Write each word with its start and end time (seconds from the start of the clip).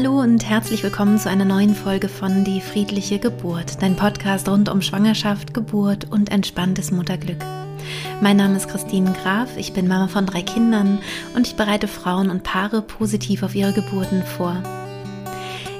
Hallo 0.00 0.20
und 0.20 0.48
herzlich 0.48 0.84
willkommen 0.84 1.18
zu 1.18 1.28
einer 1.28 1.44
neuen 1.44 1.74
Folge 1.74 2.08
von 2.08 2.44
Die 2.44 2.60
friedliche 2.60 3.18
Geburt, 3.18 3.82
dein 3.82 3.96
Podcast 3.96 4.48
rund 4.48 4.68
um 4.68 4.80
Schwangerschaft, 4.80 5.54
Geburt 5.54 6.06
und 6.12 6.30
entspanntes 6.30 6.92
Mutterglück. 6.92 7.44
Mein 8.20 8.36
Name 8.36 8.56
ist 8.56 8.68
Christine 8.68 9.12
Graf, 9.12 9.56
ich 9.56 9.72
bin 9.72 9.88
Mama 9.88 10.06
von 10.06 10.24
drei 10.24 10.42
Kindern 10.42 11.00
und 11.34 11.48
ich 11.48 11.56
bereite 11.56 11.88
Frauen 11.88 12.30
und 12.30 12.44
Paare 12.44 12.80
positiv 12.80 13.42
auf 13.42 13.56
ihre 13.56 13.72
Geburten 13.72 14.22
vor. 14.22 14.62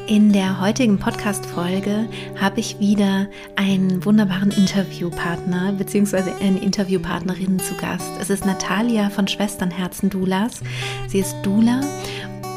In 0.09 0.33
der 0.33 0.61
heutigen 0.61 0.99
Podcast-Folge 0.99 2.09
habe 2.41 2.59
ich 2.59 2.81
wieder 2.81 3.29
einen 3.55 4.05
wunderbaren 4.05 4.51
Interviewpartner 4.51 5.75
bzw. 5.75 6.33
eine 6.41 6.59
Interviewpartnerin 6.59 7.61
zu 7.61 7.75
Gast. 7.75 8.11
Es 8.21 8.31
ist 8.31 8.45
Natalia 8.45 9.11
von 9.11 9.29
Schwesternherzen 9.29 10.11
Dulas. 10.11 10.61
Sie 11.07 11.21
ist 11.21 11.37
Dula 11.45 11.83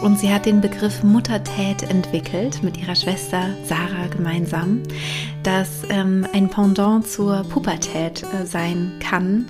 und 0.01 0.19
sie 0.19 0.33
hat 0.33 0.45
den 0.45 0.61
Begriff 0.61 1.03
Muttertät 1.03 1.83
entwickelt 1.83 2.63
mit 2.63 2.77
ihrer 2.77 2.95
Schwester 2.95 3.49
Sarah 3.65 4.07
gemeinsam, 4.07 4.81
das 5.43 5.83
ähm, 5.89 6.25
ein 6.33 6.49
Pendant 6.49 7.07
zur 7.07 7.43
Pubertät 7.43 8.23
äh, 8.23 8.45
sein 8.45 8.93
kann. 8.99 9.47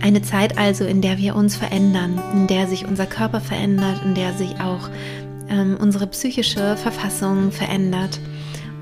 Eine 0.00 0.22
Zeit 0.22 0.58
also, 0.58 0.84
in 0.84 1.02
der 1.02 1.18
wir 1.18 1.36
uns 1.36 1.56
verändern, 1.56 2.20
in 2.32 2.46
der 2.46 2.66
sich 2.66 2.86
unser 2.86 3.06
Körper 3.06 3.40
verändert, 3.40 4.02
in 4.04 4.14
der 4.14 4.32
sich 4.32 4.60
auch 4.60 4.88
ähm, 5.48 5.76
unsere 5.80 6.06
psychische 6.08 6.76
Verfassung 6.76 7.52
verändert. 7.52 8.18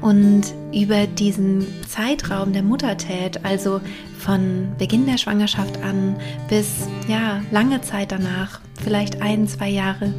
Und 0.01 0.55
über 0.73 1.07
diesen 1.07 1.67
Zeitraum 1.87 2.55
der 2.55 2.63
Muttertät, 2.63 3.45
also 3.45 3.83
von 4.19 4.69
Beginn 4.79 5.05
der 5.05 5.19
Schwangerschaft 5.19 5.83
an 5.83 6.17
bis 6.49 6.89
ja 7.07 7.43
lange 7.51 7.83
Zeit 7.83 8.13
danach, 8.13 8.61
vielleicht 8.81 9.23
ein, 9.23 9.47
zwei 9.49 9.69
Jahre, 9.69 10.13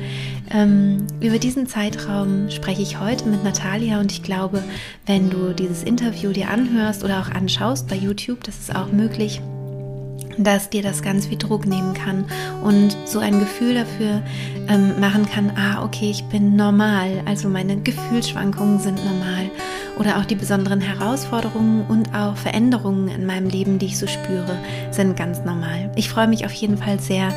ähm, 0.54 1.08
über 1.22 1.40
diesen 1.40 1.68
Zeitraum 1.68 2.50
spreche 2.50 2.82
ich 2.82 3.00
heute 3.00 3.28
mit 3.28 3.44
Natalia 3.44 4.00
und 4.00 4.12
ich 4.12 4.24
glaube, 4.24 4.64
wenn 5.06 5.30
du 5.30 5.54
dieses 5.54 5.84
Interview 5.84 6.32
dir 6.32 6.50
anhörst 6.50 7.04
oder 7.04 7.20
auch 7.20 7.30
anschaust 7.30 7.88
bei 7.88 7.96
YouTube, 7.96 8.44
das 8.44 8.60
ist 8.60 8.76
auch 8.76 8.92
möglich, 8.92 9.42
dass 10.38 10.70
dir 10.70 10.82
das 10.82 11.02
ganz 11.02 11.30
wie 11.30 11.38
Druck 11.38 11.66
nehmen 11.66 11.94
kann 11.94 12.26
und 12.64 12.96
so 13.06 13.20
ein 13.20 13.40
Gefühl 13.40 13.76
dafür 13.76 14.22
ähm, 14.68 15.00
machen 15.00 15.26
kann, 15.26 15.52
ah, 15.56 15.84
okay, 15.84 16.10
ich 16.10 16.24
bin 16.26 16.56
normal, 16.56 17.22
also 17.26 17.50
meine 17.50 17.78
Gefühlsschwankungen 17.78 18.80
sind 18.80 19.04
normal 19.04 19.50
oder 20.02 20.18
auch 20.18 20.26
die 20.26 20.34
besonderen 20.34 20.82
Herausforderungen 20.82 21.86
und 21.88 22.16
auch 22.16 22.36
Veränderungen 22.36 23.08
in 23.08 23.28
meinem 23.28 23.48
Leben, 23.48 23.78
die 23.78 23.86
ich 23.86 24.00
so 24.00 24.08
spüre, 24.08 24.58
sind 24.90 25.16
ganz 25.16 25.46
normal. 25.46 25.92
Ich 25.96 26.10
freue 26.10 26.28
mich 26.28 26.44
auf 26.44 26.54
jeden 26.54 26.78
Fall 26.78 27.00
sehr, 27.00 27.32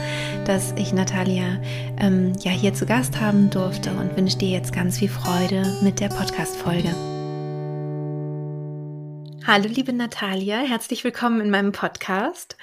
dass 0.47 0.73
ich 0.77 0.95
Natalia 0.95 1.59
ähm, 2.01 2.33
ja 2.41 2.53
hier 2.53 2.73
zu 2.73 2.87
Gast 2.87 3.21
haben 3.21 3.51
durfte 3.51 3.91
und 3.91 4.17
wünsche 4.17 4.39
dir 4.39 4.49
jetzt 4.49 4.73
ganz 4.73 4.99
viel 4.99 5.11
Freude 5.11 5.77
mit 5.83 6.01
der 6.01 6.09
Podcast-Folge. 6.09 7.14
Hallo, 9.47 9.69
liebe 9.69 9.93
Natalia, 9.93 10.61
herzlich 10.61 11.05
willkommen 11.05 11.43
in 11.43 11.51
meinem 11.51 11.73
Podcast. 11.73 12.57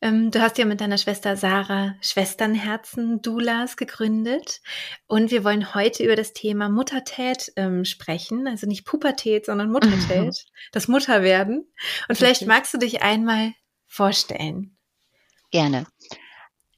Ähm, 0.00 0.32
du 0.32 0.42
hast 0.42 0.58
ja 0.58 0.64
mit 0.64 0.80
deiner 0.80 0.98
Schwester 0.98 1.36
Sarah 1.36 1.94
Schwesternherzen 2.00 3.22
Dulas 3.22 3.76
gegründet 3.76 4.60
und 5.06 5.30
wir 5.30 5.44
wollen 5.44 5.76
heute 5.76 6.02
über 6.02 6.16
das 6.16 6.32
Thema 6.32 6.68
Muttertät 6.68 7.52
ähm, 7.54 7.84
sprechen, 7.84 8.48
also 8.48 8.66
nicht 8.66 8.84
Pubertät, 8.84 9.46
sondern 9.46 9.70
Muttertät, 9.70 10.44
das 10.72 10.88
Mutterwerden. 10.88 11.72
Und 12.08 12.16
vielleicht 12.16 12.44
magst 12.48 12.74
du 12.74 12.78
dich 12.78 13.00
einmal 13.00 13.52
vorstellen. 13.86 14.76
Gerne. 15.52 15.86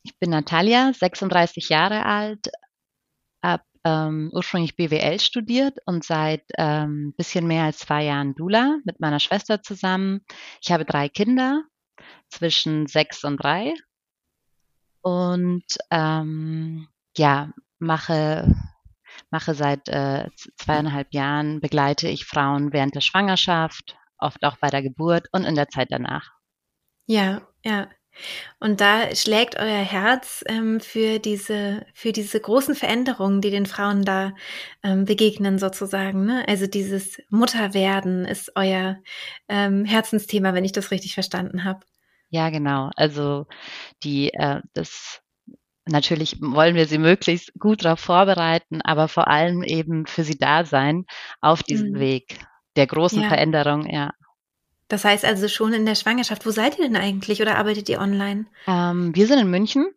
Ich 0.03 0.19
bin 0.19 0.29
Natalia, 0.29 0.93
36 0.93 1.71
Jahre 1.71 2.05
alt, 2.05 2.51
ähm, 3.87 4.31
ursprünglich 4.33 4.75
BWL 4.75 5.21
studiert 5.21 5.79
und 5.87 6.05
seit 6.05 6.43
ähm, 6.59 7.15
bisschen 7.17 7.47
mehr 7.47 7.65
als 7.65 7.79
zwei 7.79 8.03
Jahren 8.03 8.35
Dula 8.35 8.79
mit 8.85 8.99
meiner 8.99 9.21
Schwester 9.21 9.63
zusammen. 9.63 10.23
Ich 10.61 10.73
habe 10.73 10.85
drei 10.85 11.09
Kinder 11.09 11.63
zwischen 12.29 12.89
sechs 12.89 13.23
und 13.23 13.37
drei 13.37 13.75
und 15.03 15.65
ähm, 15.93 16.89
ja 17.17 17.53
mache 17.79 18.53
mache 19.31 19.55
seit 19.55 19.89
äh, 19.89 20.29
zweieinhalb 20.57 21.15
Jahren 21.15 21.61
begleite 21.61 22.09
ich 22.09 22.27
Frauen 22.27 22.73
während 22.73 22.97
der 22.97 23.01
Schwangerschaft, 23.01 23.97
oft 24.19 24.45
auch 24.45 24.57
bei 24.59 24.69
der 24.69 24.83
Geburt 24.83 25.29
und 25.31 25.45
in 25.45 25.55
der 25.55 25.69
Zeit 25.69 25.89
danach. 25.91 26.33
Ja, 27.07 27.43
ja. 27.65 27.89
Und 28.59 28.81
da 28.81 29.15
schlägt 29.15 29.57
euer 29.57 29.83
Herz 29.83 30.43
ähm, 30.49 30.81
für 30.81 31.19
diese 31.19 31.85
für 31.95 32.13
diese 32.13 32.41
großen 32.41 32.75
Veränderungen, 32.75 33.41
die 33.41 33.51
den 33.51 33.67
Frauen 33.67 34.05
da 34.05 34.33
ähm, 34.83 35.05
begegnen 35.05 35.59
sozusagen. 35.59 36.25
Ne? 36.25 36.45
Also 36.49 36.67
dieses 36.67 37.21
Mutterwerden 37.29 38.25
ist 38.25 38.53
euer 38.55 38.97
ähm, 39.49 39.85
Herzensthema, 39.85 40.55
wenn 40.55 40.65
ich 40.65 40.73
das 40.73 40.91
richtig 40.91 41.15
verstanden 41.15 41.65
habe. 41.65 41.81
Ja, 42.31 42.51
genau. 42.51 42.91
Also 42.97 43.47
die 44.03 44.33
äh, 44.33 44.61
das 44.73 45.21
natürlich 45.87 46.37
wollen 46.41 46.75
wir 46.75 46.87
sie 46.87 46.99
möglichst 46.99 47.53
gut 47.59 47.85
darauf 47.85 48.01
vorbereiten, 48.01 48.81
aber 48.83 49.09
vor 49.09 49.29
allem 49.29 49.63
eben 49.63 50.07
für 50.07 50.25
sie 50.25 50.39
da 50.39 50.65
sein 50.65 51.05
auf 51.41 51.63
diesem 51.63 51.93
mhm. 51.93 52.01
Weg 52.01 52.39
der 52.77 52.87
großen 52.87 53.23
ja. 53.23 53.29
Veränderung. 53.29 53.89
Ja. 53.89 54.13
Das 54.89 55.05
heißt 55.05 55.25
also 55.25 55.49
schon 55.49 55.73
in 55.73 55.87
der 55.87 55.95
Schwangerschaft. 55.95 56.47
Wo 56.47 56.51
seid 56.51 56.79
ihr 56.79 56.85
denn 56.85 56.97
eigentlich 56.97 57.43
oder 57.43 57.59
arbeitet 57.59 57.89
ihr 57.89 58.01
online? 58.01 58.47
Ähm, 58.67 59.15
wir 59.15 59.27
sind 59.27 59.41
in 59.41 59.51
München 59.51 59.89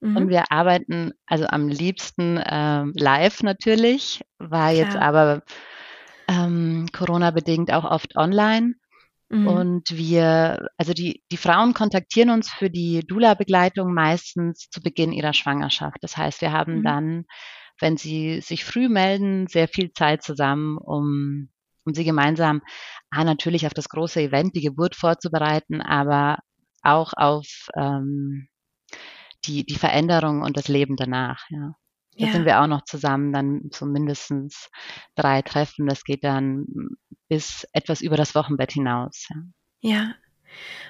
mhm. 0.00 0.16
und 0.16 0.28
wir 0.28 0.52
arbeiten 0.52 1.12
also 1.26 1.46
am 1.46 1.68
liebsten 1.68 2.40
ähm, 2.44 2.92
live 2.96 3.42
natürlich, 3.42 4.22
war 4.38 4.72
Klar. 4.72 4.72
jetzt 4.72 4.96
aber 4.96 5.42
ähm, 6.28 6.86
Corona-bedingt 6.92 7.72
auch 7.72 7.84
oft 7.84 8.16
online. 8.16 8.74
Mhm. 9.30 9.46
Und 9.46 9.96
wir, 9.96 10.68
also 10.76 10.92
die, 10.94 11.22
die 11.30 11.36
Frauen 11.36 11.74
kontaktieren 11.74 12.30
uns 12.30 12.50
für 12.50 12.70
die 12.70 13.00
Dula-Begleitung 13.06 13.92
meistens 13.92 14.68
zu 14.70 14.80
Beginn 14.80 15.12
ihrer 15.12 15.34
Schwangerschaft. 15.34 15.98
Das 16.00 16.16
heißt, 16.16 16.40
wir 16.40 16.52
haben 16.52 16.78
mhm. 16.78 16.82
dann, 16.84 17.24
wenn 17.80 17.96
sie 17.96 18.40
sich 18.40 18.64
früh 18.64 18.88
melden, 18.88 19.46
sehr 19.46 19.68
viel 19.68 19.92
Zeit 19.92 20.22
zusammen, 20.22 20.78
um, 20.78 21.50
um 21.88 21.94
sie 21.94 22.04
gemeinsam 22.04 22.62
ah, 23.10 23.24
natürlich 23.24 23.66
auf 23.66 23.74
das 23.74 23.88
große 23.88 24.20
Event, 24.20 24.54
die 24.54 24.60
Geburt 24.60 24.94
vorzubereiten, 24.94 25.80
aber 25.80 26.38
auch 26.82 27.12
auf 27.16 27.46
ähm, 27.76 28.48
die, 29.46 29.64
die 29.64 29.76
Veränderung 29.76 30.42
und 30.42 30.56
das 30.56 30.68
Leben 30.68 30.96
danach. 30.96 31.44
Ja. 31.50 31.74
Da 32.18 32.26
ja. 32.26 32.32
sind 32.32 32.44
wir 32.44 32.60
auch 32.60 32.66
noch 32.66 32.84
zusammen, 32.84 33.32
dann 33.32 33.70
so 33.72 33.86
mindestens 33.86 34.68
drei 35.14 35.42
Treffen. 35.42 35.86
Das 35.86 36.04
geht 36.04 36.24
dann 36.24 36.66
bis 37.28 37.66
etwas 37.72 38.00
über 38.00 38.16
das 38.16 38.34
Wochenbett 38.34 38.72
hinaus. 38.72 39.26
Ja. 39.80 39.90
ja. 39.92 40.14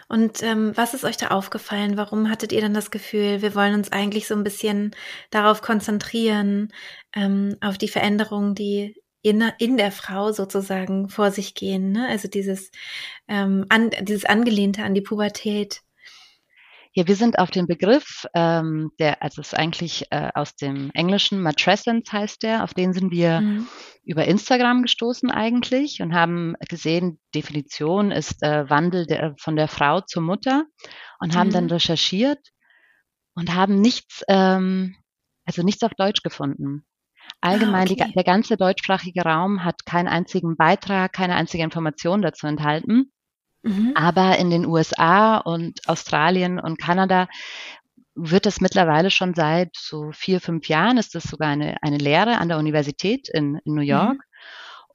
Und 0.08 0.42
ähm, 0.42 0.72
was 0.74 0.94
ist 0.94 1.04
euch 1.04 1.16
da 1.16 1.28
aufgefallen? 1.28 1.96
Warum 1.96 2.30
hattet 2.30 2.52
ihr 2.52 2.60
dann 2.62 2.72
das 2.72 2.90
Gefühl, 2.90 3.42
wir 3.42 3.54
wollen 3.54 3.74
uns 3.74 3.92
eigentlich 3.92 4.26
so 4.26 4.34
ein 4.34 4.44
bisschen 4.44 4.94
darauf 5.30 5.60
konzentrieren, 5.60 6.72
ähm, 7.14 7.56
auf 7.60 7.76
die 7.76 7.88
Veränderungen, 7.88 8.54
die 8.54 8.94
in, 9.22 9.42
in 9.58 9.76
der 9.76 9.92
Frau 9.92 10.32
sozusagen 10.32 11.08
vor 11.08 11.30
sich 11.30 11.54
gehen. 11.54 11.92
Ne? 11.92 12.06
Also 12.08 12.28
dieses, 12.28 12.70
ähm, 13.26 13.66
an, 13.68 13.90
dieses 14.02 14.24
Angelehnte 14.24 14.84
an 14.84 14.94
die 14.94 15.00
Pubertät. 15.00 15.82
Ja, 16.94 17.06
wir 17.06 17.16
sind 17.16 17.38
auf 17.38 17.50
den 17.50 17.66
Begriff, 17.66 18.26
ähm, 18.34 18.90
der, 18.98 19.22
also 19.22 19.40
es 19.40 19.48
ist 19.52 19.58
eigentlich 19.58 20.06
äh, 20.10 20.30
aus 20.34 20.56
dem 20.56 20.90
Englischen, 20.94 21.40
Matrescence 21.40 22.12
heißt 22.12 22.42
der, 22.42 22.64
auf 22.64 22.74
den 22.74 22.92
sind 22.92 23.12
wir 23.12 23.40
mhm. 23.40 23.68
über 24.04 24.24
Instagram 24.24 24.82
gestoßen 24.82 25.30
eigentlich 25.30 26.00
und 26.00 26.14
haben 26.14 26.54
gesehen, 26.68 27.20
Definition 27.34 28.10
ist 28.10 28.42
äh, 28.42 28.68
Wandel 28.68 29.06
der, 29.06 29.34
von 29.38 29.54
der 29.54 29.68
Frau 29.68 30.00
zur 30.00 30.22
Mutter 30.22 30.64
und 31.20 31.36
haben 31.36 31.48
mhm. 31.48 31.52
dann 31.52 31.70
recherchiert 31.70 32.40
und 33.34 33.54
haben 33.54 33.80
nichts, 33.80 34.24
ähm, 34.28 34.96
also 35.44 35.62
nichts 35.62 35.82
auf 35.84 35.92
Deutsch 35.94 36.22
gefunden. 36.22 36.84
Allgemein, 37.40 37.88
ah, 37.88 37.92
okay. 37.92 38.04
die, 38.08 38.12
der 38.12 38.24
ganze 38.24 38.56
deutschsprachige 38.56 39.22
Raum 39.22 39.64
hat 39.64 39.86
keinen 39.86 40.08
einzigen 40.08 40.56
Beitrag, 40.56 41.12
keine 41.12 41.36
einzige 41.36 41.62
Information 41.62 42.22
dazu 42.22 42.46
enthalten. 42.46 43.12
Mhm. 43.62 43.92
Aber 43.94 44.38
in 44.38 44.50
den 44.50 44.66
USA 44.66 45.38
und 45.38 45.80
Australien 45.88 46.58
und 46.58 46.78
Kanada 46.78 47.28
wird 48.14 48.46
es 48.46 48.60
mittlerweile 48.60 49.10
schon 49.10 49.34
seit 49.34 49.70
so 49.76 50.10
vier, 50.12 50.40
fünf 50.40 50.68
Jahren, 50.68 50.98
ist 50.98 51.14
das 51.14 51.24
sogar 51.24 51.50
eine, 51.50 51.76
eine 51.82 51.98
Lehre 51.98 52.38
an 52.38 52.48
der 52.48 52.58
Universität 52.58 53.28
in, 53.28 53.60
in 53.64 53.74
New 53.74 53.82
York. 53.82 54.14
Mhm. 54.14 54.22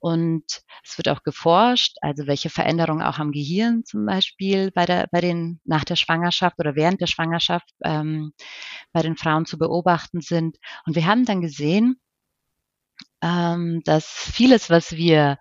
Und 0.04 0.44
es 0.84 0.98
wird 0.98 1.08
auch 1.08 1.24
geforscht, 1.24 1.96
also 2.02 2.28
welche 2.28 2.50
Veränderungen 2.50 3.02
auch 3.02 3.20
am 3.20 3.32
Gehirn 3.32 3.86
zum 3.86 4.06
Beispiel 4.06 4.70
bei 4.72 4.86
der, 4.86 5.08
bei 5.14 5.22
den, 5.22 5.62
nach 5.64 5.86
der 5.86 5.96
Schwangerschaft 5.96 6.60
oder 6.60 6.76
während 6.76 7.00
der 7.00 7.08
Schwangerschaft 7.08 7.70
ähm, 7.86 8.34
bei 8.92 9.02
den 9.02 9.16
Frauen 9.16 9.46
zu 9.46 9.58
beobachten 9.58 10.20
sind. 10.20 10.58
Und 10.86 10.98
wir 10.98 11.06
haben 11.06 11.24
dann 11.24 11.40
gesehen, 11.40 12.02
ähm, 13.24 13.82
dass 13.86 14.06
vieles, 14.06 14.70
was 14.70 14.92
wir 14.92 15.40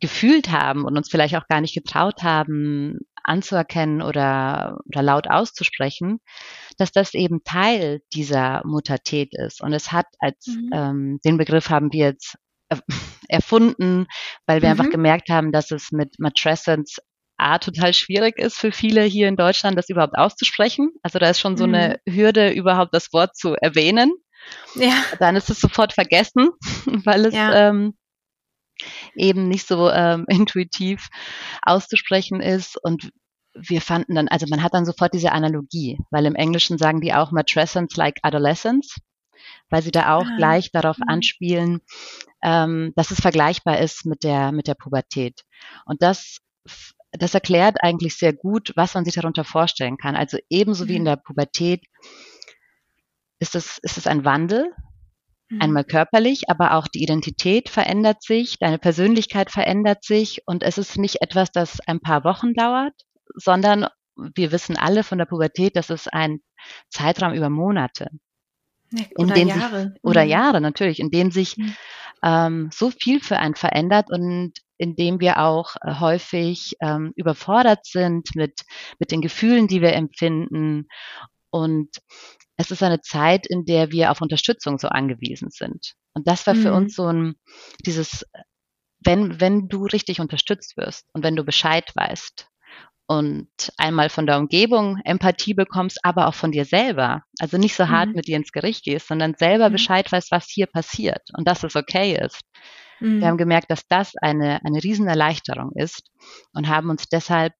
gefühlt 0.00 0.50
haben 0.50 0.84
und 0.84 0.96
uns 0.96 1.10
vielleicht 1.10 1.36
auch 1.36 1.46
gar 1.48 1.60
nicht 1.60 1.74
getraut 1.74 2.22
haben 2.22 2.98
anzuerkennen 3.22 4.00
oder, 4.00 4.78
oder 4.86 5.02
laut 5.02 5.28
auszusprechen, 5.28 6.20
dass 6.78 6.90
das 6.90 7.12
eben 7.12 7.44
Teil 7.44 8.00
dieser 8.14 8.62
Muttertät 8.64 9.34
ist. 9.34 9.60
Und 9.60 9.74
es 9.74 9.92
hat 9.92 10.06
als, 10.18 10.46
mhm. 10.46 10.70
ähm, 10.72 11.20
den 11.24 11.36
Begriff 11.36 11.68
haben 11.68 11.92
wir 11.92 12.06
jetzt 12.06 12.38
erfunden, 13.28 14.06
weil 14.46 14.62
wir 14.62 14.72
mhm. 14.72 14.80
einfach 14.80 14.90
gemerkt 14.90 15.28
haben, 15.28 15.52
dass 15.52 15.70
es 15.70 15.92
mit 15.92 16.18
Matrescence 16.18 16.98
A 17.36 17.58
total 17.58 17.94
schwierig 17.94 18.38
ist 18.38 18.58
für 18.58 18.70
viele 18.70 19.02
hier 19.02 19.26
in 19.26 19.36
Deutschland, 19.36 19.76
das 19.76 19.88
überhaupt 19.88 20.16
auszusprechen. 20.16 20.90
Also 21.02 21.18
da 21.18 21.30
ist 21.30 21.40
schon 21.40 21.56
so 21.56 21.64
eine 21.64 21.98
mhm. 22.06 22.14
Hürde, 22.14 22.50
überhaupt 22.50 22.94
das 22.94 23.12
Wort 23.12 23.36
zu 23.36 23.54
erwähnen. 23.54 24.12
Ja. 24.74 25.02
Dann 25.18 25.36
ist 25.36 25.50
es 25.50 25.60
sofort 25.60 25.92
vergessen, 25.92 26.50
weil 27.04 27.26
es 27.26 27.34
ja. 27.34 27.68
ähm, 27.68 27.94
eben 29.14 29.48
nicht 29.48 29.66
so 29.66 29.90
ähm, 29.90 30.24
intuitiv 30.28 31.08
auszusprechen 31.62 32.40
ist. 32.40 32.76
Und 32.82 33.10
wir 33.54 33.80
fanden 33.80 34.14
dann, 34.14 34.28
also 34.28 34.46
man 34.48 34.62
hat 34.62 34.74
dann 34.74 34.86
sofort 34.86 35.12
diese 35.12 35.32
Analogie, 35.32 35.98
weil 36.10 36.26
im 36.26 36.36
Englischen 36.36 36.78
sagen 36.78 37.00
die 37.00 37.12
auch 37.12 37.32
matrescence 37.32 37.96
like 37.96 38.18
adolescence, 38.22 38.96
weil 39.68 39.82
sie 39.82 39.90
da 39.90 40.14
auch 40.16 40.26
ah. 40.26 40.36
gleich 40.36 40.70
darauf 40.70 40.98
mhm. 40.98 41.08
anspielen, 41.08 41.80
ähm, 42.42 42.92
dass 42.96 43.10
es 43.10 43.20
vergleichbar 43.20 43.78
ist 43.78 44.06
mit 44.06 44.22
der, 44.22 44.52
mit 44.52 44.66
der 44.66 44.74
Pubertät. 44.74 45.42
Und 45.84 46.02
das 46.02 46.38
das 47.12 47.34
erklärt 47.34 47.78
eigentlich 47.82 48.16
sehr 48.16 48.32
gut, 48.32 48.72
was 48.76 48.94
man 48.94 49.04
sich 49.04 49.14
darunter 49.14 49.44
vorstellen 49.44 49.96
kann. 49.96 50.16
Also 50.16 50.38
ebenso 50.48 50.88
wie 50.88 50.96
in 50.96 51.02
mhm. 51.02 51.06
der 51.06 51.16
Pubertät 51.16 51.84
ist 53.40 53.56
es, 53.56 53.78
ist 53.78 53.98
es 53.98 54.06
ein 54.06 54.24
Wandel, 54.24 54.72
mhm. 55.48 55.60
einmal 55.60 55.84
körperlich, 55.84 56.48
aber 56.48 56.74
auch 56.74 56.86
die 56.86 57.02
Identität 57.02 57.68
verändert 57.68 58.22
sich, 58.22 58.58
deine 58.58 58.78
Persönlichkeit 58.78 59.50
verändert 59.50 60.04
sich 60.04 60.42
und 60.46 60.62
es 60.62 60.78
ist 60.78 60.96
nicht 60.96 61.20
etwas, 61.22 61.50
das 61.50 61.80
ein 61.86 62.00
paar 62.00 62.24
Wochen 62.24 62.54
dauert, 62.54 62.94
sondern 63.34 63.88
wir 64.34 64.52
wissen 64.52 64.76
alle 64.76 65.02
von 65.02 65.18
der 65.18 65.24
Pubertät, 65.24 65.76
dass 65.76 65.90
es 65.90 66.06
ein 66.06 66.40
Zeitraum 66.90 67.32
über 67.32 67.48
Monate. 67.48 68.10
oder 69.16 69.36
Jahre. 69.36 69.82
Sich, 69.82 70.04
oder 70.04 70.24
mhm. 70.24 70.30
Jahre 70.30 70.60
natürlich, 70.60 71.00
in 71.00 71.10
denen 71.10 71.30
sich 71.30 71.56
mhm. 71.56 71.76
ähm, 72.22 72.70
so 72.72 72.90
viel 72.90 73.20
für 73.20 73.38
einen 73.38 73.54
verändert 73.54 74.10
und 74.10 74.52
in 74.78 74.96
dem 74.96 75.20
wir 75.20 75.38
auch 75.38 75.76
äh, 75.82 76.00
häufig 76.00 76.74
ähm, 76.80 77.12
überfordert 77.14 77.86
sind 77.86 78.34
mit, 78.34 78.62
mit 78.98 79.10
den 79.10 79.20
Gefühlen, 79.20 79.68
die 79.68 79.80
wir 79.80 79.92
empfinden. 79.92 80.88
Und 81.50 81.90
es 82.60 82.70
ist 82.70 82.82
eine 82.82 83.00
Zeit, 83.00 83.46
in 83.46 83.64
der 83.64 83.90
wir 83.90 84.10
auf 84.10 84.20
Unterstützung 84.20 84.78
so 84.78 84.88
angewiesen 84.88 85.48
sind. 85.50 85.94
Und 86.12 86.28
das 86.28 86.46
war 86.46 86.54
für 86.54 86.70
mhm. 86.70 86.76
uns 86.76 86.94
so 86.94 87.06
ein, 87.06 87.34
dieses, 87.86 88.26
wenn, 89.02 89.40
wenn 89.40 89.68
du 89.68 89.86
richtig 89.86 90.20
unterstützt 90.20 90.76
wirst 90.76 91.08
und 91.14 91.24
wenn 91.24 91.36
du 91.36 91.44
Bescheid 91.44 91.90
weißt 91.94 92.48
und 93.06 93.48
einmal 93.78 94.10
von 94.10 94.26
der 94.26 94.38
Umgebung 94.38 94.98
Empathie 95.04 95.54
bekommst, 95.54 96.00
aber 96.02 96.28
auch 96.28 96.34
von 96.34 96.52
dir 96.52 96.66
selber. 96.66 97.22
Also 97.38 97.56
nicht 97.56 97.74
so 97.74 97.88
hart 97.88 98.10
mhm. 98.10 98.16
mit 98.16 98.28
dir 98.28 98.36
ins 98.36 98.52
Gericht 98.52 98.84
gehst, 98.84 99.08
sondern 99.08 99.34
selber 99.38 99.70
mhm. 99.70 99.72
Bescheid 99.72 100.12
weißt, 100.12 100.30
was 100.30 100.50
hier 100.50 100.66
passiert 100.66 101.22
und 101.38 101.48
dass 101.48 101.64
es 101.64 101.76
okay 101.76 102.18
ist. 102.22 102.42
Mhm. 103.00 103.20
Wir 103.20 103.28
haben 103.28 103.38
gemerkt, 103.38 103.70
dass 103.70 103.88
das 103.88 104.12
eine, 104.20 104.62
eine 104.66 104.84
Riesenerleichterung 104.84 105.72
ist 105.76 106.10
und 106.52 106.68
haben 106.68 106.90
uns 106.90 107.06
deshalb 107.08 107.54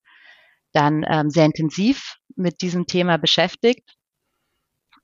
dann 0.72 1.06
ähm, 1.08 1.30
sehr 1.30 1.46
intensiv 1.46 2.16
mit 2.36 2.60
diesem 2.60 2.86
Thema 2.86 3.16
beschäftigt 3.16 3.96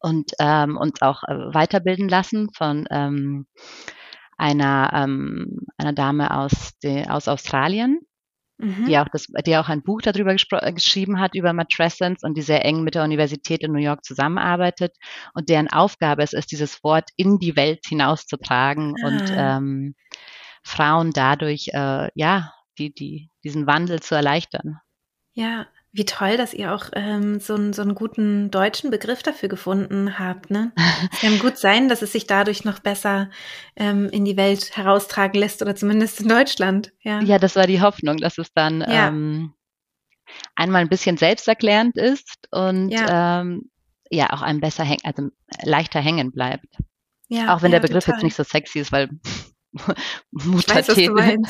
und 0.06 0.30
ähm, 0.38 0.76
uns 0.76 1.02
auch 1.02 1.24
äh, 1.24 1.34
weiterbilden 1.52 2.08
lassen 2.08 2.48
von 2.54 2.86
ähm, 2.90 3.46
einer, 4.38 4.92
ähm, 4.94 5.66
einer 5.78 5.92
Dame 5.92 6.32
aus, 6.32 6.78
de, 6.78 7.08
aus 7.08 7.26
Australien, 7.26 7.98
mhm. 8.58 8.86
die, 8.86 8.98
auch 8.98 9.08
das, 9.08 9.26
die 9.44 9.56
auch 9.56 9.68
ein 9.68 9.82
Buch 9.82 10.02
darüber 10.02 10.32
geschrieben 10.32 11.18
hat, 11.18 11.34
über 11.34 11.52
Matrescence 11.52 12.22
und 12.22 12.36
die 12.36 12.42
sehr 12.42 12.64
eng 12.64 12.84
mit 12.84 12.94
der 12.94 13.02
Universität 13.02 13.64
in 13.64 13.72
New 13.72 13.80
York 13.80 14.04
zusammenarbeitet 14.04 14.94
und 15.34 15.48
deren 15.48 15.68
Aufgabe 15.68 16.22
es 16.22 16.34
ist, 16.34 16.52
dieses 16.52 16.84
Wort 16.84 17.10
in 17.16 17.40
die 17.40 17.56
Welt 17.56 17.80
hinauszutragen 17.88 18.94
ah. 19.02 19.08
und 19.08 19.32
ähm, 19.34 19.94
Frauen 20.62 21.10
dadurch, 21.10 21.70
äh, 21.72 22.10
ja, 22.14 22.52
die, 22.78 22.94
die, 22.94 23.30
diesen 23.42 23.66
Wandel 23.66 23.98
zu 24.00 24.14
erleichtern. 24.14 24.78
Ja, 25.32 25.66
wie 25.96 26.04
toll, 26.04 26.36
dass 26.36 26.52
ihr 26.52 26.74
auch 26.74 26.90
ähm, 26.94 27.40
so, 27.40 27.54
einen, 27.54 27.72
so 27.72 27.80
einen 27.80 27.94
guten 27.94 28.50
deutschen 28.50 28.90
Begriff 28.90 29.22
dafür 29.22 29.48
gefunden 29.48 30.18
habt. 30.18 30.50
Ne? 30.50 30.72
Es 31.12 31.20
kann 31.20 31.38
gut 31.38 31.56
sein, 31.56 31.88
dass 31.88 32.02
es 32.02 32.12
sich 32.12 32.26
dadurch 32.26 32.64
noch 32.64 32.80
besser 32.80 33.30
ähm, 33.76 34.08
in 34.10 34.24
die 34.24 34.36
Welt 34.36 34.76
heraustragen 34.76 35.40
lässt 35.40 35.62
oder 35.62 35.74
zumindest 35.74 36.20
in 36.20 36.28
Deutschland. 36.28 36.92
Ja, 37.00 37.20
ja 37.20 37.38
das 37.38 37.56
war 37.56 37.66
die 37.66 37.80
Hoffnung, 37.80 38.18
dass 38.18 38.36
es 38.36 38.52
dann 38.52 38.82
ja. 38.82 39.08
ähm, 39.08 39.54
einmal 40.54 40.82
ein 40.82 40.88
bisschen 40.88 41.16
selbsterklärend 41.16 41.96
ist 41.96 42.46
und 42.50 42.90
ja, 42.90 43.40
ähm, 43.40 43.70
ja 44.10 44.32
auch 44.32 44.42
einem 44.42 44.60
besser 44.60 44.84
hängen, 44.84 45.00
also 45.04 45.30
leichter 45.62 46.00
hängen 46.00 46.30
bleibt. 46.30 46.76
Ja, 47.28 47.54
auch 47.54 47.62
wenn 47.62 47.72
ja, 47.72 47.78
der 47.78 47.88
Begriff 47.88 48.04
total. 48.04 48.18
jetzt 48.18 48.24
nicht 48.24 48.36
so 48.36 48.44
sexy 48.44 48.80
ist, 48.80 48.92
weil 48.92 49.08
Mutterthemen. 50.30 51.46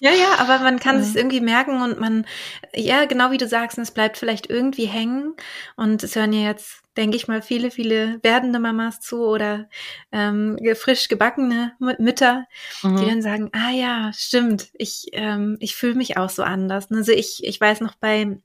Ja, 0.00 0.10
ja, 0.10 0.38
aber 0.38 0.58
man 0.60 0.78
kann 0.78 0.96
es 0.96 1.14
irgendwie 1.14 1.40
merken 1.40 1.82
und 1.82 2.00
man, 2.00 2.26
ja, 2.74 3.04
genau 3.04 3.30
wie 3.30 3.38
du 3.38 3.46
sagst, 3.46 3.78
es 3.78 3.90
bleibt 3.90 4.16
vielleicht 4.16 4.48
irgendwie 4.48 4.86
hängen. 4.86 5.34
Und 5.76 6.02
es 6.02 6.16
hören 6.16 6.32
ja 6.32 6.48
jetzt, 6.48 6.82
denke 6.96 7.16
ich 7.16 7.28
mal, 7.28 7.42
viele, 7.42 7.70
viele 7.70 8.18
werdende 8.22 8.58
Mamas 8.58 9.00
zu 9.00 9.24
oder 9.24 9.68
ähm, 10.12 10.58
frisch 10.74 11.08
gebackene 11.08 11.72
Mütter, 11.98 12.46
mhm. 12.82 12.96
die 12.96 13.06
dann 13.06 13.22
sagen, 13.22 13.50
ah 13.52 13.70
ja, 13.70 14.10
stimmt, 14.14 14.70
ich, 14.74 15.08
ähm, 15.12 15.56
ich 15.60 15.76
fühle 15.76 15.94
mich 15.94 16.16
auch 16.16 16.30
so 16.30 16.42
anders. 16.42 16.90
Also 16.90 17.12
ich, 17.12 17.44
ich 17.44 17.60
weiß 17.60 17.80
noch 17.80 17.94
bei 17.96 18.38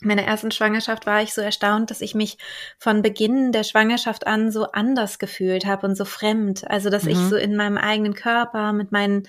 meiner 0.00 0.22
ersten 0.22 0.50
Schwangerschaft 0.50 1.06
war 1.06 1.22
ich 1.22 1.34
so 1.34 1.40
erstaunt, 1.40 1.90
dass 1.90 2.00
ich 2.00 2.14
mich 2.14 2.38
von 2.78 3.02
Beginn 3.02 3.52
der 3.52 3.64
Schwangerschaft 3.64 4.26
an 4.26 4.50
so 4.50 4.70
anders 4.72 5.18
gefühlt 5.18 5.66
habe 5.66 5.86
und 5.86 5.96
so 5.96 6.04
fremd. 6.04 6.70
Also, 6.70 6.90
dass 6.90 7.04
mhm. 7.04 7.10
ich 7.10 7.18
so 7.18 7.36
in 7.36 7.56
meinem 7.56 7.78
eigenen 7.78 8.14
Körper 8.14 8.72
mit 8.72 8.92
meinen 8.92 9.28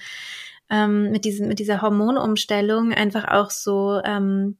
ähm, 0.69 1.11
mit 1.11 1.25
diesem 1.25 1.47
mit 1.47 1.59
dieser 1.59 1.81
Hormonumstellung 1.81 2.93
einfach 2.93 3.27
auch 3.27 3.49
so 3.49 3.99
ähm, 4.05 4.57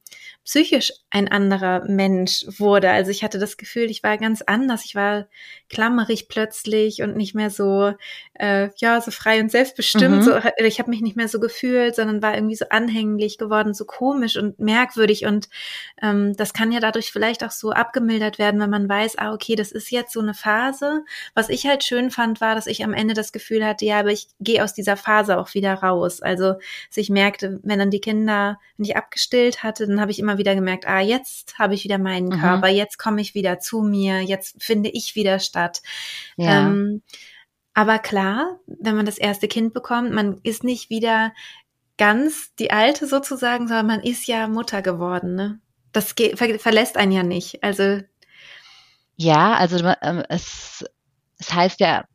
psychisch 0.49 0.91
ein 1.11 1.27
anderer 1.27 1.83
Mensch 1.85 2.43
wurde. 2.57 2.89
Also 2.89 3.11
ich 3.11 3.23
hatte 3.23 3.37
das 3.37 3.55
Gefühl, 3.55 3.91
ich 3.91 4.01
war 4.01 4.17
ganz 4.17 4.41
anders. 4.41 4.83
Ich 4.83 4.95
war 4.95 5.27
klammerig 5.69 6.27
plötzlich 6.27 7.03
und 7.03 7.15
nicht 7.15 7.35
mehr 7.35 7.51
so, 7.51 7.93
äh, 8.33 8.69
ja, 8.77 8.99
so 8.99 9.11
frei 9.11 9.41
und 9.41 9.51
selbstbestimmt. 9.51 10.17
Mhm. 10.17 10.21
So, 10.23 10.39
ich 10.57 10.79
habe 10.79 10.89
mich 10.89 11.01
nicht 11.01 11.15
mehr 11.15 11.27
so 11.27 11.39
gefühlt, 11.39 11.95
sondern 11.95 12.23
war 12.23 12.33
irgendwie 12.33 12.55
so 12.55 12.65
anhänglich 12.69 13.37
geworden, 13.37 13.75
so 13.75 13.85
komisch 13.85 14.37
und 14.37 14.57
merkwürdig. 14.57 15.27
Und 15.27 15.49
ähm, 16.01 16.35
das 16.35 16.51
kann 16.53 16.71
ja 16.71 16.79
dadurch 16.79 17.11
vielleicht 17.11 17.43
auch 17.43 17.51
so 17.51 17.69
abgemildert 17.69 18.39
werden, 18.39 18.59
wenn 18.59 18.71
man 18.71 18.89
weiß, 18.89 19.19
ah, 19.19 19.33
okay, 19.33 19.55
das 19.55 19.71
ist 19.71 19.91
jetzt 19.91 20.13
so 20.13 20.19
eine 20.19 20.33
Phase. 20.33 21.03
Was 21.35 21.49
ich 21.49 21.67
halt 21.67 21.83
schön 21.83 22.09
fand, 22.09 22.41
war, 22.41 22.55
dass 22.55 22.65
ich 22.65 22.83
am 22.83 22.93
Ende 22.93 23.13
das 23.13 23.31
Gefühl 23.31 23.63
hatte, 23.63 23.85
ja, 23.85 23.99
aber 23.99 24.09
ich 24.09 24.29
gehe 24.39 24.63
aus 24.63 24.73
dieser 24.73 24.97
Phase 24.97 25.37
auch 25.37 25.53
wieder 25.53 25.75
raus. 25.75 26.23
Also, 26.23 26.53
dass 26.53 26.97
ich 26.97 27.11
merkte, 27.11 27.59
wenn 27.61 27.77
dann 27.77 27.91
die 27.91 28.01
Kinder, 28.01 28.59
wenn 28.77 28.85
ich 28.85 28.97
abgestillt 28.97 29.61
hatte, 29.61 29.85
dann 29.85 30.01
habe 30.01 30.09
ich 30.09 30.17
immer 30.17 30.38
wieder 30.39 30.55
gemerkt, 30.55 30.87
ah, 30.87 31.01
jetzt 31.01 31.59
habe 31.59 31.75
ich 31.75 31.83
wieder 31.83 31.99
meinen 31.99 32.29
mhm. 32.29 32.39
Körper, 32.39 32.67
jetzt 32.67 32.97
komme 32.97 33.21
ich 33.21 33.35
wieder 33.35 33.59
zu 33.59 33.83
mir, 33.83 34.21
jetzt 34.21 34.63
finde 34.63 34.89
ich 34.89 35.15
wieder 35.15 35.37
statt. 35.37 35.81
Ja. 36.37 36.67
Ähm, 36.67 37.03
aber 37.75 37.99
klar, 37.99 38.59
wenn 38.65 38.95
man 38.95 39.05
das 39.05 39.19
erste 39.19 39.47
Kind 39.47 39.73
bekommt, 39.73 40.11
man 40.11 40.39
ist 40.41 40.63
nicht 40.63 40.89
wieder 40.89 41.31
ganz 41.97 42.55
die 42.55 42.71
alte 42.71 43.05
sozusagen, 43.05 43.67
sondern 43.67 43.85
man 43.85 44.01
ist 44.01 44.25
ja 44.25 44.47
Mutter 44.47 44.81
geworden. 44.81 45.35
Ne? 45.35 45.59
Das 45.91 46.13
ver 46.13 46.57
verlässt 46.59 46.97
einen 46.97 47.11
ja 47.11 47.23
nicht. 47.23 47.63
Also 47.63 47.99
ja, 49.15 49.53
also 49.55 49.77
ähm, 50.01 50.23
es, 50.29 50.85
es 51.37 51.53
heißt 51.53 51.79
ja 51.81 52.05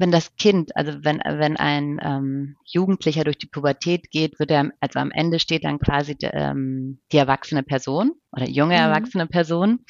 wenn 0.00 0.10
das 0.10 0.34
Kind, 0.36 0.74
also 0.74 0.92
wenn, 1.02 1.18
wenn 1.18 1.56
ein 1.58 2.00
ähm, 2.02 2.56
Jugendlicher 2.64 3.22
durch 3.22 3.36
die 3.36 3.46
Pubertät 3.46 4.10
geht, 4.10 4.38
wird 4.38 4.50
er, 4.50 4.70
also 4.80 4.98
am 4.98 5.10
Ende 5.10 5.38
steht 5.38 5.64
dann 5.64 5.78
quasi 5.78 6.16
de, 6.16 6.30
ähm, 6.32 6.98
die 7.12 7.18
erwachsene 7.18 7.62
Person 7.62 8.12
oder 8.32 8.48
junge 8.48 8.74
mhm. 8.74 8.80
erwachsene 8.80 9.26
Person, 9.26 9.80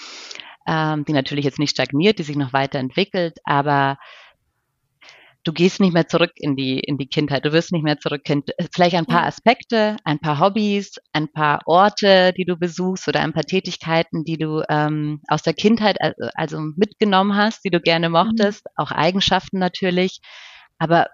ähm, 0.66 1.04
die 1.04 1.12
natürlich 1.12 1.44
jetzt 1.44 1.60
nicht 1.60 1.70
stagniert, 1.70 2.18
die 2.18 2.24
sich 2.24 2.36
noch 2.36 2.52
weiterentwickelt, 2.52 3.38
aber 3.44 3.98
du 5.44 5.52
gehst 5.52 5.80
nicht 5.80 5.94
mehr 5.94 6.06
zurück 6.06 6.32
in 6.36 6.56
die, 6.56 6.80
in 6.80 6.98
die 6.98 7.08
Kindheit, 7.08 7.44
du 7.44 7.52
wirst 7.52 7.72
nicht 7.72 7.82
mehr 7.82 7.98
zurück, 7.98 8.22
vielleicht 8.74 8.96
ein 8.96 9.06
paar 9.06 9.24
Aspekte, 9.24 9.96
ein 10.04 10.18
paar 10.18 10.38
Hobbys, 10.38 10.96
ein 11.12 11.32
paar 11.32 11.60
Orte, 11.66 12.32
die 12.36 12.44
du 12.44 12.56
besuchst 12.56 13.08
oder 13.08 13.20
ein 13.20 13.32
paar 13.32 13.44
Tätigkeiten, 13.44 14.24
die 14.24 14.36
du 14.36 14.62
ähm, 14.68 15.20
aus 15.28 15.42
der 15.42 15.54
Kindheit 15.54 15.98
also 16.34 16.60
mitgenommen 16.76 17.36
hast, 17.36 17.64
die 17.64 17.70
du 17.70 17.80
gerne 17.80 18.08
mhm. 18.08 18.14
mochtest, 18.14 18.64
mhm. 18.66 18.72
auch 18.76 18.92
Eigenschaften 18.92 19.58
natürlich, 19.58 20.20
aber 20.78 21.08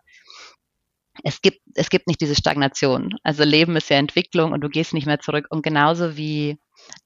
es 1.25 1.41
gibt, 1.41 1.61
es 1.75 1.89
gibt 1.89 2.09
nicht 2.09 2.21
diese 2.21 2.35
Stagnation. 2.35 3.15
Also 3.23 3.45
Leben 3.45 3.77
ist 3.77 3.89
ja 3.89 3.97
Entwicklung 3.97 4.53
und 4.53 4.61
du 4.61 4.69
gehst 4.69 4.93
nicht 4.93 5.07
mehr 5.07 5.19
zurück. 5.19 5.47
Und 5.49 5.63
genauso 5.63 6.17
wie 6.17 6.59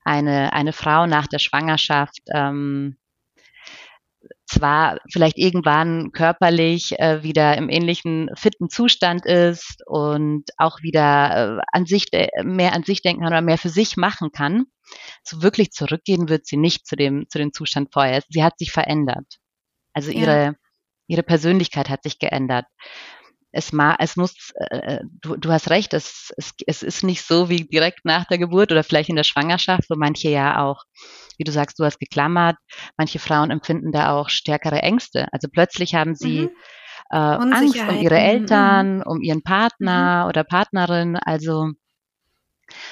eine, 0.05 0.53
eine 0.53 0.73
Frau 0.73 1.07
nach 1.07 1.29
der 1.29 1.39
Schwangerschaft 1.39 2.19
ähm, 2.35 2.97
zwar 4.51 4.99
vielleicht 5.11 5.39
irgendwann 5.39 6.11
körperlich 6.13 6.99
äh, 6.99 7.23
wieder 7.23 7.57
im 7.57 7.69
ähnlichen 7.69 8.31
fitten 8.35 8.69
Zustand 8.69 9.25
ist 9.25 9.83
und 9.87 10.51
auch 10.59 10.83
wieder 10.83 11.59
äh, 11.59 11.63
an 11.73 11.87
sich 11.87 12.13
äh, 12.13 12.29
mehr 12.43 12.73
an 12.73 12.83
sich 12.83 13.01
denken 13.03 13.23
kann 13.23 13.33
oder 13.33 13.43
mehr 13.43 13.59
für 13.59 13.69
sich 13.69 13.97
machen 13.97 14.31
kann, 14.33 14.65
so 15.23 15.43
wirklich 15.43 15.71
zurückgehen 15.71 16.29
wird 16.29 16.47
sie 16.47 16.57
nicht 16.57 16.87
zu 16.87 16.97
dem 16.97 17.27
zu 17.29 17.39
dem 17.39 17.53
Zustand 17.53 17.91
vorher. 17.93 18.23
Sie 18.29 18.43
hat 18.43 18.59
sich 18.59 18.73
verändert. 18.73 19.39
Also 19.93 20.11
ihre 20.11 20.45
ja. 20.45 20.53
ihre 21.07 21.23
Persönlichkeit 21.23 21.89
hat 21.89 22.03
sich 22.03 22.19
geändert 22.19 22.67
es, 23.53 23.73
ma, 23.73 23.97
es 23.99 24.17
muss, 24.17 24.53
äh, 24.57 25.01
du, 25.23 25.37
du 25.37 25.51
hast 25.51 25.71
recht, 25.71 25.93
es, 25.95 26.33
es, 26.37 26.53
es 26.67 26.83
ist 26.83 27.03
nicht 27.03 27.23
so 27.23 27.49
wie 27.49 27.65
direkt 27.65 28.05
nach 28.05 28.25
der 28.27 28.39
Geburt 28.39 28.71
oder 28.71 28.85
vielleicht 28.85 29.09
in 29.09 29.17
der 29.17 29.25
Schwangerschaft, 29.25 29.91
wo 29.91 29.97
manche 29.97 30.29
ja 30.29 30.63
auch, 30.65 30.85
wie 31.37 31.45
du 31.45 31.53
sagst, 31.53 31.79
du 31.79 31.85
hast 31.85 31.99
geklammert, 31.99 32.57
manche 32.97 33.19
Frauen 33.19 33.51
empfinden 33.51 33.93
da 33.93 34.13
auch 34.13 34.29
stärkere 34.29 34.83
Ängste. 34.83 35.27
Also 35.33 35.49
plötzlich 35.53 35.95
haben 35.95 36.15
sie 36.15 36.43
mhm. 36.43 36.51
äh, 37.11 37.17
Angst 37.17 37.77
um 37.77 38.01
ihre 38.01 38.19
Eltern, 38.19 38.99
mhm. 38.99 39.03
um 39.07 39.21
ihren 39.21 39.43
Partner 39.43 40.25
mhm. 40.25 40.29
oder 40.29 40.45
Partnerin. 40.45 41.17
Also 41.17 41.71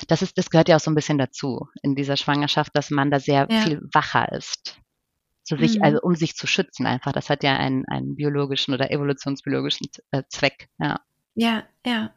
das 0.09 0.23
ist, 0.23 0.37
das 0.39 0.51
gehört 0.51 0.69
ja 0.69 0.77
auch 0.77 0.81
so 0.81 0.91
ein 0.91 0.97
bisschen 0.97 1.19
dazu 1.19 1.69
in 1.83 1.95
dieser 1.95 2.17
Schwangerschaft, 2.17 2.73
dass 2.75 2.91
man 2.91 3.13
da 3.13 3.21
sehr 3.21 3.47
ja. 3.49 3.61
viel 3.61 3.81
wacher 3.93 4.33
ist 4.33 4.81
zu 5.49 5.57
sich, 5.57 5.79
mhm. 5.79 5.83
also 5.83 6.01
um 6.03 6.15
sich 6.15 6.37
zu 6.37 6.47
schützen 6.47 6.87
einfach. 6.87 7.13
Das 7.13 7.31
hat 7.31 7.43
ja 7.43 7.57
einen, 7.57 7.85
einen 7.89 8.15
biologischen 8.15 8.75
oder 8.75 8.91
evolutionsbiologischen 8.91 9.89
äh, 10.11 10.23
Zweck, 10.29 10.69
ja. 10.79 11.01
Ja, 11.35 11.65
ja. 11.85 12.15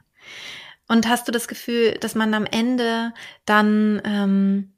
Und 0.88 1.08
hast 1.08 1.28
du 1.28 1.32
das 1.32 1.48
Gefühl, 1.48 1.94
dass 2.02 2.16
man 2.16 2.34
am 2.34 2.46
Ende 2.46 3.14
dann, 3.46 4.02
ähm, 4.04 4.74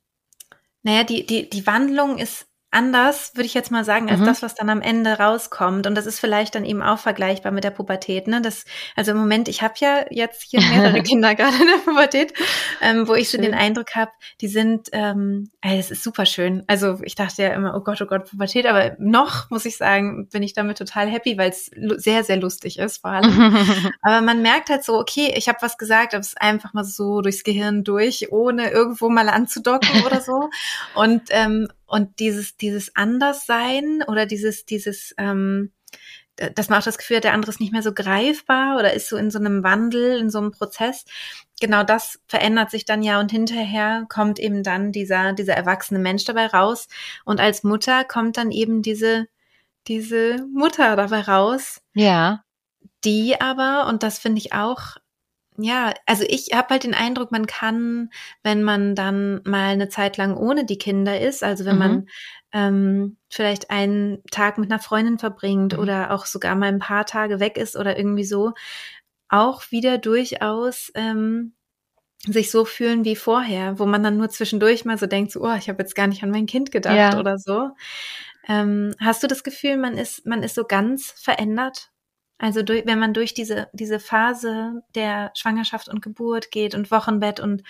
naja, 0.83 1.03
die, 1.03 1.25
die, 1.25 1.49
die 1.49 1.65
Wandlung 1.65 2.19
ist 2.19 2.47
anders, 2.73 3.31
würde 3.35 3.45
ich 3.45 3.53
jetzt 3.53 3.71
mal 3.71 3.85
sagen, 3.85 4.09
als 4.09 4.19
mhm. 4.19 4.25
das, 4.25 4.41
was 4.41 4.55
dann 4.55 4.69
am 4.69 4.81
Ende 4.81 5.13
rauskommt. 5.19 5.87
Und 5.87 5.95
das 5.95 6.05
ist 6.05 6.19
vielleicht 6.19 6.55
dann 6.55 6.65
eben 6.65 6.81
auch 6.81 6.99
vergleichbar 6.99 7.51
mit 7.51 7.63
der 7.63 7.71
Pubertät. 7.71 8.27
Ne? 8.27 8.41
Das, 8.41 8.65
also 8.95 9.11
im 9.11 9.17
Moment, 9.17 9.47
ich 9.47 9.61
habe 9.61 9.75
ja 9.77 10.05
jetzt 10.09 10.43
hier 10.43 10.59
mehrere 10.69 11.01
Kinder 11.03 11.35
gerade 11.35 11.55
in 11.55 11.67
der 11.67 11.83
Pubertät, 11.83 12.33
ähm, 12.81 13.07
wo 13.07 13.13
ich 13.13 13.29
schon 13.29 13.41
den 13.41 13.53
Eindruck 13.53 13.95
habe, 13.95 14.11
die 14.41 14.47
sind, 14.47 14.89
ähm, 14.91 15.51
ey, 15.61 15.79
es 15.79 15.91
ist 15.91 16.03
super 16.03 16.25
schön. 16.25 16.63
Also 16.67 16.99
ich 17.03 17.15
dachte 17.15 17.43
ja 17.43 17.49
immer, 17.49 17.75
oh 17.75 17.81
Gott, 17.81 18.01
oh 18.01 18.05
Gott, 18.05 18.29
Pubertät, 18.29 18.65
aber 18.65 18.95
noch, 18.99 19.49
muss 19.49 19.65
ich 19.65 19.77
sagen, 19.77 20.27
bin 20.29 20.43
ich 20.43 20.53
damit 20.53 20.77
total 20.77 21.07
happy, 21.07 21.37
weil 21.37 21.51
es 21.51 21.69
sehr, 21.97 22.23
sehr 22.23 22.37
lustig 22.37 22.79
ist 22.79 22.97
vor 22.97 23.11
allem. 23.11 23.55
aber 24.01 24.21
man 24.21 24.41
merkt 24.41 24.69
halt 24.69 24.83
so, 24.83 24.97
okay, 24.99 25.33
ich 25.35 25.47
habe 25.47 25.59
was 25.61 25.77
gesagt, 25.77 26.13
aber 26.13 26.21
es 26.21 26.29
ist 26.29 26.41
einfach 26.41 26.73
mal 26.73 26.83
so 26.83 27.21
durchs 27.21 27.43
Gehirn 27.43 27.83
durch, 27.83 28.31
ohne 28.31 28.71
irgendwo 28.71 29.09
mal 29.09 29.29
anzudocken 29.29 30.03
oder 30.05 30.21
so. 30.21 30.49
Und 30.95 31.23
ähm, 31.29 31.67
und 31.93 32.17
dieses, 32.17 32.57
dieses 32.57 32.95
Anderssein 32.95 34.03
oder 34.07 34.25
dieses, 34.25 34.65
dieses, 34.65 35.13
ähm, 35.19 35.71
dass 36.35 36.67
man 36.67 36.79
auch 36.79 36.83
das 36.83 36.97
Gefühl 36.97 37.17
hat, 37.17 37.23
der 37.23 37.33
andere 37.33 37.51
ist 37.51 37.59
nicht 37.59 37.71
mehr 37.71 37.83
so 37.83 37.93
greifbar 37.93 38.79
oder 38.79 38.93
ist 38.93 39.07
so 39.09 39.15
in 39.15 39.29
so 39.29 39.37
einem 39.37 39.63
Wandel, 39.63 40.17
in 40.17 40.31
so 40.31 40.39
einem 40.39 40.49
Prozess. 40.49 41.05
Genau 41.61 41.83
das 41.83 42.19
verändert 42.27 42.71
sich 42.71 42.85
dann 42.85 43.03
ja 43.03 43.19
und 43.19 43.29
hinterher 43.29 44.07
kommt 44.09 44.39
eben 44.39 44.63
dann 44.63 44.91
dieser, 44.91 45.33
dieser 45.33 45.53
erwachsene 45.53 45.99
Mensch 45.99 46.25
dabei 46.25 46.47
raus. 46.47 46.87
Und 47.25 47.39
als 47.39 47.63
Mutter 47.63 48.03
kommt 48.03 48.37
dann 48.37 48.49
eben 48.49 48.81
diese, 48.81 49.27
diese 49.87 50.43
Mutter 50.51 50.95
dabei 50.95 51.21
raus. 51.21 51.79
Ja. 51.93 52.43
Die 53.03 53.39
aber, 53.39 53.85
und 53.87 54.01
das 54.01 54.17
finde 54.17 54.39
ich 54.39 54.51
auch 54.53 54.97
ja, 55.57 55.93
also 56.05 56.23
ich 56.27 56.49
habe 56.53 56.69
halt 56.69 56.83
den 56.83 56.93
Eindruck, 56.93 57.31
man 57.31 57.45
kann, 57.45 58.09
wenn 58.43 58.63
man 58.63 58.95
dann 58.95 59.41
mal 59.43 59.69
eine 59.69 59.89
Zeit 59.89 60.17
lang 60.17 60.35
ohne 60.35 60.65
die 60.65 60.77
Kinder 60.77 61.19
ist, 61.19 61.43
also 61.43 61.65
wenn 61.65 61.75
mhm. 61.75 61.79
man 61.79 62.07
ähm, 62.53 63.17
vielleicht 63.29 63.69
einen 63.69 64.23
Tag 64.31 64.57
mit 64.57 64.71
einer 64.71 64.81
Freundin 64.81 65.19
verbringt 65.19 65.73
mhm. 65.73 65.79
oder 65.79 66.11
auch 66.11 66.25
sogar 66.25 66.55
mal 66.55 66.67
ein 66.67 66.79
paar 66.79 67.05
Tage 67.05 67.39
weg 67.39 67.57
ist 67.57 67.75
oder 67.75 67.97
irgendwie 67.97 68.23
so, 68.23 68.53
auch 69.29 69.71
wieder 69.71 69.97
durchaus 69.97 70.91
ähm, 70.95 71.53
sich 72.25 72.51
so 72.51 72.65
fühlen 72.65 73.03
wie 73.03 73.15
vorher, 73.15 73.79
wo 73.79 73.85
man 73.85 74.03
dann 74.03 74.17
nur 74.17 74.29
zwischendurch 74.29 74.85
mal 74.85 74.97
so 74.97 75.07
denkt, 75.07 75.31
so, 75.31 75.41
oh, 75.41 75.55
ich 75.55 75.69
habe 75.69 75.81
jetzt 75.81 75.95
gar 75.95 76.07
nicht 76.07 76.23
an 76.23 76.31
mein 76.31 76.45
Kind 76.45 76.71
gedacht 76.71 76.95
ja. 76.95 77.19
oder 77.19 77.37
so. 77.37 77.71
Ähm, 78.47 78.93
hast 78.99 79.23
du 79.23 79.27
das 79.27 79.43
Gefühl, 79.43 79.77
man 79.77 79.97
ist, 79.97 80.25
man 80.25 80.43
ist 80.43 80.55
so 80.55 80.63
ganz 80.63 81.11
verändert 81.11 81.92
also 82.43 82.61
durch, 82.61 82.85
wenn 82.85 82.99
man 82.99 83.13
durch 83.13 83.33
diese, 83.33 83.69
diese 83.71 84.01
Phase 84.01 84.83
der 84.95 85.31
Schwangerschaft 85.33 85.87
und 85.87 86.01
Geburt 86.01 86.51
geht 86.51 86.75
und 86.75 86.91
Wochenbett 86.91 87.39
und 87.39 87.63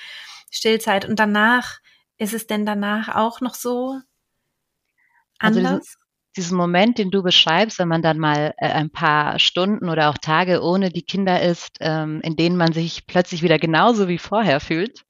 Stillzeit 0.50 1.08
und 1.08 1.20
danach, 1.20 1.78
ist 2.18 2.34
es 2.34 2.48
denn 2.48 2.66
danach 2.66 3.14
auch 3.14 3.40
noch 3.40 3.54
so 3.54 4.00
anders? 5.38 5.66
Also 5.74 5.80
diesen 6.36 6.58
Moment, 6.58 6.98
den 6.98 7.12
du 7.12 7.22
beschreibst, 7.22 7.78
wenn 7.78 7.88
man 7.88 8.02
dann 8.02 8.18
mal 8.18 8.56
äh, 8.58 8.68
ein 8.68 8.90
paar 8.90 9.38
Stunden 9.38 9.90
oder 9.90 10.10
auch 10.10 10.18
Tage 10.18 10.64
ohne 10.64 10.90
die 10.90 11.04
Kinder 11.04 11.40
ist, 11.44 11.78
ähm, 11.80 12.20
in 12.24 12.36
denen 12.36 12.58
man 12.58 12.74
sich 12.74 13.06
plötzlich 13.06 13.44
wieder 13.44 13.60
genauso 13.60 14.08
wie 14.08 14.18
vorher 14.18 14.60
fühlt 14.60 15.04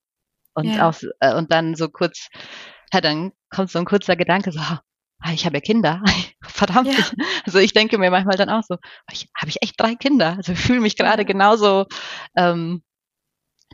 und 0.56 0.66
ja. 0.66 0.90
auch 0.90 0.96
äh, 1.22 1.36
und 1.36 1.54
dann 1.54 1.76
so 1.76 1.88
kurz, 1.88 2.28
ja, 2.92 3.00
dann 3.00 3.32
kommt 3.50 3.72
so 3.72 3.80
ein 3.80 3.86
kurzer 3.86 4.18
Gedanke, 4.18 4.52
so, 4.52 4.60
ah, 5.20 5.34
ich 5.34 5.46
habe 5.46 5.58
ja 5.58 5.62
Kinder. 5.62 6.02
Verdammt. 6.44 6.88
Ja. 6.88 7.06
Also 7.46 7.60
ich 7.60 7.74
denke 7.74 7.98
mir 7.98 8.10
manchmal 8.10 8.38
dann 8.38 8.50
auch 8.50 8.64
so, 8.64 8.78
ich, 9.12 9.28
habe 9.36 9.50
ich 9.50 9.62
echt 9.62 9.80
drei 9.80 9.96
Kinder? 9.96 10.38
Also 10.38 10.54
ich 10.54 10.60
fühle 10.60 10.80
mich 10.80 10.96
gerade 10.96 11.26
genauso 11.26 11.86
ähm, 12.38 12.82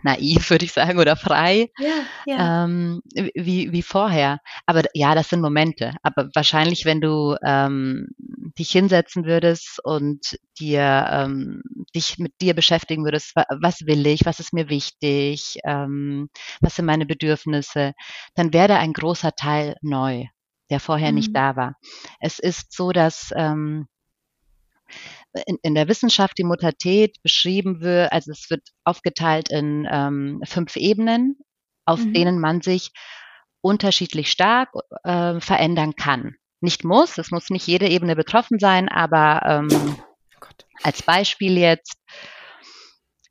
naiv, 0.03 0.50
würde 0.50 0.65
ich 0.65 0.74
sagen, 0.74 1.00
oder 1.00 1.15
frei 1.15 1.69
ja, 1.77 2.05
ja. 2.25 2.65
Ähm, 2.65 3.01
wie, 3.13 3.72
wie 3.72 3.81
vorher. 3.81 4.39
Aber 4.65 4.84
ja, 4.93 5.15
das 5.15 5.29
sind 5.29 5.41
Momente. 5.41 5.93
Aber 6.03 6.29
wahrscheinlich, 6.34 6.86
wenn 6.86 7.01
du 7.01 7.36
ähm, 7.46 8.08
dich 8.58 8.72
hinsetzen 8.72 9.25
würdest 9.25 9.79
und 9.84 10.38
dir 10.60 11.08
ähm, 11.12 11.62
dich 11.96 12.17
mit 12.17 12.34
dir 12.41 12.53
beschäftigen 12.53 13.03
würdest, 13.03 13.34
was 13.36 13.86
will 13.86 14.05
ich, 14.08 14.25
was 14.25 14.39
ist 14.39 14.53
mir 14.53 14.69
wichtig, 14.69 15.60
ähm, 15.63 16.29
was 16.62 16.75
sind 16.75 16.86
meine 16.86 17.05
Bedürfnisse, 17.05 17.93
dann 18.36 18.53
wäre 18.53 18.69
da 18.69 18.79
ein 18.79 18.93
großer 18.93 19.34
Teil 19.36 19.75
neu 19.81 20.25
der 20.69 20.79
vorher 20.79 21.09
mhm. 21.09 21.15
nicht 21.15 21.35
da 21.35 21.55
war. 21.55 21.75
Es 22.19 22.39
ist 22.39 22.73
so, 22.73 22.91
dass 22.91 23.31
ähm, 23.35 23.88
in, 25.45 25.57
in 25.61 25.75
der 25.75 25.88
Wissenschaft 25.88 26.38
die 26.38 26.43
Muttertät 26.43 27.21
beschrieben 27.21 27.81
wird, 27.81 28.11
also 28.11 28.31
es 28.31 28.49
wird 28.49 28.67
aufgeteilt 28.83 29.49
in 29.49 29.88
ähm, 29.89 30.41
fünf 30.45 30.75
Ebenen, 30.75 31.38
auf 31.85 32.03
mhm. 32.03 32.13
denen 32.13 32.39
man 32.39 32.61
sich 32.61 32.91
unterschiedlich 33.61 34.31
stark 34.31 34.69
äh, 35.03 35.39
verändern 35.39 35.95
kann. 35.95 36.35
Nicht 36.61 36.83
muss, 36.83 37.17
es 37.17 37.31
muss 37.31 37.49
nicht 37.49 37.67
jede 37.67 37.88
Ebene 37.88 38.15
betroffen 38.15 38.59
sein, 38.59 38.89
aber 38.89 39.41
ähm, 39.45 39.95
oh 40.41 40.47
als 40.83 41.01
Beispiel 41.03 41.57
jetzt 41.57 41.97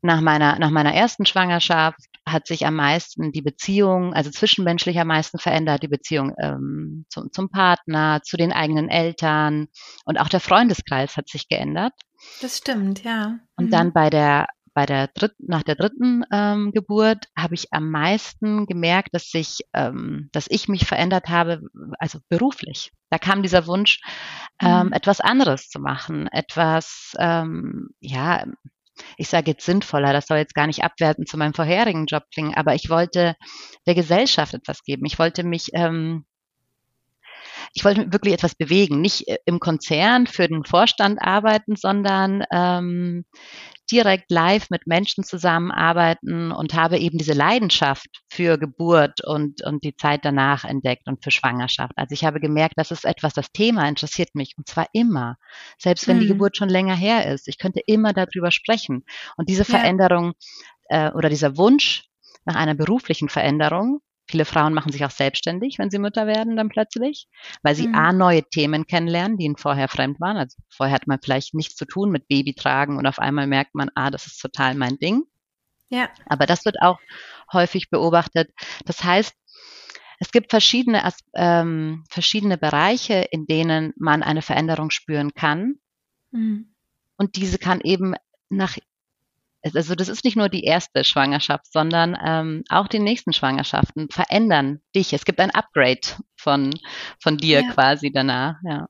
nach 0.01 0.21
meiner, 0.21 0.57
nach 0.59 0.69
meiner 0.69 0.93
ersten 0.93 1.25
Schwangerschaft 1.25 1.99
hat 2.25 2.47
sich 2.47 2.65
am 2.65 2.75
meisten 2.75 3.31
die 3.31 3.41
Beziehung, 3.41 4.13
also 4.13 4.29
zwischenmenschlich 4.29 4.99
am 4.99 5.07
meisten 5.07 5.39
verändert, 5.39 5.83
die 5.83 5.87
Beziehung 5.87 6.35
ähm, 6.39 7.05
zum, 7.09 7.31
zum 7.31 7.49
Partner, 7.49 8.21
zu 8.23 8.37
den 8.37 8.53
eigenen 8.53 8.89
Eltern 8.89 9.67
und 10.05 10.19
auch 10.19 10.29
der 10.29 10.39
Freundeskreis 10.39 11.17
hat 11.17 11.27
sich 11.27 11.47
geändert. 11.47 11.93
Das 12.41 12.57
stimmt, 12.57 13.03
ja. 13.03 13.39
Und 13.55 13.67
mhm. 13.67 13.71
dann 13.71 13.93
bei 13.93 14.09
der 14.09 14.47
bei 14.79 14.85
der 14.85 15.07
dritten, 15.07 15.45
nach 15.45 15.63
der 15.63 15.75
dritten 15.75 16.23
ähm, 16.31 16.71
Geburt 16.71 17.25
habe 17.37 17.53
ich 17.53 17.73
am 17.73 17.89
meisten 17.89 18.65
gemerkt, 18.65 19.09
dass 19.11 19.29
sich, 19.29 19.59
ähm, 19.73 20.29
dass 20.31 20.45
ich 20.49 20.69
mich 20.69 20.85
verändert 20.85 21.27
habe, 21.27 21.61
also 21.97 22.19
beruflich. 22.29 22.91
Da 23.09 23.17
kam 23.17 23.43
dieser 23.43 23.67
Wunsch, 23.67 23.99
ähm, 24.61 24.87
mhm. 24.87 24.93
etwas 24.93 25.19
anderes 25.19 25.67
zu 25.67 25.79
machen, 25.79 26.27
etwas, 26.27 27.13
ähm, 27.19 27.89
ja, 27.99 28.45
ich 29.17 29.29
sage 29.29 29.51
jetzt 29.51 29.65
sinnvoller, 29.65 30.13
das 30.13 30.27
soll 30.27 30.37
jetzt 30.37 30.55
gar 30.55 30.67
nicht 30.67 30.83
abwerten 30.83 31.25
zu 31.25 31.37
meinem 31.37 31.53
vorherigen 31.53 32.05
Job 32.05 32.23
klingen, 32.33 32.53
aber 32.55 32.75
ich 32.75 32.89
wollte 32.89 33.35
der 33.85 33.95
Gesellschaft 33.95 34.53
etwas 34.53 34.83
geben. 34.83 35.05
Ich 35.05 35.19
wollte 35.19 35.43
mich, 35.43 35.69
ähm, 35.73 36.25
ich 37.73 37.85
wollte 37.85 38.11
wirklich 38.11 38.33
etwas 38.33 38.55
bewegen, 38.55 39.01
nicht 39.01 39.27
äh, 39.27 39.37
im 39.45 39.59
Konzern 39.59 40.27
für 40.27 40.47
den 40.47 40.63
Vorstand 40.63 41.19
arbeiten, 41.21 41.75
sondern 41.75 42.43
ähm, 42.51 43.25
direkt 43.91 44.31
live 44.31 44.69
mit 44.69 44.87
Menschen 44.87 45.23
zusammenarbeiten 45.23 46.51
und 46.51 46.73
habe 46.73 46.97
eben 46.97 47.17
diese 47.17 47.33
Leidenschaft 47.33 48.07
für 48.29 48.57
Geburt 48.57 49.23
und, 49.25 49.63
und 49.63 49.83
die 49.83 49.95
Zeit 49.95 50.23
danach 50.23 50.63
entdeckt 50.63 51.07
und 51.07 51.23
für 51.23 51.31
Schwangerschaft. 51.31 51.93
Also 51.95 52.13
ich 52.13 52.23
habe 52.23 52.39
gemerkt, 52.39 52.75
das 52.77 52.91
ist 52.91 53.05
etwas, 53.05 53.33
das 53.33 53.51
Thema 53.51 53.87
interessiert 53.87 54.35
mich 54.35 54.55
und 54.57 54.67
zwar 54.67 54.87
immer, 54.93 55.37
selbst 55.77 56.07
wenn 56.07 56.17
mhm. 56.17 56.21
die 56.21 56.27
Geburt 56.27 56.57
schon 56.57 56.69
länger 56.69 56.95
her 56.95 57.31
ist. 57.31 57.47
Ich 57.47 57.57
könnte 57.57 57.81
immer 57.85 58.13
darüber 58.13 58.51
sprechen. 58.51 59.03
Und 59.37 59.49
diese 59.49 59.65
Veränderung 59.65 60.33
äh, 60.89 61.11
oder 61.11 61.29
dieser 61.29 61.57
Wunsch 61.57 62.03
nach 62.45 62.55
einer 62.55 62.75
beruflichen 62.75 63.29
Veränderung 63.29 64.01
Viele 64.29 64.45
Frauen 64.45 64.75
machen 64.75 64.91
sich 64.91 65.03
auch 65.05 65.09
selbstständig, 65.09 65.79
wenn 65.79 65.89
sie 65.89 65.97
Mütter 65.97 66.27
werden, 66.27 66.55
dann 66.55 66.69
plötzlich, 66.69 67.27
weil 67.63 67.73
sie 67.73 67.87
mhm. 67.87 67.95
A, 67.95 68.13
neue 68.13 68.43
Themen 68.43 68.85
kennenlernen, 68.85 69.37
die 69.39 69.45
ihnen 69.45 69.57
vorher 69.57 69.87
fremd 69.87 70.19
waren. 70.19 70.37
Also 70.37 70.55
vorher 70.69 70.93
hat 70.93 71.07
man 71.07 71.17
vielleicht 71.19 71.55
nichts 71.55 71.75
zu 71.75 71.85
tun 71.85 72.11
mit 72.11 72.27
Babytragen 72.27 72.97
und 72.97 73.07
auf 73.07 73.17
einmal 73.17 73.47
merkt 73.47 73.73
man, 73.73 73.89
ah, 73.95 74.11
das 74.11 74.27
ist 74.27 74.39
total 74.39 74.75
mein 74.75 74.99
Ding. 74.99 75.23
Ja. 75.89 76.09
Aber 76.27 76.45
das 76.45 76.63
wird 76.63 76.79
auch 76.79 76.99
häufig 77.51 77.89
beobachtet. 77.89 78.51
Das 78.85 79.03
heißt, 79.03 79.33
es 80.19 80.31
gibt 80.31 80.51
verschiedene, 80.51 81.01
ähm, 81.33 82.03
verschiedene 82.07 82.59
Bereiche, 82.59 83.25
in 83.31 83.47
denen 83.47 83.93
man 83.97 84.21
eine 84.21 84.43
Veränderung 84.43 84.91
spüren 84.91 85.33
kann. 85.33 85.79
Mhm. 86.29 86.75
Und 87.17 87.35
diese 87.35 87.57
kann 87.57 87.81
eben 87.81 88.13
nach, 88.49 88.77
also 89.61 89.95
das 89.95 90.09
ist 90.09 90.23
nicht 90.23 90.37
nur 90.37 90.49
die 90.49 90.63
erste 90.63 91.03
Schwangerschaft, 91.03 91.71
sondern 91.71 92.17
ähm, 92.23 92.63
auch 92.69 92.87
die 92.87 92.99
nächsten 92.99 93.33
Schwangerschaften 93.33 94.09
verändern 94.09 94.81
dich. 94.95 95.13
Es 95.13 95.25
gibt 95.25 95.39
ein 95.39 95.51
Upgrade 95.51 96.01
von, 96.37 96.73
von 97.21 97.37
dir 97.37 97.61
ja. 97.61 97.71
quasi 97.71 98.11
danach, 98.11 98.55
ja. 98.63 98.87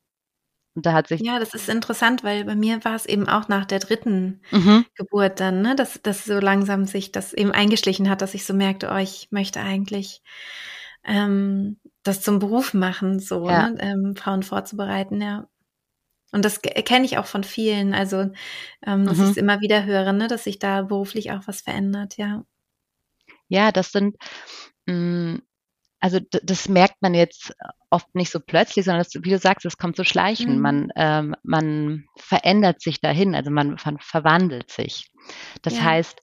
Und 0.75 0.85
da 0.85 0.93
hat 0.93 1.07
sich. 1.07 1.21
Ja, 1.21 1.39
das 1.39 1.53
ist 1.53 1.67
interessant, 1.67 2.23
weil 2.23 2.45
bei 2.45 2.55
mir 2.55 2.85
war 2.85 2.95
es 2.95 3.05
eben 3.05 3.27
auch 3.27 3.47
nach 3.47 3.65
der 3.65 3.79
dritten 3.79 4.41
mhm. 4.51 4.85
Geburt 4.95 5.39
dann, 5.39 5.61
ne, 5.61 5.75
dass, 5.75 6.01
dass 6.01 6.25
so 6.25 6.39
langsam 6.39 6.85
sich 6.85 7.11
das 7.11 7.33
eben 7.33 7.51
eingeschlichen 7.51 8.09
hat, 8.09 8.21
dass 8.21 8.33
ich 8.35 8.45
so 8.45 8.53
merkte, 8.53 8.89
oh, 8.93 8.97
ich 8.97 9.27
möchte 9.31 9.59
eigentlich 9.59 10.21
ähm, 11.03 11.79
das 12.03 12.21
zum 12.21 12.39
Beruf 12.39 12.73
machen, 12.73 13.19
so, 13.19 13.49
ja. 13.49 13.71
ne, 13.71 13.77
ähm, 13.81 14.15
Frauen 14.15 14.43
vorzubereiten, 14.43 15.21
ja. 15.21 15.47
Und 16.31 16.45
das 16.45 16.61
kenne 16.61 17.05
ich 17.05 17.17
auch 17.17 17.25
von 17.25 17.43
vielen, 17.43 17.93
also 17.93 18.29
ähm, 18.85 19.05
dass 19.05 19.17
mhm. 19.17 19.23
ich 19.23 19.29
es 19.31 19.37
immer 19.37 19.61
wieder 19.61 19.85
höre, 19.85 20.13
ne, 20.13 20.27
dass 20.27 20.43
sich 20.43 20.59
da 20.59 20.83
beruflich 20.83 21.31
auch 21.31 21.41
was 21.47 21.61
verändert, 21.61 22.17
ja. 22.17 22.43
Ja, 23.47 23.71
das 23.71 23.91
sind, 23.91 24.15
mh, 24.85 24.93
mm, 24.93 25.41
also 25.99 26.19
das 26.43 26.69
merkt 26.69 27.01
man 27.01 27.13
jetzt 27.13 27.53
oft 27.89 28.13
nicht 28.15 28.31
so 28.31 28.39
plötzlich, 28.39 28.85
sondern 28.85 29.03
das, 29.03 29.13
wie 29.21 29.29
du 29.29 29.37
sagst, 29.37 29.65
es 29.65 29.77
kommt 29.77 29.97
so 29.97 30.03
schleichen. 30.03 30.55
Mhm. 30.55 30.61
Man, 30.61 30.89
ähm, 30.95 31.35
man 31.43 32.05
verändert 32.15 32.81
sich 32.81 33.01
dahin, 33.01 33.35
also 33.35 33.51
man, 33.51 33.77
man 33.83 33.97
verwandelt 33.99 34.71
sich. 34.71 35.11
Das 35.61 35.75
ja. 35.75 35.83
heißt, 35.83 36.21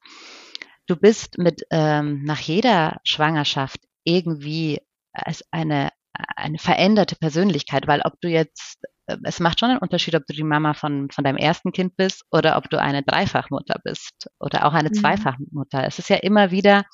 du 0.87 0.97
bist 0.97 1.39
mit 1.39 1.63
ähm, 1.71 2.23
nach 2.25 2.41
jeder 2.41 3.01
Schwangerschaft 3.05 3.81
irgendwie 4.05 4.81
als 5.13 5.45
eine, 5.51 5.91
eine 6.13 6.59
veränderte 6.59 7.17
Persönlichkeit, 7.17 7.87
weil 7.87 8.01
ob 8.03 8.21
du 8.21 8.29
jetzt, 8.29 8.83
es 9.23 9.41
macht 9.41 9.61
schon 9.61 9.71
einen 9.71 9.79
Unterschied, 9.79 10.15
ob 10.15 10.27
du 10.27 10.35
die 10.35 10.43
Mama 10.43 10.75
von, 10.75 11.09
von 11.11 11.25
deinem 11.25 11.37
ersten 11.37 11.73
Kind 11.73 11.97
bist 11.97 12.25
oder 12.31 12.57
ob 12.57 12.69
du 12.71 12.81
eine 12.81 13.03
Dreifachmutter 13.03 13.81
bist 13.85 14.29
oder 14.41 14.67
auch 14.67 14.75
eine 14.75 14.89
mhm. 14.89 14.95
Zweifachmutter. 14.95 15.87
Es 15.87 15.99
ist 15.99 16.11
ja 16.11 16.17
immer 16.17 16.51
wieder 16.51 16.85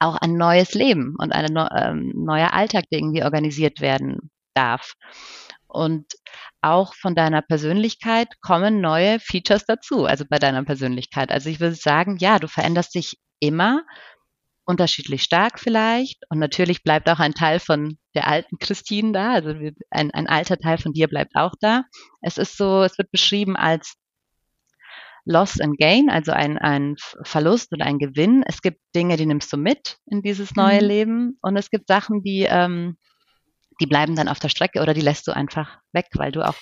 auch 0.00 0.16
ein 0.16 0.36
neues 0.36 0.74
Leben 0.74 1.14
und 1.18 1.32
ein 1.32 1.56
ähm, 1.56 2.12
neuer 2.16 2.52
Alltag, 2.52 2.84
der 2.90 2.98
irgendwie 2.98 3.22
organisiert 3.22 3.80
werden 3.80 4.30
darf. 4.54 4.94
Und 5.68 6.06
auch 6.60 6.94
von 6.94 7.14
deiner 7.14 7.40
Persönlichkeit 7.40 8.28
kommen 8.40 8.80
neue 8.80 9.20
Features 9.20 9.64
dazu, 9.64 10.04
also 10.04 10.24
bei 10.28 10.38
deiner 10.38 10.64
Persönlichkeit. 10.64 11.30
Also 11.30 11.48
ich 11.48 11.60
würde 11.60 11.76
sagen, 11.76 12.16
ja, 12.18 12.38
du 12.38 12.48
veränderst 12.48 12.94
dich 12.94 13.16
immer, 13.40 13.82
unterschiedlich 14.72 15.22
stark 15.22 15.60
vielleicht. 15.60 16.22
Und 16.30 16.38
natürlich 16.38 16.82
bleibt 16.82 17.08
auch 17.08 17.20
ein 17.20 17.34
Teil 17.34 17.60
von 17.60 17.98
der 18.14 18.26
alten 18.26 18.58
Christine 18.58 19.12
da, 19.12 19.32
also 19.32 19.54
ein, 19.90 20.10
ein 20.10 20.26
alter 20.26 20.58
Teil 20.58 20.78
von 20.78 20.92
dir 20.92 21.08
bleibt 21.08 21.36
auch 21.36 21.52
da. 21.60 21.84
Es 22.22 22.38
ist 22.38 22.56
so, 22.56 22.82
es 22.82 22.96
wird 22.98 23.10
beschrieben 23.10 23.54
als 23.56 23.94
Loss 25.24 25.60
and 25.60 25.78
Gain, 25.78 26.10
also 26.10 26.32
ein, 26.32 26.58
ein 26.58 26.96
Verlust 27.22 27.72
und 27.72 27.82
ein 27.82 27.98
Gewinn. 27.98 28.42
Es 28.46 28.62
gibt 28.62 28.80
Dinge, 28.94 29.16
die 29.16 29.26
nimmst 29.26 29.52
du 29.52 29.56
mit 29.56 29.98
in 30.06 30.22
dieses 30.22 30.56
neue 30.56 30.82
mhm. 30.82 30.88
Leben 30.88 31.38
und 31.42 31.56
es 31.56 31.70
gibt 31.70 31.86
Sachen, 31.86 32.22
die, 32.22 32.46
ähm, 32.48 32.96
die 33.80 33.86
bleiben 33.86 34.16
dann 34.16 34.28
auf 34.28 34.40
der 34.40 34.48
Strecke 34.48 34.80
oder 34.80 34.94
die 34.94 35.00
lässt 35.00 35.28
du 35.28 35.32
einfach 35.32 35.78
weg, 35.92 36.06
weil 36.14 36.32
du 36.32 36.46
auch 36.46 36.56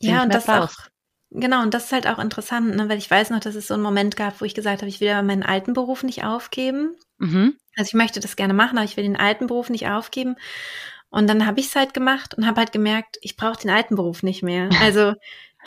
ja 0.00 0.22
und 0.22 0.34
das 0.34 0.46
brauchst. 0.46 0.78
auch 0.78 0.86
Genau, 1.32 1.62
und 1.62 1.74
das 1.74 1.84
ist 1.84 1.92
halt 1.92 2.08
auch 2.08 2.18
interessant, 2.18 2.74
ne, 2.74 2.88
weil 2.88 2.98
ich 2.98 3.10
weiß 3.10 3.30
noch, 3.30 3.40
dass 3.40 3.54
es 3.54 3.68
so 3.68 3.74
einen 3.74 3.82
Moment 3.84 4.16
gab, 4.16 4.40
wo 4.40 4.44
ich 4.44 4.54
gesagt 4.54 4.82
habe, 4.82 4.88
ich 4.88 5.00
will 5.00 5.22
meinen 5.22 5.44
alten 5.44 5.74
Beruf 5.74 6.02
nicht 6.02 6.24
aufgeben. 6.24 6.96
Mhm. 7.18 7.56
Also 7.76 7.90
ich 7.90 7.94
möchte 7.94 8.18
das 8.18 8.34
gerne 8.34 8.54
machen, 8.54 8.78
aber 8.78 8.84
ich 8.84 8.96
will 8.96 9.04
den 9.04 9.16
alten 9.16 9.46
Beruf 9.46 9.70
nicht 9.70 9.86
aufgeben. 9.86 10.36
Und 11.08 11.28
dann 11.28 11.46
habe 11.46 11.60
ich 11.60 11.66
es 11.66 11.76
halt 11.76 11.94
gemacht 11.94 12.34
und 12.34 12.46
habe 12.46 12.60
halt 12.60 12.72
gemerkt, 12.72 13.18
ich 13.20 13.36
brauche 13.36 13.60
den 13.60 13.70
alten 13.70 13.94
Beruf 13.96 14.22
nicht 14.22 14.42
mehr. 14.42 14.70
Also 14.82 15.14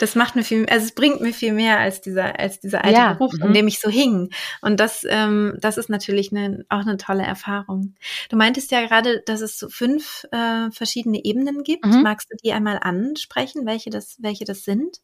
das 0.00 0.16
macht 0.16 0.34
mir 0.34 0.42
viel, 0.42 0.66
also 0.66 0.86
es 0.86 0.92
bringt 0.92 1.20
mir 1.20 1.32
viel 1.32 1.52
mehr 1.52 1.78
als 1.78 2.00
dieser, 2.00 2.38
als 2.38 2.58
dieser 2.58 2.84
alte 2.84 2.98
ja, 2.98 3.12
Beruf, 3.12 3.34
in 3.34 3.50
mhm. 3.50 3.54
dem 3.54 3.68
ich 3.68 3.78
so 3.78 3.88
hing. 3.88 4.30
Und 4.60 4.80
das, 4.80 5.06
ähm, 5.08 5.56
das 5.60 5.78
ist 5.78 5.88
natürlich 5.88 6.32
eine, 6.32 6.64
auch 6.68 6.80
eine 6.80 6.96
tolle 6.96 7.22
Erfahrung. 7.22 7.94
Du 8.28 8.36
meintest 8.36 8.72
ja 8.72 8.84
gerade, 8.84 9.22
dass 9.24 9.40
es 9.40 9.56
so 9.56 9.68
fünf 9.68 10.26
äh, 10.32 10.70
verschiedene 10.72 11.24
Ebenen 11.24 11.62
gibt. 11.62 11.86
Mhm. 11.86 12.02
Magst 12.02 12.30
du 12.30 12.36
die 12.42 12.52
einmal 12.52 12.78
ansprechen, 12.82 13.66
welche 13.66 13.90
das, 13.90 14.16
welche 14.18 14.44
das 14.44 14.64
sind? 14.64 15.00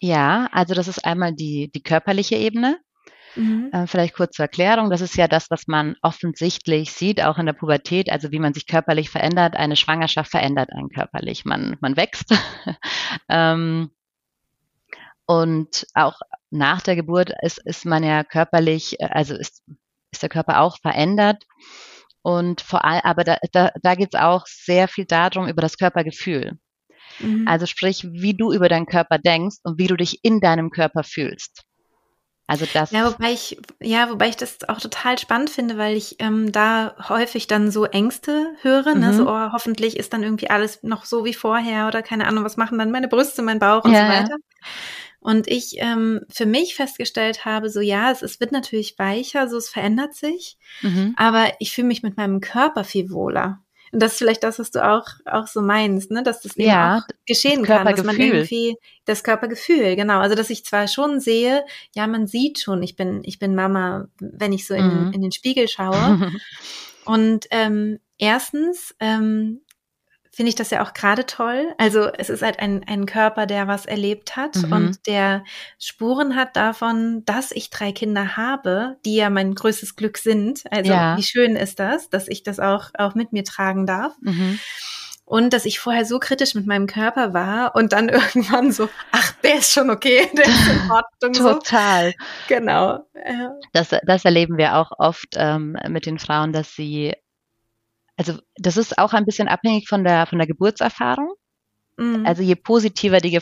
Ja, 0.00 0.48
also 0.52 0.74
das 0.74 0.88
ist 0.88 1.04
einmal 1.04 1.34
die, 1.34 1.70
die 1.72 1.82
körperliche 1.82 2.36
Ebene. 2.36 2.78
Mhm. 3.34 3.70
Äh, 3.72 3.86
vielleicht 3.86 4.14
kurz 4.14 4.36
zur 4.36 4.44
Erklärung. 4.44 4.90
Das 4.90 5.00
ist 5.00 5.16
ja 5.16 5.28
das, 5.28 5.50
was 5.50 5.66
man 5.66 5.96
offensichtlich 6.02 6.92
sieht, 6.92 7.22
auch 7.22 7.38
in 7.38 7.46
der 7.46 7.54
Pubertät, 7.54 8.10
also 8.10 8.30
wie 8.30 8.38
man 8.38 8.52
sich 8.54 8.66
körperlich 8.66 9.10
verändert. 9.10 9.56
Eine 9.56 9.76
Schwangerschaft 9.76 10.30
verändert 10.30 10.70
einen 10.72 10.90
körperlich. 10.90 11.44
Man, 11.44 11.76
man 11.80 11.96
wächst. 11.96 12.34
ähm, 13.28 13.90
und 15.26 15.86
auch 15.94 16.20
nach 16.50 16.82
der 16.82 16.96
Geburt 16.96 17.32
ist, 17.42 17.58
ist 17.64 17.86
man 17.86 18.04
ja 18.04 18.24
körperlich, 18.24 19.00
äh, 19.00 19.06
also 19.06 19.34
ist, 19.34 19.62
ist 20.10 20.22
der 20.22 20.28
Körper 20.28 20.60
auch 20.60 20.78
verändert. 20.78 21.44
Und 22.22 22.60
vor 22.60 22.84
allem, 22.84 23.00
aber 23.04 23.24
da, 23.24 23.38
da, 23.52 23.72
da 23.82 23.94
geht 23.94 24.14
es 24.14 24.20
auch 24.20 24.46
sehr 24.46 24.88
viel 24.88 25.06
darum, 25.06 25.48
über 25.48 25.62
das 25.62 25.76
Körpergefühl. 25.76 26.58
Mhm. 27.20 27.46
Also 27.46 27.66
sprich, 27.66 28.06
wie 28.10 28.34
du 28.34 28.52
über 28.52 28.68
deinen 28.68 28.86
Körper 28.86 29.18
denkst 29.18 29.56
und 29.62 29.78
wie 29.78 29.86
du 29.86 29.96
dich 29.96 30.20
in 30.22 30.40
deinem 30.40 30.70
Körper 30.70 31.02
fühlst. 31.04 31.64
Also 32.46 32.66
das. 32.70 32.90
Ja, 32.90 33.06
wobei 33.06 33.32
ich, 33.32 33.56
ja, 33.80 34.10
wobei 34.10 34.28
ich 34.28 34.36
das 34.36 34.68
auch 34.68 34.80
total 34.80 35.18
spannend 35.18 35.48
finde, 35.48 35.78
weil 35.78 35.96
ich 35.96 36.16
ähm, 36.18 36.52
da 36.52 36.94
häufig 37.08 37.46
dann 37.46 37.70
so 37.70 37.84
Ängste 37.86 38.52
höre, 38.60 38.94
ne? 38.94 38.94
mhm. 38.94 39.00
ne? 39.00 39.14
so 39.14 39.28
oh, 39.28 39.52
hoffentlich 39.52 39.96
ist 39.96 40.12
dann 40.12 40.22
irgendwie 40.22 40.50
alles 40.50 40.82
noch 40.82 41.04
so 41.04 41.24
wie 41.24 41.34
vorher 41.34 41.86
oder 41.86 42.02
keine 42.02 42.26
Ahnung, 42.26 42.44
was 42.44 42.56
machen 42.56 42.78
dann 42.78 42.90
meine 42.90 43.08
Brüste, 43.08 43.42
mein 43.42 43.58
Bauch 43.58 43.84
und 43.84 43.92
ja, 43.92 44.06
so 44.06 44.12
weiter. 44.12 44.36
Und 45.20 45.46
ich 45.46 45.76
ähm, 45.78 46.22
für 46.28 46.46
mich 46.46 46.74
festgestellt 46.74 47.44
habe, 47.44 47.70
so 47.70 47.80
ja, 47.80 48.10
es, 48.10 48.22
es 48.22 48.40
wird 48.40 48.50
natürlich 48.50 48.98
weicher, 48.98 49.48
so 49.48 49.56
es 49.56 49.68
verändert 49.68 50.14
sich, 50.14 50.58
mhm. 50.82 51.14
aber 51.16 51.52
ich 51.60 51.72
fühle 51.72 51.86
mich 51.86 52.02
mit 52.02 52.16
meinem 52.16 52.40
Körper 52.40 52.82
viel 52.82 53.10
wohler. 53.10 53.62
Und 53.92 54.02
das 54.02 54.12
ist 54.12 54.18
vielleicht 54.18 54.42
das, 54.42 54.58
was 54.58 54.70
du 54.70 54.82
auch, 54.82 55.06
auch 55.26 55.46
so 55.46 55.60
meinst, 55.60 56.10
ne? 56.10 56.22
dass 56.22 56.40
das 56.40 56.56
eben 56.56 56.68
ja, 56.68 56.98
auch 56.98 57.02
geschehen 57.26 57.62
kann, 57.62 57.86
dass 57.86 58.02
man 58.02 58.18
irgendwie 58.18 58.76
das 59.04 59.22
Körpergefühl, 59.22 59.96
genau. 59.96 60.20
Also, 60.20 60.34
dass 60.34 60.48
ich 60.48 60.64
zwar 60.64 60.88
schon 60.88 61.20
sehe, 61.20 61.64
ja, 61.94 62.06
man 62.06 62.26
sieht 62.26 62.58
schon, 62.58 62.82
ich 62.82 62.96
bin, 62.96 63.20
ich 63.24 63.38
bin 63.38 63.54
Mama, 63.54 64.08
wenn 64.18 64.52
ich 64.52 64.66
so 64.66 64.74
in, 64.74 65.08
mhm. 65.08 65.12
in 65.12 65.20
den 65.20 65.32
Spiegel 65.32 65.68
schaue. 65.68 66.32
Und 67.04 67.46
ähm, 67.50 67.98
erstens 68.16 68.94
ähm, 68.98 69.60
finde 70.34 70.48
ich 70.48 70.54
das 70.54 70.70
ja 70.70 70.82
auch 70.82 70.94
gerade 70.94 71.26
toll. 71.26 71.74
Also 71.76 72.06
es 72.06 72.30
ist 72.30 72.42
halt 72.42 72.58
ein, 72.58 72.82
ein 72.86 73.04
Körper, 73.04 73.46
der 73.46 73.68
was 73.68 73.84
erlebt 73.84 74.34
hat 74.34 74.56
mhm. 74.56 74.72
und 74.72 75.06
der 75.06 75.44
Spuren 75.78 76.36
hat 76.36 76.56
davon, 76.56 77.22
dass 77.26 77.52
ich 77.52 77.68
drei 77.68 77.92
Kinder 77.92 78.36
habe, 78.36 78.96
die 79.04 79.16
ja 79.16 79.28
mein 79.28 79.54
größtes 79.54 79.94
Glück 79.94 80.16
sind. 80.16 80.64
Also 80.70 80.90
ja. 80.90 81.16
wie 81.18 81.22
schön 81.22 81.54
ist 81.54 81.78
das, 81.78 82.08
dass 82.08 82.28
ich 82.28 82.42
das 82.42 82.60
auch, 82.60 82.90
auch 82.96 83.14
mit 83.14 83.32
mir 83.32 83.44
tragen 83.44 83.86
darf. 83.86 84.14
Mhm. 84.22 84.58
Und 85.24 85.52
dass 85.52 85.66
ich 85.66 85.78
vorher 85.78 86.04
so 86.04 86.18
kritisch 86.18 86.54
mit 86.54 86.66
meinem 86.66 86.86
Körper 86.86 87.34
war 87.34 87.74
und 87.74 87.92
dann 87.92 88.08
irgendwann 88.08 88.72
so, 88.72 88.88
ach, 89.12 89.32
der 89.42 89.58
ist 89.58 89.72
schon 89.72 89.90
okay, 89.90 90.30
der 90.32 90.46
ist 90.46 90.68
in 90.68 90.90
Ordnung. 90.90 91.32
Total. 91.60 92.10
So. 92.10 92.16
Genau. 92.48 93.06
Ja. 93.14 93.54
Das, 93.74 93.90
das 94.04 94.24
erleben 94.24 94.56
wir 94.56 94.76
auch 94.76 94.92
oft 94.98 95.34
ähm, 95.36 95.76
mit 95.88 96.06
den 96.06 96.18
Frauen, 96.18 96.52
dass 96.54 96.74
sie 96.74 97.14
also 98.16 98.38
das 98.56 98.76
ist 98.76 98.98
auch 98.98 99.12
ein 99.12 99.24
bisschen 99.24 99.48
abhängig 99.48 99.88
von 99.88 100.04
der, 100.04 100.26
von 100.26 100.38
der 100.38 100.46
Geburtserfahrung. 100.46 101.34
Mhm. 101.96 102.24
Also 102.26 102.42
je 102.42 102.54
positiver 102.54 103.18
die, 103.18 103.38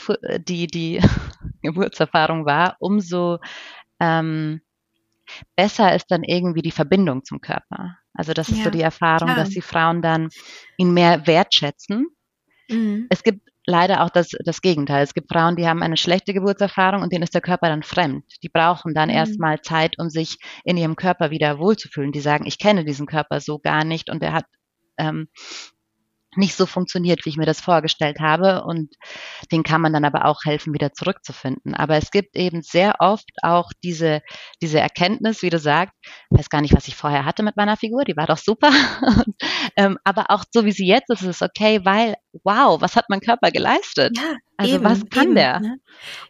die, 0.46 0.66
die 0.66 1.00
Geburtserfahrung 1.62 2.46
war, 2.46 2.76
umso 2.80 3.38
ähm, 4.00 4.60
besser 5.56 5.94
ist 5.94 6.10
dann 6.10 6.24
irgendwie 6.24 6.62
die 6.62 6.70
Verbindung 6.70 7.24
zum 7.24 7.40
Körper. 7.40 7.96
Also 8.14 8.32
das 8.32 8.48
ist 8.48 8.58
ja, 8.58 8.64
so 8.64 8.70
die 8.70 8.80
Erfahrung, 8.80 9.28
klar. 9.28 9.36
dass 9.36 9.50
die 9.50 9.60
Frauen 9.60 10.02
dann 10.02 10.28
ihn 10.76 10.92
mehr 10.92 11.26
wertschätzen. 11.26 12.08
Mhm. 12.68 13.06
Es 13.08 13.22
gibt 13.22 13.48
leider 13.66 14.02
auch 14.02 14.10
das, 14.10 14.30
das 14.44 14.62
Gegenteil. 14.62 15.04
Es 15.04 15.14
gibt 15.14 15.32
Frauen, 15.32 15.56
die 15.56 15.68
haben 15.68 15.82
eine 15.82 15.96
schlechte 15.96 16.34
Geburtserfahrung 16.34 17.02
und 17.02 17.12
denen 17.12 17.22
ist 17.22 17.34
der 17.34 17.40
Körper 17.40 17.68
dann 17.68 17.82
fremd. 17.82 18.24
Die 18.42 18.48
brauchen 18.48 18.94
dann 18.94 19.08
mhm. 19.08 19.14
erstmal 19.14 19.60
Zeit, 19.60 19.98
um 19.98 20.10
sich 20.10 20.38
in 20.64 20.76
ihrem 20.76 20.96
Körper 20.96 21.30
wieder 21.30 21.58
wohlzufühlen. 21.58 22.12
Die 22.12 22.20
sagen, 22.20 22.46
ich 22.46 22.58
kenne 22.58 22.84
diesen 22.84 23.06
Körper 23.06 23.40
so 23.40 23.58
gar 23.58 23.84
nicht 23.84 24.10
und 24.10 24.22
er 24.22 24.32
hat 24.32 24.46
ähm, 25.00 25.28
nicht 26.36 26.54
so 26.54 26.66
funktioniert, 26.66 27.24
wie 27.24 27.30
ich 27.30 27.36
mir 27.36 27.46
das 27.46 27.60
vorgestellt 27.60 28.20
habe. 28.20 28.62
Und 28.64 28.94
den 29.50 29.62
kann 29.62 29.80
man 29.80 29.92
dann 29.92 30.04
aber 30.04 30.26
auch 30.26 30.44
helfen, 30.44 30.72
wieder 30.72 30.92
zurückzufinden. 30.92 31.74
Aber 31.74 31.96
es 31.96 32.10
gibt 32.10 32.36
eben 32.36 32.62
sehr 32.62 32.96
oft 33.00 33.28
auch 33.42 33.72
diese, 33.82 34.20
diese 34.62 34.78
Erkenntnis, 34.78 35.42
wie 35.42 35.50
du 35.50 35.58
sagst, 35.58 35.94
weiß 36.30 36.48
gar 36.48 36.60
nicht, 36.60 36.74
was 36.74 36.88
ich 36.88 36.94
vorher 36.94 37.24
hatte 37.24 37.42
mit 37.42 37.56
meiner 37.56 37.76
Figur, 37.76 38.04
die 38.04 38.16
war 38.16 38.26
doch 38.26 38.38
super. 38.38 38.70
ähm, 39.76 39.98
aber 40.04 40.26
auch 40.28 40.44
so 40.52 40.64
wie 40.64 40.72
sie 40.72 40.86
jetzt 40.86 41.10
ist, 41.10 41.22
ist 41.22 41.36
es 41.36 41.42
okay, 41.42 41.84
weil 41.84 42.14
wow, 42.44 42.80
was 42.80 42.96
hat 42.96 43.06
mein 43.08 43.20
Körper 43.20 43.50
geleistet? 43.50 44.16
Ja, 44.16 44.36
also 44.56 44.74
eben, 44.74 44.84
was 44.84 45.08
kann 45.10 45.24
eben, 45.24 45.34
der? 45.34 45.60
Ne? 45.60 45.80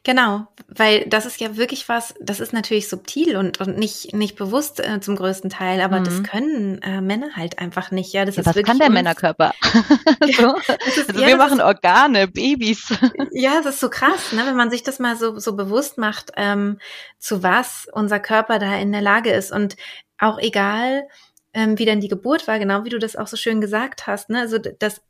Genau, 0.02 0.46
weil 0.68 1.04
das 1.06 1.26
ist 1.26 1.40
ja 1.40 1.56
wirklich 1.56 1.88
was, 1.88 2.14
das 2.20 2.40
ist 2.40 2.52
natürlich 2.52 2.88
subtil 2.88 3.36
und, 3.36 3.60
und 3.60 3.76
nicht, 3.76 4.14
nicht 4.14 4.36
bewusst 4.36 4.80
äh, 4.80 5.00
zum 5.00 5.16
größten 5.16 5.50
Teil, 5.50 5.80
aber 5.80 6.00
mhm. 6.00 6.04
das 6.04 6.22
können 6.22 6.82
äh, 6.82 7.00
Männer 7.00 7.36
halt 7.36 7.58
einfach 7.58 7.90
nicht. 7.90 8.12
Ja, 8.12 8.24
das 8.24 8.36
ja, 8.36 8.42
ist 8.42 8.46
was 8.46 8.62
kann 8.62 8.78
der 8.78 8.90
Männerkörper? 8.90 9.52
so. 9.62 10.56
ist, 10.86 11.08
also 11.08 11.20
ja, 11.20 11.26
wir 11.26 11.36
machen 11.36 11.60
Organe, 11.60 12.28
Babys. 12.28 12.94
ja, 13.32 13.60
das 13.62 13.74
ist 13.74 13.80
so 13.80 13.90
krass, 13.90 14.32
ne? 14.32 14.42
wenn 14.46 14.56
man 14.56 14.70
sich 14.70 14.82
das 14.82 14.98
mal 14.98 15.16
so, 15.16 15.38
so 15.38 15.54
bewusst 15.54 15.98
macht, 15.98 16.32
ähm, 16.36 16.78
zu 17.18 17.42
was 17.42 17.88
unser 17.92 18.20
Körper 18.20 18.58
da 18.58 18.76
in 18.76 18.92
der 18.92 19.02
Lage 19.02 19.30
ist. 19.30 19.52
Und 19.52 19.76
auch 20.18 20.38
egal, 20.38 21.06
ähm, 21.52 21.78
wie 21.78 21.84
dann 21.84 22.00
die 22.00 22.08
Geburt 22.08 22.46
war, 22.46 22.58
genau 22.58 22.84
wie 22.84 22.90
du 22.90 22.98
das 22.98 23.16
auch 23.16 23.26
so 23.26 23.36
schön 23.36 23.60
gesagt 23.60 24.06
hast. 24.06 24.30
Ne? 24.30 24.40
Also 24.40 24.58
das 24.58 25.02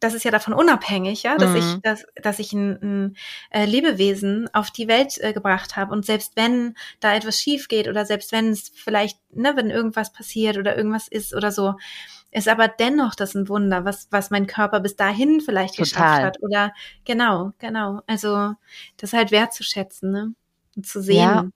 das 0.00 0.14
ist 0.14 0.24
ja 0.24 0.30
davon 0.30 0.54
unabhängig, 0.54 1.22
ja, 1.22 1.36
dass 1.36 1.50
mhm. 1.50 1.56
ich, 1.56 1.80
dass, 1.82 2.04
dass 2.16 2.38
ich 2.38 2.52
ein, 2.52 2.78
ein 2.82 3.16
äh, 3.50 3.64
Lebewesen 3.64 4.48
auf 4.52 4.70
die 4.70 4.88
Welt 4.88 5.18
äh, 5.18 5.32
gebracht 5.32 5.76
habe. 5.76 5.92
Und 5.92 6.04
selbst 6.04 6.36
wenn 6.36 6.74
da 7.00 7.14
etwas 7.14 7.40
schief 7.40 7.68
geht 7.68 7.88
oder 7.88 8.04
selbst 8.04 8.32
wenn 8.32 8.50
es 8.50 8.70
vielleicht, 8.74 9.18
ne, 9.34 9.52
wenn 9.56 9.70
irgendwas 9.70 10.12
passiert 10.12 10.58
oder 10.58 10.76
irgendwas 10.76 11.08
ist 11.08 11.34
oder 11.34 11.52
so, 11.52 11.74
ist 12.30 12.48
aber 12.48 12.68
dennoch 12.68 13.14
das 13.14 13.34
ein 13.34 13.48
Wunder, 13.48 13.84
was, 13.84 14.08
was 14.10 14.30
mein 14.30 14.46
Körper 14.46 14.80
bis 14.80 14.96
dahin 14.96 15.40
vielleicht 15.40 15.76
Total. 15.76 15.84
geschafft 15.84 16.22
hat. 16.22 16.42
Oder 16.42 16.72
genau, 17.04 17.52
genau. 17.58 18.00
Also 18.06 18.54
das 18.96 19.12
halt 19.12 19.30
wertzuschätzen, 19.30 20.10
ne? 20.10 20.34
Und 20.74 20.86
zu 20.86 21.02
sehen. 21.02 21.16
Ja. 21.16 21.48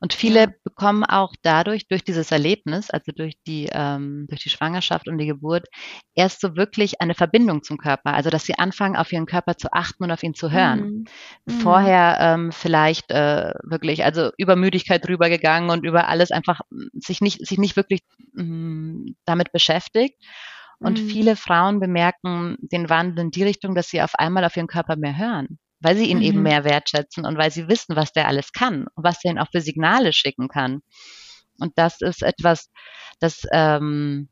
Und 0.00 0.12
viele 0.12 0.54
bekommen 0.64 1.04
auch 1.04 1.34
dadurch, 1.42 1.86
durch 1.86 2.04
dieses 2.04 2.32
Erlebnis, 2.32 2.90
also 2.90 3.12
durch 3.12 3.34
die, 3.46 3.68
ähm, 3.72 4.26
durch 4.28 4.42
die 4.42 4.50
Schwangerschaft 4.50 5.08
und 5.08 5.18
die 5.18 5.26
Geburt, 5.26 5.66
erst 6.14 6.40
so 6.40 6.56
wirklich 6.56 7.00
eine 7.00 7.14
Verbindung 7.14 7.62
zum 7.62 7.78
Körper. 7.78 8.14
Also, 8.14 8.30
dass 8.30 8.44
sie 8.44 8.58
anfangen, 8.58 8.96
auf 8.96 9.12
ihren 9.12 9.26
Körper 9.26 9.56
zu 9.56 9.72
achten 9.72 10.04
und 10.04 10.10
auf 10.10 10.22
ihn 10.22 10.34
zu 10.34 10.50
hören. 10.50 10.80
Mhm. 10.80 11.04
mhm. 11.46 11.60
Vorher 11.60 12.18
ähm, 12.20 12.52
vielleicht 12.52 13.10
äh, 13.10 13.52
wirklich, 13.62 14.04
also 14.04 14.30
über 14.38 14.56
Müdigkeit 14.56 15.06
drüber 15.06 15.28
gegangen 15.28 15.70
und 15.70 15.84
über 15.84 16.08
alles 16.08 16.32
einfach 16.32 16.60
sich 16.94 17.20
nicht, 17.20 17.46
sich 17.46 17.58
nicht 17.58 17.76
wirklich 17.76 18.00
mh, 18.32 18.44
mm, 18.44 19.14
damit 19.24 19.52
beschäftigt. 19.52 20.16
Und 20.78 21.00
mhm. 21.00 21.08
viele 21.08 21.36
Frauen 21.36 21.78
bemerken 21.78 22.56
den 22.60 22.90
Wandel 22.90 23.26
in 23.26 23.30
die 23.30 23.44
Richtung, 23.44 23.76
dass 23.76 23.88
sie 23.88 24.02
auf 24.02 24.16
einmal 24.16 24.44
auf 24.44 24.56
ihren 24.56 24.66
Körper 24.66 24.96
mehr 24.96 25.16
hören 25.16 25.58
weil 25.82 25.96
sie 25.96 26.06
ihn 26.06 26.18
mhm. 26.18 26.24
eben 26.24 26.42
mehr 26.42 26.64
wertschätzen 26.64 27.26
und 27.26 27.36
weil 27.36 27.50
sie 27.50 27.68
wissen, 27.68 27.96
was 27.96 28.12
der 28.12 28.28
alles 28.28 28.52
kann 28.52 28.86
und 28.94 29.04
was 29.04 29.20
der 29.20 29.32
ihnen 29.32 29.40
auch 29.40 29.50
für 29.50 29.60
Signale 29.60 30.12
schicken 30.12 30.48
kann. 30.48 30.80
Und 31.58 31.72
das 31.76 32.00
ist 32.00 32.22
etwas, 32.22 32.70
das, 33.20 33.42
ähm, 33.52 34.28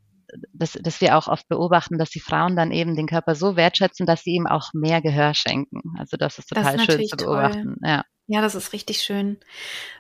das, 0.53 0.79
das 0.81 1.01
wir 1.01 1.17
auch 1.17 1.29
oft 1.29 1.49
beobachten, 1.49 1.99
dass 1.99 2.11
die 2.11 2.21
Frauen 2.21 2.57
dann 2.57 2.73
eben 2.73 2.97
den 2.97 3.07
Körper 3.07 3.35
so 3.35 3.57
wertschätzen, 3.57 4.07
dass 4.07 4.23
sie 4.23 4.31
ihm 4.31 4.47
auch 4.47 4.71
mehr 4.73 5.01
Gehör 5.03 5.35
schenken. 5.35 5.83
Also 5.99 6.17
das 6.17 6.39
ist 6.39 6.49
total 6.49 6.77
das 6.77 6.89
ist 6.89 6.93
schön 6.93 7.07
zu 7.07 7.17
beobachten. 7.17 7.77
Ja. 7.85 8.05
Ja, 8.33 8.41
das 8.41 8.55
ist 8.55 8.73
richtig 8.73 9.03
schön, 9.03 9.39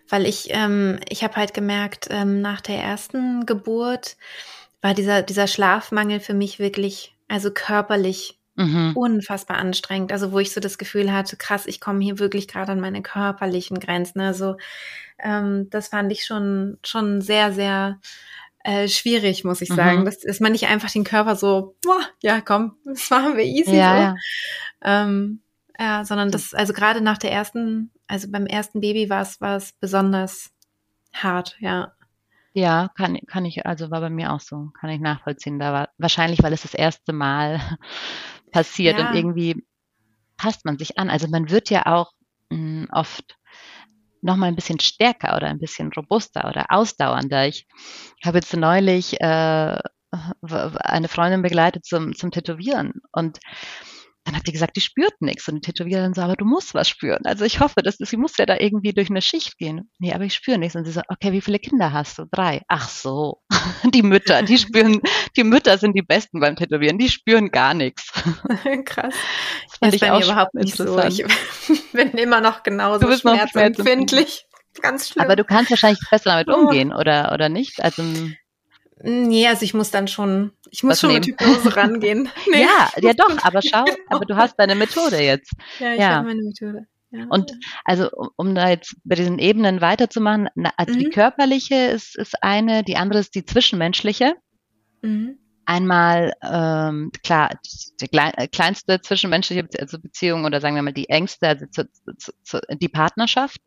weil 0.08 0.24
ich 0.24 0.50
ähm, 0.50 1.00
ich 1.08 1.24
habe 1.24 1.34
halt 1.34 1.52
gemerkt 1.52 2.06
ähm, 2.10 2.40
nach 2.40 2.60
der 2.60 2.80
ersten 2.80 3.44
Geburt 3.44 4.16
war 4.80 4.94
dieser 4.94 5.22
dieser 5.22 5.48
Schlafmangel 5.48 6.20
für 6.20 6.34
mich 6.34 6.60
wirklich 6.60 7.16
also 7.26 7.50
körperlich 7.50 8.39
Mhm. 8.60 8.92
Unfassbar 8.94 9.56
anstrengend. 9.56 10.12
Also 10.12 10.32
wo 10.32 10.38
ich 10.38 10.52
so 10.52 10.60
das 10.60 10.76
Gefühl 10.76 11.12
hatte, 11.12 11.36
krass, 11.36 11.66
ich 11.66 11.80
komme 11.80 12.04
hier 12.04 12.18
wirklich 12.18 12.46
gerade 12.46 12.72
an 12.72 12.80
meine 12.80 13.00
körperlichen 13.00 13.80
Grenzen. 13.80 14.20
Also 14.20 14.56
ähm, 15.18 15.68
das 15.70 15.88
fand 15.88 16.12
ich 16.12 16.26
schon, 16.26 16.78
schon 16.84 17.22
sehr, 17.22 17.52
sehr 17.52 18.00
äh, 18.62 18.86
schwierig, 18.88 19.44
muss 19.44 19.62
ich 19.62 19.68
sagen. 19.68 20.00
Mhm. 20.00 20.04
Das 20.04 20.22
ist 20.22 20.42
man 20.42 20.52
nicht 20.52 20.68
einfach 20.68 20.90
den 20.90 21.04
Körper 21.04 21.36
so, 21.36 21.74
boah, 21.82 22.02
ja, 22.22 22.42
komm, 22.42 22.76
das 22.84 23.08
machen 23.08 23.36
wir 23.36 23.44
easy. 23.44 23.76
Ja, 23.76 23.94
so. 23.94 24.02
ja. 24.02 24.14
Ähm, 24.82 25.40
ja, 25.78 26.04
sondern 26.04 26.30
das, 26.30 26.52
also 26.52 26.74
gerade 26.74 27.00
nach 27.00 27.16
der 27.16 27.32
ersten, 27.32 27.90
also 28.06 28.30
beim 28.30 28.44
ersten 28.44 28.80
Baby 28.80 29.08
war 29.08 29.22
es, 29.22 29.40
war 29.40 29.56
es 29.56 29.72
besonders 29.72 30.50
hart, 31.14 31.56
ja. 31.60 31.92
Ja, 32.52 32.90
kann, 32.96 33.16
kann 33.26 33.44
ich, 33.44 33.64
also 33.64 33.90
war 33.90 34.00
bei 34.00 34.10
mir 34.10 34.32
auch 34.32 34.40
so, 34.40 34.70
kann 34.78 34.90
ich 34.90 35.00
nachvollziehen. 35.00 35.60
Da 35.60 35.72
war 35.72 35.88
wahrscheinlich, 35.98 36.42
weil 36.42 36.52
es 36.52 36.62
das 36.62 36.74
erste 36.74 37.12
Mal 37.12 37.60
passiert 38.50 38.98
ja. 38.98 39.08
und 39.08 39.16
irgendwie 39.16 39.64
passt 40.36 40.64
man 40.64 40.78
sich 40.78 40.98
an. 40.98 41.10
Also 41.10 41.28
man 41.28 41.50
wird 41.50 41.70
ja 41.70 41.86
auch 41.86 42.12
mh, 42.50 42.56
hm, 42.56 42.88
oft 42.92 43.36
noch 44.22 44.36
mal 44.36 44.46
ein 44.46 44.56
bisschen 44.56 44.80
stärker 44.80 45.36
oder 45.36 45.48
ein 45.48 45.58
bisschen 45.58 45.90
robuster 45.92 46.48
oder 46.48 46.66
ausdauernder. 46.68 47.46
Ich 47.46 47.66
habe 48.24 48.38
jetzt 48.38 48.54
neulich 48.54 49.20
äh, 49.20 49.78
eine 50.42 51.08
Freundin 51.08 51.42
begleitet 51.42 51.84
zum, 51.84 52.14
zum 52.14 52.30
Tätowieren 52.30 53.00
und 53.12 53.38
dann 54.24 54.36
hat 54.36 54.46
die 54.46 54.52
gesagt, 54.52 54.76
die 54.76 54.80
spürt 54.80 55.20
nichts. 55.20 55.48
Und 55.48 55.56
die 55.56 55.60
Tätowiererin 55.60 56.12
so, 56.12 56.20
aber 56.20 56.36
du 56.36 56.44
musst 56.44 56.74
was 56.74 56.88
spüren. 56.88 57.24
Also 57.24 57.44
ich 57.44 57.60
hoffe, 57.60 57.82
dass 57.82 57.96
sie 57.96 58.16
muss 58.16 58.36
ja 58.36 58.46
da 58.46 58.56
irgendwie 58.58 58.92
durch 58.92 59.08
eine 59.10 59.22
Schicht 59.22 59.56
gehen. 59.56 59.90
Nee, 59.98 60.12
aber 60.12 60.24
ich 60.24 60.34
spüre 60.34 60.58
nichts. 60.58 60.76
Und 60.76 60.84
sie 60.84 60.92
so, 60.92 61.00
okay, 61.08 61.32
wie 61.32 61.40
viele 61.40 61.58
Kinder 61.58 61.92
hast 61.92 62.18
du? 62.18 62.26
Drei. 62.30 62.62
Ach 62.68 62.88
so. 62.88 63.40
Die 63.94 64.02
Mütter, 64.02 64.42
die 64.42 64.58
spüren, 64.58 65.00
die 65.36 65.44
Mütter 65.44 65.78
sind 65.78 65.96
die 65.96 66.02
Besten 66.02 66.40
beim 66.40 66.56
Tätowieren. 66.56 66.98
Die 66.98 67.08
spüren 67.08 67.50
gar 67.50 67.74
nichts. 67.74 68.12
Krass. 68.84 69.14
Das 69.68 69.78
fand 69.78 69.94
ich 69.94 70.10
auch 70.10 70.22
überhaupt 70.22 70.54
nicht 70.54 70.76
so. 70.76 70.98
Ich 71.02 71.24
bin 71.92 72.10
immer 72.12 72.40
noch 72.40 72.62
genauso 72.62 73.10
schmerzempfindlich. 73.10 74.46
Ganz 74.80 75.08
schlimm. 75.08 75.24
Aber 75.24 75.36
du 75.36 75.44
kannst 75.44 75.70
wahrscheinlich 75.70 76.00
besser 76.10 76.30
damit 76.30 76.48
oh. 76.48 76.66
umgehen, 76.66 76.92
oder, 76.92 77.32
oder 77.32 77.48
nicht? 77.48 77.82
Also, 77.82 78.02
Nee, 79.02 79.46
also 79.46 79.62
ich 79.62 79.74
muss 79.74 79.90
dann 79.90 80.08
schon, 80.08 80.52
ich 80.70 80.82
muss 80.82 80.92
Was 80.92 81.00
schon 81.00 81.10
nehmen? 81.10 81.24
mit 81.26 81.40
Hypnose 81.40 81.76
rangehen. 81.76 82.28
Nee, 82.50 82.62
ja, 82.62 82.90
ja 83.00 83.12
doch, 83.16 83.36
aber 83.42 83.62
schau, 83.62 83.84
genau. 83.84 83.98
aber 84.08 84.24
du 84.26 84.36
hast 84.36 84.56
deine 84.58 84.74
Methode 84.74 85.18
jetzt. 85.22 85.52
Ja, 85.78 85.92
ich 85.92 86.00
ja. 86.00 86.08
habe 86.16 86.28
meine 86.28 86.42
Methode. 86.42 86.86
Ja. 87.10 87.26
Und 87.28 87.52
also 87.84 88.08
um 88.36 88.54
da 88.54 88.68
jetzt 88.68 88.94
bei 89.04 89.16
diesen 89.16 89.38
Ebenen 89.38 89.80
weiterzumachen, 89.80 90.48
also 90.76 90.94
mhm. 90.94 90.98
die 90.98 91.08
körperliche 91.08 91.74
ist, 91.74 92.16
ist 92.16 92.42
eine, 92.42 92.84
die 92.84 92.96
andere 92.96 93.20
ist 93.20 93.34
die 93.34 93.44
zwischenmenschliche. 93.44 94.34
Mhm. 95.02 95.38
Einmal, 95.64 96.32
ähm, 96.42 97.10
klar, 97.24 97.50
die 98.00 98.08
kleinste 98.08 99.00
zwischenmenschliche 99.00 99.68
also 99.78 99.98
Beziehung 100.00 100.44
oder 100.44 100.60
sagen 100.60 100.74
wir 100.74 100.82
mal 100.82 100.92
die 100.92 101.08
engste, 101.08 101.48
also 101.48 101.66
zu, 101.66 101.88
zu, 102.18 102.32
zu, 102.42 102.60
die 102.80 102.88
Partnerschaft 102.88 103.60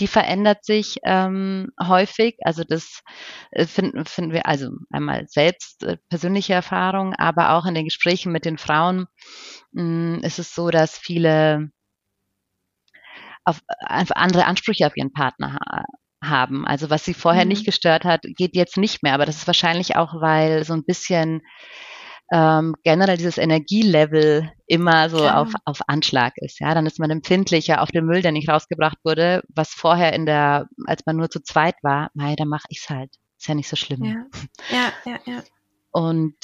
die 0.00 0.06
verändert 0.06 0.64
sich 0.64 0.98
ähm, 1.04 1.70
häufig. 1.82 2.36
Also 2.42 2.64
das 2.64 3.02
äh, 3.50 3.66
finden, 3.66 4.04
finden 4.04 4.32
wir 4.32 4.46
also 4.46 4.70
einmal 4.90 5.26
selbst 5.28 5.82
äh, 5.84 5.96
persönliche 6.08 6.54
Erfahrung, 6.54 7.14
aber 7.14 7.52
auch 7.52 7.66
in 7.66 7.74
den 7.74 7.84
Gesprächen 7.84 8.32
mit 8.32 8.44
den 8.44 8.58
Frauen 8.58 9.06
mh, 9.72 9.82
mm, 9.82 10.20
ist 10.22 10.38
es 10.38 10.54
so, 10.54 10.70
dass 10.70 10.98
viele 10.98 11.70
auf, 13.44 13.60
einfach 13.80 14.16
andere 14.16 14.46
Ansprüche 14.46 14.86
auf 14.86 14.96
ihren 14.96 15.12
Partner 15.12 15.54
ha 15.54 15.84
haben. 16.24 16.64
Also 16.66 16.88
was 16.88 17.04
sie 17.04 17.14
vorher 17.14 17.44
mhm. 17.44 17.48
nicht 17.48 17.66
gestört 17.66 18.04
hat, 18.04 18.22
geht 18.22 18.54
jetzt 18.54 18.76
nicht 18.76 19.02
mehr. 19.02 19.14
Aber 19.14 19.26
das 19.26 19.38
ist 19.38 19.46
wahrscheinlich 19.48 19.96
auch, 19.96 20.20
weil 20.20 20.64
so 20.64 20.72
ein 20.72 20.84
bisschen 20.84 21.42
ähm, 22.32 22.74
generell 22.82 23.18
dieses 23.18 23.36
Energielevel 23.36 24.50
immer 24.66 25.10
so 25.10 25.28
auf, 25.28 25.52
auf 25.66 25.80
Anschlag 25.86 26.32
ist. 26.36 26.60
Ja, 26.60 26.74
dann 26.74 26.86
ist 26.86 26.98
man 26.98 27.10
empfindlicher 27.10 27.82
auf 27.82 27.90
den 27.90 28.06
Müll, 28.06 28.22
der 28.22 28.32
nicht 28.32 28.48
rausgebracht 28.48 28.96
wurde, 29.04 29.42
was 29.54 29.70
vorher 29.70 30.14
in 30.14 30.24
der, 30.24 30.66
als 30.86 31.04
man 31.04 31.16
nur 31.16 31.28
zu 31.28 31.42
zweit 31.42 31.74
war, 31.82 32.10
mei, 32.14 32.34
dann 32.34 32.48
mache 32.48 32.64
ich's 32.70 32.88
halt. 32.88 33.10
Ist 33.38 33.48
ja 33.48 33.54
nicht 33.54 33.68
so 33.68 33.76
schlimm. 33.76 34.02
Ja, 34.04 34.24
ja, 34.70 34.92
ja. 35.04 35.18
ja. 35.26 35.42
Und 35.90 36.34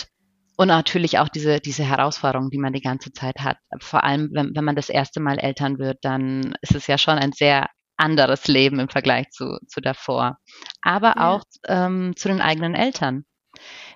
und 0.61 0.67
natürlich 0.67 1.21
auch 1.21 1.29
diese, 1.29 1.61
diese 1.61 1.85
Herausforderungen, 1.85 2.51
die 2.51 2.59
man 2.59 2.73
die 2.73 2.81
ganze 2.81 3.13
Zeit 3.13 3.37
hat. 3.39 3.59
Vor 3.81 4.03
allem, 4.03 4.31
wenn, 4.33 4.57
wenn 4.57 4.65
man 4.65 4.75
das 4.75 4.89
erste 4.89 5.21
Mal 5.21 5.39
Eltern 5.39 5.79
wird, 5.79 5.99
dann 6.03 6.57
ist 6.63 6.75
es 6.75 6.89
ja 6.89 6.99
schon 6.99 7.17
ein 7.17 7.31
sehr 7.31 7.69
anderes 7.97 8.49
Leben 8.49 8.81
im 8.81 8.89
Vergleich 8.89 9.31
zu, 9.31 9.61
zu 9.69 9.81
davor. 9.81 10.39
Aber 10.83 11.15
ja. 11.17 11.29
auch 11.29 11.45
ähm, 11.69 12.15
zu 12.17 12.27
den 12.27 12.41
eigenen 12.41 12.75
Eltern. 12.75 13.25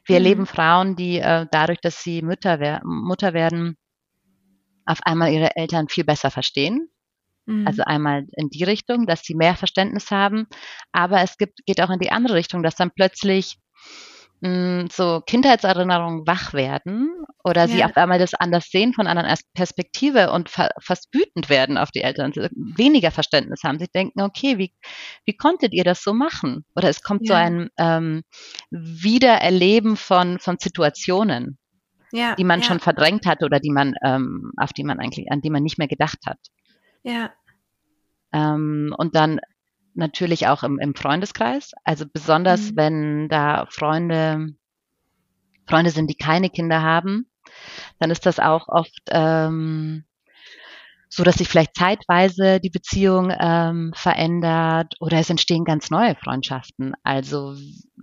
Wir 0.04 0.18
mhm. 0.18 0.24
erleben 0.24 0.46
Frauen, 0.46 0.96
die 0.96 1.18
äh, 1.18 1.46
dadurch, 1.50 1.80
dass 1.80 2.02
sie 2.02 2.22
Mütter, 2.22 2.60
wer 2.60 2.80
Mutter 2.84 3.34
werden, 3.34 3.76
auf 4.84 4.98
einmal 5.02 5.32
ihre 5.32 5.56
Eltern 5.56 5.88
viel 5.88 6.04
besser 6.04 6.30
verstehen. 6.30 6.88
Mhm. 7.46 7.66
Also 7.66 7.82
einmal 7.84 8.26
in 8.36 8.50
die 8.50 8.64
Richtung, 8.64 9.06
dass 9.06 9.22
sie 9.22 9.34
mehr 9.34 9.56
Verständnis 9.56 10.10
haben, 10.10 10.46
aber 10.92 11.22
es 11.22 11.38
gibt, 11.38 11.64
geht 11.66 11.80
auch 11.80 11.90
in 11.90 11.98
die 11.98 12.12
andere 12.12 12.34
Richtung, 12.34 12.62
dass 12.62 12.76
dann 12.76 12.90
plötzlich 12.94 13.58
mh, 14.42 14.88
so 14.92 15.22
Kindheitserinnerungen 15.24 16.26
wach 16.26 16.52
werden 16.52 17.24
oder 17.44 17.62
ja. 17.62 17.66
sie 17.68 17.84
auf 17.84 17.96
einmal 17.96 18.18
das 18.18 18.34
anders 18.34 18.66
sehen 18.70 18.92
von 18.92 19.06
einer 19.06 19.34
Perspektive 19.54 20.32
und 20.32 20.50
fa 20.50 20.68
fast 20.80 21.08
wütend 21.14 21.48
werden 21.48 21.78
auf 21.78 21.90
die 21.90 22.02
Eltern, 22.02 22.32
weniger 22.32 23.10
Verständnis 23.10 23.62
haben. 23.64 23.78
Sie 23.78 23.86
denken, 23.86 24.20
okay, 24.20 24.58
wie, 24.58 24.74
wie 25.24 25.36
konntet 25.36 25.72
ihr 25.72 25.84
das 25.84 26.02
so 26.02 26.12
machen? 26.12 26.64
Oder 26.76 26.88
es 26.88 27.02
kommt 27.02 27.26
ja. 27.26 27.28
so 27.28 27.34
ein 27.34 27.70
ähm, 27.78 28.22
Wiedererleben 28.70 29.96
von, 29.96 30.38
von 30.38 30.58
Situationen, 30.58 31.58
ja, 32.10 32.34
die 32.34 32.44
man 32.44 32.62
schon 32.62 32.80
verdrängt 32.80 33.26
hat 33.26 33.42
oder 33.42 33.60
die 33.60 33.70
man, 33.70 33.94
ähm, 34.04 34.52
auf 34.56 34.72
die 34.72 34.84
man 34.84 34.98
eigentlich, 34.98 35.30
an 35.30 35.40
die 35.40 35.50
man 35.50 35.62
nicht 35.62 35.78
mehr 35.78 35.88
gedacht 35.88 36.18
hat. 36.26 36.38
Ja. 37.04 37.30
Ähm, 38.32 38.94
und 38.98 39.14
dann 39.14 39.40
natürlich 39.94 40.48
auch 40.48 40.62
im, 40.62 40.78
im 40.78 40.94
Freundeskreis. 40.94 41.72
Also 41.84 42.04
besonders, 42.10 42.72
mhm. 42.72 42.76
wenn 42.76 43.28
da 43.28 43.66
Freunde, 43.70 44.54
Freunde 45.66 45.90
sind, 45.90 46.08
die 46.08 46.16
keine 46.16 46.50
Kinder 46.50 46.82
haben, 46.82 47.26
dann 47.98 48.10
ist 48.10 48.26
das 48.26 48.38
auch 48.38 48.68
oft 48.68 49.02
ähm, 49.10 50.04
so, 51.08 51.24
dass 51.24 51.36
sich 51.36 51.48
vielleicht 51.48 51.76
zeitweise 51.76 52.58
die 52.58 52.70
Beziehung 52.70 53.32
ähm, 53.38 53.92
verändert 53.94 54.94
oder 54.98 55.18
es 55.18 55.28
entstehen 55.28 55.64
ganz 55.64 55.90
neue 55.90 56.14
Freundschaften. 56.16 56.94
Also 57.02 57.54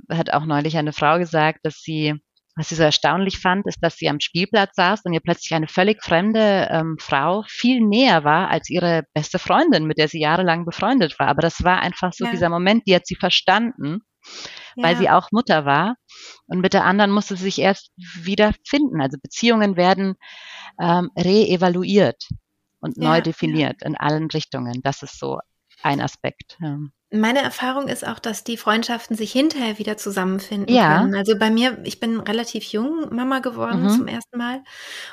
hat 0.09 0.31
auch 0.31 0.45
neulich 0.45 0.77
eine 0.77 0.93
Frau 0.93 1.17
gesagt, 1.17 1.61
dass 1.63 1.81
sie 1.81 2.21
was 2.59 2.69
sie 2.69 2.75
so 2.75 2.83
erstaunlich 2.83 3.39
fand, 3.39 3.65
ist, 3.67 3.79
dass 3.81 3.95
sie 3.95 4.09
am 4.09 4.19
Spielplatz 4.19 4.75
saß 4.75 5.01
und 5.05 5.13
ihr 5.13 5.21
plötzlich 5.21 5.53
eine 5.53 5.67
völlig 5.67 6.03
fremde 6.03 6.67
ähm, 6.69 6.97
Frau 6.99 7.43
viel 7.47 7.81
näher 7.81 8.23
war 8.23 8.49
als 8.49 8.69
ihre 8.69 9.03
beste 9.13 9.39
Freundin, 9.39 9.85
mit 9.85 9.97
der 9.97 10.07
sie 10.07 10.19
jahrelang 10.19 10.65
befreundet 10.65 11.17
war. 11.19 11.27
Aber 11.27 11.41
das 11.41 11.63
war 11.63 11.79
einfach 11.79 12.11
so 12.13 12.25
ja. 12.25 12.31
dieser 12.31 12.49
Moment, 12.49 12.83
die 12.85 12.95
hat 12.95 13.07
sie 13.07 13.15
verstanden, 13.15 14.01
ja. 14.75 14.83
weil 14.83 14.97
sie 14.97 15.09
auch 15.09 15.29
Mutter 15.31 15.65
war. 15.65 15.95
Und 16.47 16.59
mit 16.59 16.73
der 16.73 16.85
anderen 16.85 17.11
musste 17.11 17.35
sie 17.35 17.43
sich 17.43 17.59
erst 17.59 17.91
wieder 17.95 18.53
finden. 18.67 19.01
Also 19.01 19.17
Beziehungen 19.21 19.77
werden 19.77 20.15
ähm, 20.81 21.09
re-evaluiert 21.17 22.27
und 22.81 22.97
ja. 22.97 23.09
neu 23.09 23.21
definiert 23.21 23.81
in 23.83 23.95
allen 23.95 24.29
Richtungen. 24.29 24.81
Das 24.83 25.01
ist 25.01 25.17
so 25.17 25.39
ein 25.81 26.01
Aspekt. 26.01 26.57
Ja. 26.61 26.79
Meine 27.11 27.41
Erfahrung 27.41 27.87
ist 27.87 28.05
auch, 28.05 28.19
dass 28.19 28.43
die 28.43 28.57
Freundschaften 28.57 29.15
sich 29.15 29.31
hinterher 29.31 29.79
wieder 29.79 29.97
zusammenfinden 29.97 30.73
ja. 30.73 30.99
können. 30.99 31.15
Also 31.15 31.37
bei 31.37 31.49
mir, 31.49 31.79
ich 31.83 31.99
bin 31.99 32.19
relativ 32.19 32.65
jung 32.65 33.13
Mama 33.13 33.39
geworden 33.39 33.83
mhm. 33.83 33.89
zum 33.89 34.07
ersten 34.07 34.37
Mal 34.37 34.63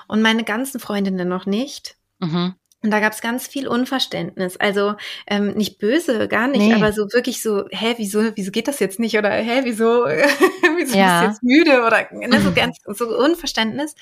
und 0.07 0.21
meine 0.21 0.45
ganzen 0.45 0.79
Freundinnen 0.79 1.29
noch 1.29 1.47
nicht. 1.47 1.97
Mhm. 2.19 2.55
Und 2.83 2.91
da 2.91 3.01
gab 3.01 3.15
es 3.15 3.23
ganz 3.23 3.47
viel 3.49 3.67
Unverständnis. 3.67 4.59
Also 4.59 4.95
ähm, 5.27 5.55
nicht 5.55 5.79
böse, 5.79 6.29
gar 6.29 6.47
nicht, 6.49 6.61
nee. 6.61 6.75
aber 6.75 6.93
so 6.93 7.05
wirklich 7.13 7.43
so, 7.43 7.65
hä, 7.71 7.95
wieso, 7.97 8.37
wieso 8.37 8.51
geht 8.51 8.69
das 8.69 8.79
jetzt 8.79 9.01
nicht? 9.01 9.17
Oder 9.17 9.31
hä, 9.31 9.63
wieso, 9.65 10.05
wieso 10.77 10.97
ja. 10.97 11.27
bist 11.27 11.43
du 11.43 11.49
jetzt 11.49 11.67
müde? 11.67 11.83
Oder 11.85 12.07
ne, 12.13 12.41
so 12.43 12.53
ganz 12.55 12.77
so 12.87 13.09
Unverständnis. 13.09 13.95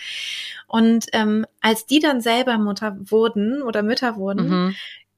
Und 0.66 1.07
ähm, 1.12 1.46
als 1.61 1.87
die 1.87 2.00
dann 2.00 2.20
selber 2.20 2.59
Mutter 2.59 2.96
wurden 2.98 3.62
oder 3.62 3.85
Mütter 3.85 4.16
wurden, 4.16 4.48
mhm 4.48 4.74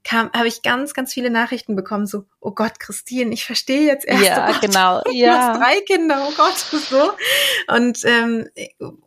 kam, 0.06 0.30
habe 0.32 0.46
ich 0.46 0.62
ganz, 0.62 0.94
ganz 0.94 1.12
viele 1.12 1.30
Nachrichten 1.30 1.74
bekommen, 1.74 2.06
so, 2.06 2.26
oh 2.38 2.52
Gott, 2.52 2.78
Christine, 2.78 3.32
ich 3.32 3.44
verstehe 3.44 3.86
jetzt 3.86 4.06
erst. 4.06 4.24
Ja, 4.24 4.44
oh 4.48 4.52
Gott, 4.52 4.60
genau. 4.60 5.02
Du 5.04 5.12
ja. 5.12 5.36
hast 5.36 5.60
drei 5.60 5.80
Kinder, 5.80 6.28
oh 6.28 6.32
Gott, 6.36 6.56
so. 6.88 7.12
Und, 7.74 7.98
ähm, 8.04 8.48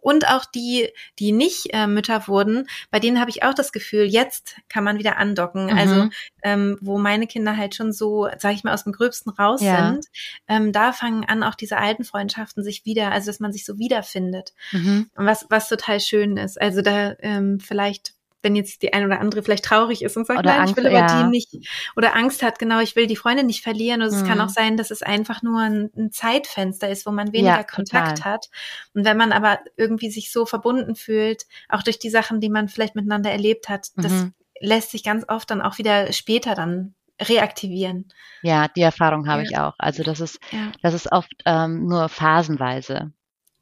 und 0.01 0.27
auch 0.27 0.43
die, 0.43 0.89
die 1.17 1.31
nicht 1.31 1.73
äh, 1.73 1.87
Mütter 1.87 2.27
wurden, 2.27 2.67
bei 2.91 2.99
denen 2.99 3.19
habe 3.21 3.29
ich 3.29 3.43
auch 3.43 3.53
das 3.53 3.71
Gefühl, 3.71 4.03
jetzt 4.03 4.57
kann 4.67 4.83
man 4.83 4.99
wieder 4.99 5.17
andocken. 5.17 5.67
Mhm. 5.67 5.77
Also, 5.77 6.09
ähm, 6.43 6.77
wo 6.81 6.97
meine 6.97 7.27
Kinder 7.27 7.55
halt 7.55 7.75
schon 7.75 7.93
so, 7.93 8.27
sage 8.37 8.55
ich 8.55 8.65
mal, 8.65 8.73
aus 8.73 8.83
dem 8.83 8.91
Gröbsten 8.91 9.31
raus 9.31 9.61
ja. 9.61 9.91
sind, 9.91 10.05
ähm, 10.49 10.73
da 10.73 10.91
fangen 10.91 11.23
an, 11.23 11.43
auch 11.43 11.55
diese 11.55 11.77
alten 11.77 12.03
Freundschaften 12.03 12.61
sich 12.61 12.83
wieder, 12.83 13.13
also 13.13 13.27
dass 13.27 13.39
man 13.39 13.53
sich 13.53 13.63
so 13.63 13.77
wiederfindet. 13.77 14.53
Mhm. 14.73 15.09
Was, 15.15 15.45
was 15.49 15.69
total 15.69 16.01
schön 16.01 16.35
ist. 16.35 16.59
Also 16.59 16.81
da 16.81 17.15
ähm, 17.21 17.61
vielleicht 17.61 18.18
wenn 18.41 18.55
jetzt 18.55 18.81
die 18.81 18.93
eine 18.93 19.05
oder 19.05 19.19
andere 19.19 19.43
vielleicht 19.43 19.65
traurig 19.65 20.01
ist 20.01 20.15
und 20.17 20.25
sagt, 20.25 20.39
oder 20.39 20.51
nein, 20.51 20.61
Angst, 20.61 20.77
ich 20.77 20.77
will 20.77 20.87
aber 20.87 20.97
ja. 20.97 21.23
die 21.23 21.29
nicht, 21.29 21.49
oder 21.95 22.15
Angst 22.15 22.41
hat, 22.41 22.59
genau, 22.59 22.79
ich 22.79 22.95
will 22.95 23.07
die 23.07 23.15
Freundin 23.15 23.47
nicht 23.47 23.63
verlieren. 23.63 24.01
Oder 24.01 24.11
mhm. 24.11 24.17
es 24.17 24.25
kann 24.25 24.41
auch 24.41 24.47
mhm. 24.47 24.53
sein, 24.53 24.77
dass 24.77 24.91
es 24.91 25.01
einfach 25.01 25.41
nur 25.41 25.59
ein, 25.59 25.89
ein 25.97 26.11
Zeitfenster 26.11 26.89
ist, 26.89 27.05
wo 27.05 27.11
man 27.11 27.33
weniger 27.33 27.57
ja, 27.57 27.63
Kontakt 27.63 28.23
hat. 28.23 28.49
Und 28.93 29.05
wenn 29.05 29.17
man 29.17 29.31
aber 29.31 29.59
irgendwie 29.77 30.09
sich 30.09 30.31
so 30.31 30.45
verbunden 30.45 30.95
fühlt, 30.95 31.45
auch 31.67 31.83
durch 31.83 31.99
die 31.99 32.09
Sachen, 32.09 32.39
die 32.39 32.49
man 32.49 32.69
vielleicht 32.69 32.95
miteinander 32.95 33.31
erlebt 33.31 33.69
hat, 33.69 33.87
mhm. 33.95 34.01
das 34.01 34.27
lässt 34.61 34.91
sich 34.91 35.03
ganz 35.03 35.25
oft 35.27 35.49
dann 35.51 35.61
auch 35.61 35.77
wieder 35.77 36.11
später 36.13 36.55
dann 36.55 36.95
reaktivieren. 37.21 38.07
Ja, 38.41 38.67
die 38.69 38.81
Erfahrung 38.81 39.27
habe 39.27 39.43
ja. 39.43 39.49
ich 39.49 39.57
auch. 39.57 39.73
Also 39.77 40.03
das 40.03 40.19
ist, 40.21 40.39
ja. 40.51 40.71
das 40.81 40.93
ist 40.93 41.11
oft 41.11 41.31
ähm, 41.45 41.85
nur 41.85 42.07
phasenweise. 42.09 43.11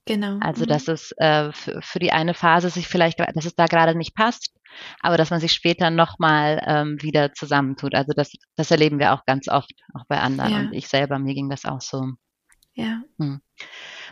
Genau. 0.08 0.38
Also 0.40 0.64
mhm. 0.64 0.68
dass 0.68 0.88
es 0.88 1.12
äh, 1.18 1.52
für, 1.52 1.82
für 1.82 2.00
die 2.00 2.12
eine 2.12 2.34
Phase 2.34 2.70
sich 2.70 2.88
vielleicht, 2.88 3.20
dass 3.20 3.46
es 3.46 3.56
da 3.56 3.68
gerade 3.68 3.96
nicht 3.96 4.16
passt, 4.16 4.52
aber 5.02 5.18
dass 5.18 5.30
man 5.30 5.40
sich 5.40 5.52
später 5.52 5.92
nochmal 5.92 6.62
ähm, 6.66 6.98
wieder 7.02 7.34
zusammentut. 7.34 7.94
Also 7.94 8.14
das, 8.16 8.32
das 8.56 8.72
erleben 8.72 9.00
wir 9.00 9.14
auch 9.14 9.26
ganz 9.26 9.48
oft, 9.48 9.72
auch 9.94 10.06
bei 10.08 10.20
anderen. 10.20 10.52
Ja. 10.52 10.60
Und 10.60 10.74
ich 10.74 10.88
selber, 10.88 11.20
mir 11.20 11.34
ging 11.34 11.50
das 11.50 11.66
auch 11.66 11.82
so. 11.82 12.14
Ja. 12.74 13.02
Hm. 13.20 13.42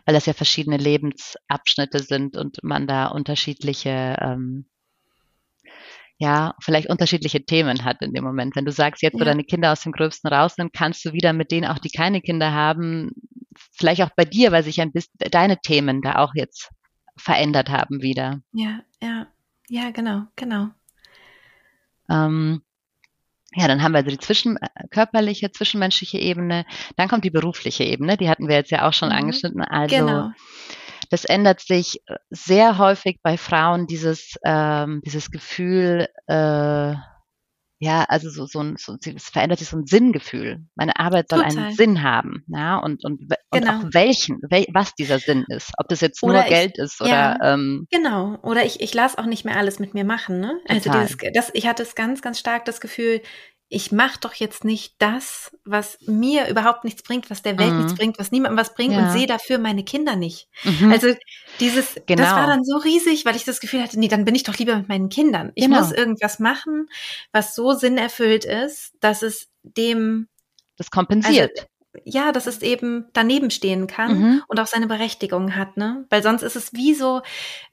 Weil 0.05 0.15
das 0.15 0.25
ja 0.25 0.34
verschiedene 0.34 0.77
Lebensabschnitte 0.77 1.99
sind 1.99 2.36
und 2.36 2.58
man 2.62 2.88
da 2.88 3.08
unterschiedliche 3.08 4.17
ähm, 4.19 4.65
ja, 6.17 6.56
vielleicht 6.62 6.89
unterschiedliche 6.89 7.45
Themen 7.45 7.84
hat 7.84 8.01
in 8.01 8.13
dem 8.13 8.23
Moment. 8.23 8.56
Wenn 8.56 8.65
du 8.65 8.71
sagst, 8.71 9.01
jetzt, 9.01 9.15
wo 9.15 9.19
ja. 9.19 9.25
deine 9.25 9.43
Kinder 9.43 9.71
aus 9.71 9.82
dem 9.82 9.91
Gröbsten 9.91 10.32
rausnehmen, 10.32 10.71
kannst 10.71 11.04
du 11.06 11.13
wieder 11.13 11.34
mit 11.34 11.51
denen 11.51 11.67
auch, 11.67 11.80
die 11.80 11.89
keine 11.89 12.21
Kinder 12.21 12.54
haben, 12.54 13.12
vielleicht 13.73 14.01
auch 14.01 14.12
bei 14.15 14.25
dir, 14.25 14.51
weil 14.51 14.63
sich 14.63 14.80
ein 14.82 14.91
bisschen 14.91 15.13
deine 15.32 15.60
Themen 15.60 16.01
da 16.01 16.15
auch 16.15 16.34
jetzt 16.36 16.71
verändert 17.17 17.69
haben 17.69 18.01
wieder. 18.01 18.41
Ja, 18.54 18.82
ja. 19.01 19.28
Ja, 19.67 19.89
genau, 19.89 20.23
genau. 20.36 20.69
Ähm, 22.10 22.62
ja, 23.56 23.67
dann 23.67 23.82
haben 23.82 23.93
wir 23.93 23.99
also 23.99 24.12
die 24.12 24.19
zwischen, 24.19 24.58
äh, 24.58 24.67
körperliche, 24.91 25.51
zwischenmenschliche 25.51 26.19
Ebene. 26.19 26.65
Dann 26.97 27.08
kommt 27.08 27.23
die 27.23 27.32
berufliche 27.32 27.84
Ebene, 27.84 28.17
die 28.17 28.30
hatten 28.30 28.47
wir 28.47 28.56
jetzt 28.56 28.71
ja 28.71 28.88
auch 28.88 28.93
schon 28.93 29.10
mhm. 29.10 29.15
angeschnitten. 29.15 29.62
Also 29.62 29.95
genau. 29.95 30.32
Das 31.09 31.25
ändert 31.25 31.61
sich 31.61 32.01
äh, 32.07 32.15
sehr 32.29 32.77
häufig 32.77 33.19
bei 33.21 33.37
Frauen, 33.37 33.87
dieses, 33.87 34.35
ähm, 34.45 35.01
dieses 35.05 35.31
Gefühl, 35.31 36.07
äh, 36.27 36.95
ja, 37.79 38.05
also 38.07 38.29
so, 38.29 38.45
so, 38.45 38.61
ein, 38.61 38.77
so 38.77 38.95
es 39.03 39.29
verändert 39.29 39.59
sich 39.59 39.67
so 39.67 39.77
ein 39.77 39.85
Sinngefühl. 39.85 40.65
Meine 40.75 40.97
Arbeit 40.97 41.29
soll 41.29 41.43
Total. 41.43 41.65
einen 41.65 41.75
Sinn 41.75 42.03
haben, 42.03 42.43
ja, 42.47 42.77
und, 42.77 43.03
und, 43.03 43.21
und 43.21 43.35
genau. 43.51 43.79
auch 43.79 43.83
welchen, 43.91 44.39
wel, 44.49 44.65
was 44.73 44.95
dieser 44.95 45.19
Sinn 45.19 45.45
ist. 45.49 45.71
Ob 45.77 45.89
das 45.89 45.99
jetzt 46.01 46.23
oder 46.23 46.33
nur 46.33 46.43
ich, 46.43 46.49
Geld 46.49 46.77
ist 46.77 47.01
oder 47.01 47.09
ja, 47.09 47.53
ähm, 47.53 47.85
Genau, 47.91 48.37
oder 48.43 48.65
ich, 48.65 48.79
ich 48.79 48.93
lasse 48.93 49.17
auch 49.17 49.25
nicht 49.25 49.43
mehr 49.43 49.57
alles 49.57 49.79
mit 49.79 49.93
mir 49.93 50.05
machen, 50.05 50.39
ne? 50.39 50.59
Also 50.69 50.89
dieses, 50.89 51.17
das, 51.33 51.51
ich 51.53 51.67
hatte 51.67 51.83
es 51.83 51.95
ganz, 51.95 52.21
ganz 52.21 52.39
stark 52.39 52.63
das 52.65 52.79
Gefühl, 52.79 53.21
ich 53.67 53.91
mache 53.91 54.19
doch 54.19 54.34
jetzt 54.36 54.63
nicht 54.63 54.95
das, 54.99 55.56
was 55.65 55.97
mir 56.06 56.47
überhaupt 56.49 56.84
nichts 56.84 57.01
bringt, 57.01 57.30
was 57.32 57.41
der 57.41 57.58
Welt 57.58 57.71
mhm. 57.71 57.78
nichts 57.80 57.95
bringt, 57.95 58.19
was 58.19 58.32
niemandem 58.32 58.58
was 58.58 58.75
bringt 58.75 58.93
ja. 58.93 58.99
und 58.99 59.12
sehe 59.12 59.25
dafür 59.25 59.58
meine 59.58 59.84
Kinder 59.84 60.15
nicht. 60.15 60.47
Mhm. 60.63 60.91
Also 60.91 61.15
dieses, 61.60 61.95
genau. 62.06 62.21
das 62.21 62.32
war 62.32 62.43
genau. 62.43 62.56
dann 62.56 62.63
so 62.63 62.78
riesig, 62.78 63.25
weil 63.25 63.36
ich 63.36 63.43
das 63.43 63.60
Gefühl 63.60 63.82
hatte, 63.82 63.99
nee, 63.99 64.08
dann 64.08 64.23
bin 64.23 64.36
ich 64.36 64.43
doch 64.43 64.58
lieber 64.58 64.78
mit 64.78 64.88
meinen 64.88 65.10
Kindern. 65.10 65.51
Ich 65.56 65.65
genau. 65.65 65.80
muss 65.80 65.91
irgendwas 65.91 66.39
machen, 66.39 66.88
was 67.32 67.56
so 67.56 67.73
sinnerfüllt 67.73 68.45
ist, 68.45 68.93
dass 68.99 69.23
es 69.23 69.49
dem 69.63 70.28
das 70.78 70.91
kompensiert. 70.91 71.51
Also, 71.58 71.67
ja, 72.03 72.31
dass 72.31 72.47
es 72.47 72.62
eben 72.62 73.05
daneben 73.13 73.49
stehen 73.51 73.88
kann 73.88 74.19
mhm. 74.19 74.43
und 74.47 74.60
auch 74.60 74.67
seine 74.67 74.88
Berechtigung 74.88 75.55
hat, 75.55 75.77
ne? 75.77 76.05
Weil 76.10 76.23
sonst 76.23 76.41
ist 76.41 76.55
es 76.55 76.73
wie 76.73 76.93
so, 76.93 77.21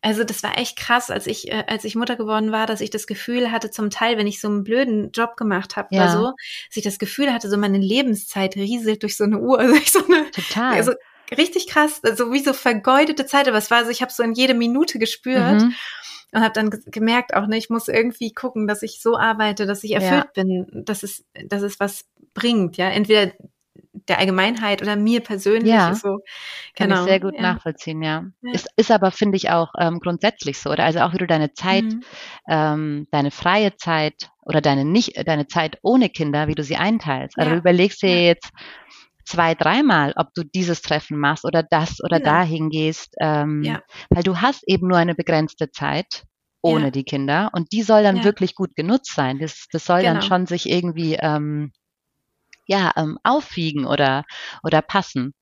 also 0.00 0.24
das 0.24 0.42
war 0.42 0.58
echt 0.58 0.78
krass, 0.78 1.10
als 1.10 1.26
ich, 1.26 1.50
äh, 1.50 1.64
als 1.66 1.84
ich 1.84 1.94
Mutter 1.94 2.16
geworden 2.16 2.52
war, 2.52 2.66
dass 2.66 2.80
ich 2.80 2.90
das 2.90 3.06
Gefühl 3.06 3.50
hatte, 3.50 3.70
zum 3.70 3.90
Teil, 3.90 4.18
wenn 4.18 4.26
ich 4.26 4.40
so 4.40 4.48
einen 4.48 4.64
blöden 4.64 5.10
Job 5.12 5.36
gemacht 5.36 5.76
habe 5.76 5.88
ja. 5.90 6.02
oder 6.02 6.12
so, 6.12 6.24
dass 6.68 6.76
ich 6.76 6.84
das 6.84 6.98
Gefühl 6.98 7.32
hatte, 7.32 7.48
so 7.48 7.56
meine 7.56 7.78
Lebenszeit 7.78 8.56
rieselt 8.56 9.02
durch 9.02 9.16
so 9.16 9.24
eine 9.24 9.38
Uhr, 9.38 9.58
also 9.60 9.74
ich 9.74 9.92
so 9.92 10.04
eine, 10.04 10.30
Total. 10.30 10.74
Also 10.74 10.92
richtig 11.36 11.66
krass, 11.66 12.00
so 12.02 12.10
also 12.10 12.32
wie 12.32 12.40
so 12.40 12.52
vergeudete 12.52 13.26
Zeit, 13.26 13.48
aber 13.48 13.58
es 13.58 13.70
war 13.70 13.84
so, 13.84 13.90
ich 13.90 14.02
habe 14.02 14.12
so 14.12 14.22
in 14.22 14.34
jede 14.34 14.54
Minute 14.54 14.98
gespürt. 14.98 15.62
Mhm 15.62 15.74
und 16.32 16.40
habe 16.40 16.54
dann 16.54 16.70
gemerkt 16.86 17.34
auch, 17.34 17.46
ne, 17.46 17.58
ich 17.58 17.68
muss 17.68 17.88
irgendwie 17.88 18.32
gucken, 18.32 18.66
dass 18.66 18.82
ich 18.82 19.00
so 19.00 19.18
arbeite, 19.18 19.66
dass 19.66 19.84
ich 19.84 19.92
erfüllt 19.92 20.28
ja. 20.34 20.42
bin, 20.42 20.66
dass 20.84 21.02
es, 21.02 21.24
dass 21.44 21.62
es 21.62 21.78
was 21.78 22.06
bringt, 22.32 22.78
ja. 22.78 22.88
Entweder 22.88 23.32
der 24.08 24.18
Allgemeinheit 24.18 24.82
oder 24.82 24.96
mir 24.96 25.20
persönlich. 25.20 25.72
Ja, 25.72 25.94
so. 25.94 26.20
Kann 26.74 26.88
genau. 26.88 27.02
ich 27.02 27.08
sehr 27.08 27.20
gut 27.20 27.34
ja. 27.34 27.42
nachvollziehen, 27.42 28.02
ja. 28.02 28.24
ja. 28.42 28.52
Ist, 28.52 28.68
ist 28.76 28.90
aber, 28.90 29.10
finde 29.10 29.36
ich, 29.36 29.50
auch 29.50 29.72
ähm, 29.78 30.00
grundsätzlich 30.00 30.58
so, 30.58 30.70
oder? 30.70 30.84
Also 30.84 31.00
auch 31.00 31.12
wie 31.12 31.18
du 31.18 31.26
deine 31.26 31.52
Zeit, 31.52 31.84
mhm. 31.84 32.02
ähm, 32.48 33.06
deine 33.10 33.30
freie 33.30 33.76
Zeit 33.76 34.30
oder 34.42 34.60
deine 34.60 34.84
nicht, 34.84 35.16
deine 35.26 35.46
Zeit 35.46 35.78
ohne 35.82 36.08
Kinder, 36.08 36.48
wie 36.48 36.54
du 36.54 36.64
sie 36.64 36.76
einteilst. 36.76 37.38
Also 37.38 37.52
du 37.52 37.56
überlegst 37.56 38.02
dir 38.02 38.24
jetzt 38.24 38.50
zwei, 39.24 39.54
dreimal, 39.54 40.12
ob 40.16 40.34
du 40.34 40.44
dieses 40.44 40.82
Treffen 40.82 41.18
machst 41.18 41.44
oder 41.44 41.62
das 41.62 42.02
oder 42.02 42.18
genau. 42.18 42.32
dahin 42.32 42.70
gehst, 42.70 43.14
ähm, 43.20 43.62
ja. 43.62 43.80
weil 44.10 44.22
du 44.22 44.40
hast 44.40 44.64
eben 44.66 44.88
nur 44.88 44.98
eine 44.98 45.14
begrenzte 45.14 45.70
Zeit 45.70 46.24
ohne 46.60 46.86
ja. 46.86 46.90
die 46.90 47.04
Kinder 47.04 47.50
und 47.52 47.72
die 47.72 47.82
soll 47.82 48.02
dann 48.02 48.18
ja. 48.18 48.24
wirklich 48.24 48.54
gut 48.54 48.74
genutzt 48.76 49.14
sein. 49.14 49.38
Das, 49.38 49.66
das 49.72 49.84
soll 49.84 50.00
genau. 50.00 50.14
dann 50.14 50.22
schon 50.22 50.46
sich 50.46 50.68
irgendwie 50.68 51.14
ähm, 51.14 51.72
ja, 52.66 52.92
ähm, 52.96 53.18
aufwiegen 53.22 53.86
oder, 53.86 54.24
oder 54.62 54.82
passen. 54.82 55.34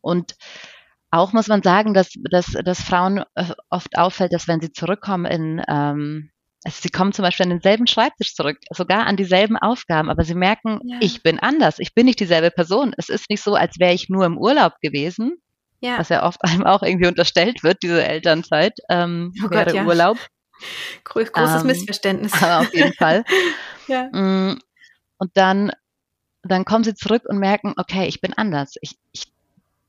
Und 0.00 0.34
auch 1.10 1.32
muss 1.32 1.48
man 1.48 1.62
sagen, 1.62 1.92
dass, 1.92 2.10
dass, 2.30 2.46
dass 2.64 2.82
Frauen 2.82 3.24
äh, 3.34 3.52
oft 3.68 3.98
auffällt, 3.98 4.32
dass 4.32 4.48
wenn 4.48 4.60
sie 4.60 4.72
zurückkommen 4.72 5.26
in, 5.26 5.62
ähm, 5.68 6.30
also 6.64 6.78
sie 6.82 6.90
kommen 6.90 7.12
zum 7.12 7.24
Beispiel 7.24 7.44
an 7.44 7.50
denselben 7.50 7.86
Schreibtisch 7.86 8.34
zurück, 8.34 8.58
sogar 8.70 9.06
an 9.06 9.16
dieselben 9.16 9.56
Aufgaben, 9.56 10.08
aber 10.10 10.24
sie 10.24 10.34
merken, 10.34 10.80
ja. 10.84 10.98
ich 11.00 11.22
bin 11.22 11.40
anders, 11.40 11.78
ich 11.78 11.94
bin 11.94 12.06
nicht 12.06 12.20
dieselbe 12.20 12.50
Person. 12.50 12.94
Es 12.96 13.08
ist 13.08 13.28
nicht 13.28 13.42
so, 13.42 13.54
als 13.54 13.78
wäre 13.78 13.94
ich 13.94 14.08
nur 14.08 14.24
im 14.24 14.38
Urlaub 14.38 14.74
gewesen, 14.80 15.36
ja. 15.80 15.98
was 15.98 16.10
ja 16.10 16.24
oft 16.24 16.42
einem 16.44 16.64
auch 16.64 16.82
irgendwie 16.82 17.08
unterstellt 17.08 17.64
wird, 17.64 17.82
diese 17.82 18.04
Elternzeit 18.04 18.74
ähm, 18.88 19.32
oh 19.44 19.48
Gott, 19.48 19.72
ja. 19.72 19.84
Urlaub. 19.84 20.18
Großes 21.04 21.62
ähm, 21.62 21.66
Missverständnis. 21.66 22.32
auf 22.42 22.72
jeden 22.74 22.92
Fall. 22.92 23.24
ja. 23.88 24.04
Mm, 24.12 24.58
und 25.18 25.30
dann 25.34 25.72
dann 26.42 26.64
kommen 26.64 26.84
sie 26.84 26.94
zurück 26.94 27.22
und 27.26 27.38
merken, 27.38 27.74
okay, 27.76 28.06
ich 28.06 28.20
bin 28.20 28.34
anders. 28.34 28.74
Ich, 28.80 28.96
ich, 29.12 29.32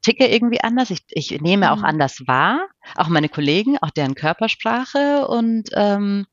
ticke 0.01 0.27
irgendwie 0.27 0.61
anders, 0.61 0.89
ich, 0.89 1.01
ich 1.09 1.41
nehme 1.41 1.67
mhm. 1.67 1.71
auch 1.71 1.83
anders 1.83 2.23
wahr, 2.25 2.67
auch 2.95 3.07
meine 3.07 3.29
Kollegen, 3.29 3.77
auch 3.81 3.91
deren 3.91 4.15
Körpersprache 4.15 5.27
und 5.27 5.69
ähm, 5.73 6.25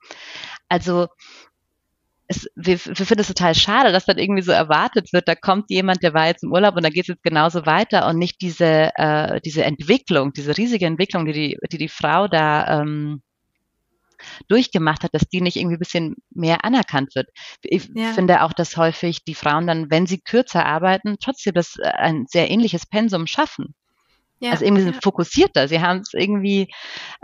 also 0.68 1.08
es, 2.28 2.46
wir, 2.56 2.78
wir 2.78 3.06
finden 3.06 3.20
es 3.20 3.28
total 3.28 3.54
schade, 3.54 3.90
dass 3.90 4.04
dann 4.04 4.18
irgendwie 4.18 4.42
so 4.42 4.52
erwartet 4.52 5.12
wird, 5.12 5.28
da 5.28 5.34
kommt 5.34 5.70
jemand, 5.70 6.02
der 6.02 6.12
war 6.12 6.26
jetzt 6.26 6.44
im 6.44 6.52
Urlaub 6.52 6.76
und 6.76 6.84
da 6.84 6.90
geht 6.90 7.04
es 7.04 7.08
jetzt 7.08 7.22
genauso 7.22 7.64
weiter 7.64 8.06
und 8.06 8.18
nicht 8.18 8.40
diese, 8.42 8.90
äh, 8.96 9.40
diese 9.40 9.64
Entwicklung, 9.64 10.32
diese 10.32 10.56
riesige 10.56 10.86
Entwicklung, 10.86 11.24
die 11.24 11.32
die, 11.32 11.58
die, 11.72 11.78
die 11.78 11.88
Frau 11.88 12.28
da 12.28 12.80
ähm, 12.82 13.22
durchgemacht 14.48 15.02
hat, 15.02 15.14
dass 15.14 15.28
die 15.28 15.40
nicht 15.40 15.56
irgendwie 15.56 15.76
ein 15.76 15.80
bisschen 15.80 16.16
mehr 16.30 16.64
anerkannt 16.64 17.14
wird. 17.14 17.28
Ich 17.62 17.90
ja. 17.94 18.12
finde 18.12 18.42
auch, 18.42 18.52
dass 18.52 18.76
häufig 18.76 19.24
die 19.24 19.34
Frauen 19.34 19.66
dann, 19.66 19.90
wenn 19.90 20.06
sie 20.06 20.20
kürzer 20.20 20.64
arbeiten, 20.64 21.16
trotzdem 21.20 21.54
das 21.54 21.76
äh, 21.78 21.88
ein 21.88 22.26
sehr 22.28 22.50
ähnliches 22.50 22.86
Pensum 22.86 23.26
schaffen. 23.26 23.74
Ja, 24.40 24.52
also 24.52 24.64
irgendwie 24.64 24.82
sind 24.82 24.94
ja. 24.94 25.00
fokussierter. 25.02 25.66
Sie 25.66 25.80
haben 25.80 26.00
es 26.00 26.14
irgendwie, 26.14 26.72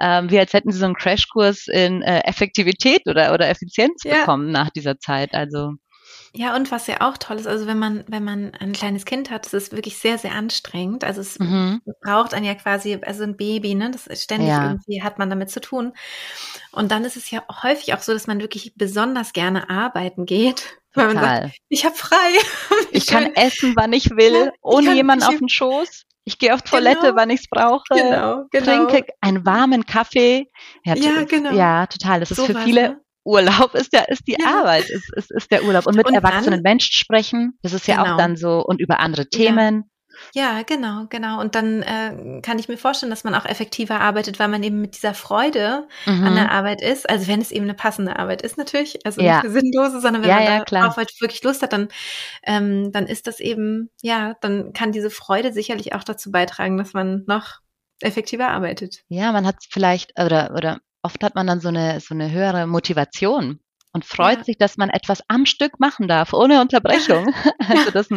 ähm, 0.00 0.30
wie 0.30 0.38
als 0.38 0.52
hätten 0.52 0.72
sie 0.72 0.78
so 0.78 0.86
einen 0.86 0.96
Crashkurs 0.96 1.68
in 1.68 2.02
äh, 2.02 2.20
Effektivität 2.24 3.06
oder, 3.06 3.32
oder 3.32 3.48
Effizienz 3.48 4.02
ja. 4.02 4.20
bekommen 4.20 4.50
nach 4.50 4.70
dieser 4.70 4.98
Zeit. 4.98 5.32
Also 5.32 5.74
ja, 6.36 6.56
und 6.56 6.72
was 6.72 6.88
ja 6.88 7.00
auch 7.00 7.16
toll 7.16 7.36
ist, 7.36 7.46
also 7.46 7.68
wenn 7.68 7.78
man, 7.78 8.02
wenn 8.08 8.24
man 8.24 8.52
ein 8.58 8.72
kleines 8.72 9.04
Kind 9.04 9.30
hat, 9.30 9.46
das 9.46 9.54
ist 9.54 9.72
wirklich 9.72 9.98
sehr, 9.98 10.18
sehr 10.18 10.32
anstrengend. 10.32 11.04
Also 11.04 11.20
es 11.20 11.38
mhm. 11.38 11.80
braucht 12.02 12.34
einen 12.34 12.44
ja 12.44 12.56
quasi, 12.56 12.98
also 13.02 13.22
ein 13.22 13.36
Baby, 13.36 13.76
ne? 13.76 13.92
Das 13.92 14.08
ist 14.08 14.24
ständig 14.24 14.48
ja. 14.48 14.72
irgendwie 14.72 15.00
hat 15.00 15.20
man 15.20 15.30
damit 15.30 15.50
zu 15.50 15.60
tun. 15.60 15.92
Und 16.72 16.90
dann 16.90 17.04
ist 17.04 17.16
es 17.16 17.30
ja 17.30 17.44
häufig 17.62 17.94
auch 17.94 18.00
so, 18.00 18.12
dass 18.12 18.26
man 18.26 18.40
wirklich 18.40 18.74
besonders 18.74 19.32
gerne 19.32 19.70
arbeiten 19.70 20.26
geht. 20.26 20.80
Weil 20.94 21.14
man 21.14 21.24
sagt, 21.24 21.56
ich 21.68 21.84
habe 21.84 21.94
frei. 21.94 22.16
ich 22.90 23.06
kann 23.06 23.32
essen, 23.34 23.74
wann 23.76 23.92
ich 23.92 24.10
will, 24.10 24.46
ja, 24.46 24.50
ohne 24.60 24.92
jemanden 24.92 25.24
auf 25.24 25.38
den 25.38 25.48
Schoß. 25.48 26.04
Ich 26.24 26.38
gehe 26.38 26.52
auf 26.52 26.62
Toilette, 26.62 27.00
genau, 27.02 27.16
wann 27.16 27.30
ich 27.30 27.40
es 27.42 27.48
brauche. 27.48 27.84
Genau, 27.90 28.44
genau. 28.50 28.86
Trinke 28.86 29.12
einen 29.20 29.46
warmen 29.46 29.86
Kaffee. 29.86 30.50
Ja, 30.82 30.96
ja 30.96 31.22
genau. 31.24 31.52
Ja, 31.52 31.86
total. 31.86 32.20
Das 32.20 32.30
ist 32.30 32.38
so 32.38 32.46
für 32.46 32.58
viele 32.60 32.82
ne? 32.82 33.03
Urlaub 33.24 33.74
ist 33.74 33.92
der 33.92 34.08
ist 34.08 34.26
die 34.26 34.36
ja. 34.38 34.60
Arbeit, 34.60 34.88
ist, 34.90 35.12
ist, 35.14 35.30
ist 35.30 35.50
der 35.50 35.64
Urlaub. 35.64 35.86
Und 35.86 35.96
mit 35.96 36.06
und 36.06 36.14
erwachsenen 36.14 36.62
dann, 36.62 36.62
Menschen 36.62 36.92
sprechen, 36.92 37.58
das 37.62 37.72
ist 37.72 37.86
ja 37.86 38.02
genau. 38.02 38.14
auch 38.14 38.18
dann 38.18 38.36
so, 38.36 38.64
und 38.64 38.80
über 38.80 39.00
andere 39.00 39.28
Themen. 39.28 39.90
Ja, 40.32 40.62
genau, 40.62 41.06
genau. 41.08 41.40
Und 41.40 41.54
dann 41.54 41.82
äh, 41.82 42.40
kann 42.42 42.58
ich 42.58 42.68
mir 42.68 42.76
vorstellen, 42.76 43.10
dass 43.10 43.24
man 43.24 43.34
auch 43.34 43.44
effektiver 43.44 44.00
arbeitet, 44.00 44.38
weil 44.38 44.48
man 44.48 44.62
eben 44.62 44.80
mit 44.80 44.96
dieser 44.96 45.14
Freude 45.14 45.88
mhm. 46.06 46.24
an 46.24 46.34
der 46.34 46.52
Arbeit 46.52 46.82
ist. 46.82 47.08
Also 47.08 47.26
wenn 47.28 47.40
es 47.40 47.50
eben 47.50 47.64
eine 47.64 47.74
passende 47.74 48.16
Arbeit 48.16 48.42
ist 48.42 48.56
natürlich, 48.56 49.04
also 49.04 49.20
ja. 49.20 49.36
nicht 49.36 49.44
eine 49.44 49.52
sinnlose, 49.52 50.00
sondern 50.00 50.22
wenn 50.22 50.28
ja, 50.28 50.36
man 50.36 50.44
ja, 50.44 50.64
darauf 50.64 50.96
halt 50.96 51.12
wirklich 51.20 51.42
Lust 51.42 51.62
hat, 51.62 51.72
dann, 51.72 51.88
ähm, 52.44 52.92
dann 52.92 53.06
ist 53.06 53.26
das 53.26 53.40
eben, 53.40 53.90
ja, 54.02 54.34
dann 54.40 54.72
kann 54.72 54.92
diese 54.92 55.10
Freude 55.10 55.52
sicherlich 55.52 55.94
auch 55.94 56.04
dazu 56.04 56.30
beitragen, 56.30 56.76
dass 56.78 56.92
man 56.92 57.24
noch 57.26 57.60
effektiver 58.00 58.48
arbeitet. 58.48 59.02
Ja, 59.08 59.32
man 59.32 59.46
hat 59.46 59.56
vielleicht 59.68 60.18
oder 60.20 60.52
oder 60.56 60.80
oft 61.04 61.22
hat 61.22 61.34
man 61.34 61.46
dann 61.46 61.60
so 61.60 61.68
eine 61.68 62.00
so 62.00 62.14
eine 62.14 62.30
höhere 62.30 62.66
Motivation 62.66 63.60
und 63.94 64.04
freut 64.04 64.38
ja. 64.38 64.44
sich, 64.44 64.58
dass 64.58 64.76
man 64.76 64.90
etwas 64.90 65.22
am 65.28 65.46
Stück 65.46 65.78
machen 65.78 66.08
darf, 66.08 66.32
ohne 66.32 66.60
Unterbrechung. 66.60 67.32
also 67.68 67.90
das, 67.92 68.08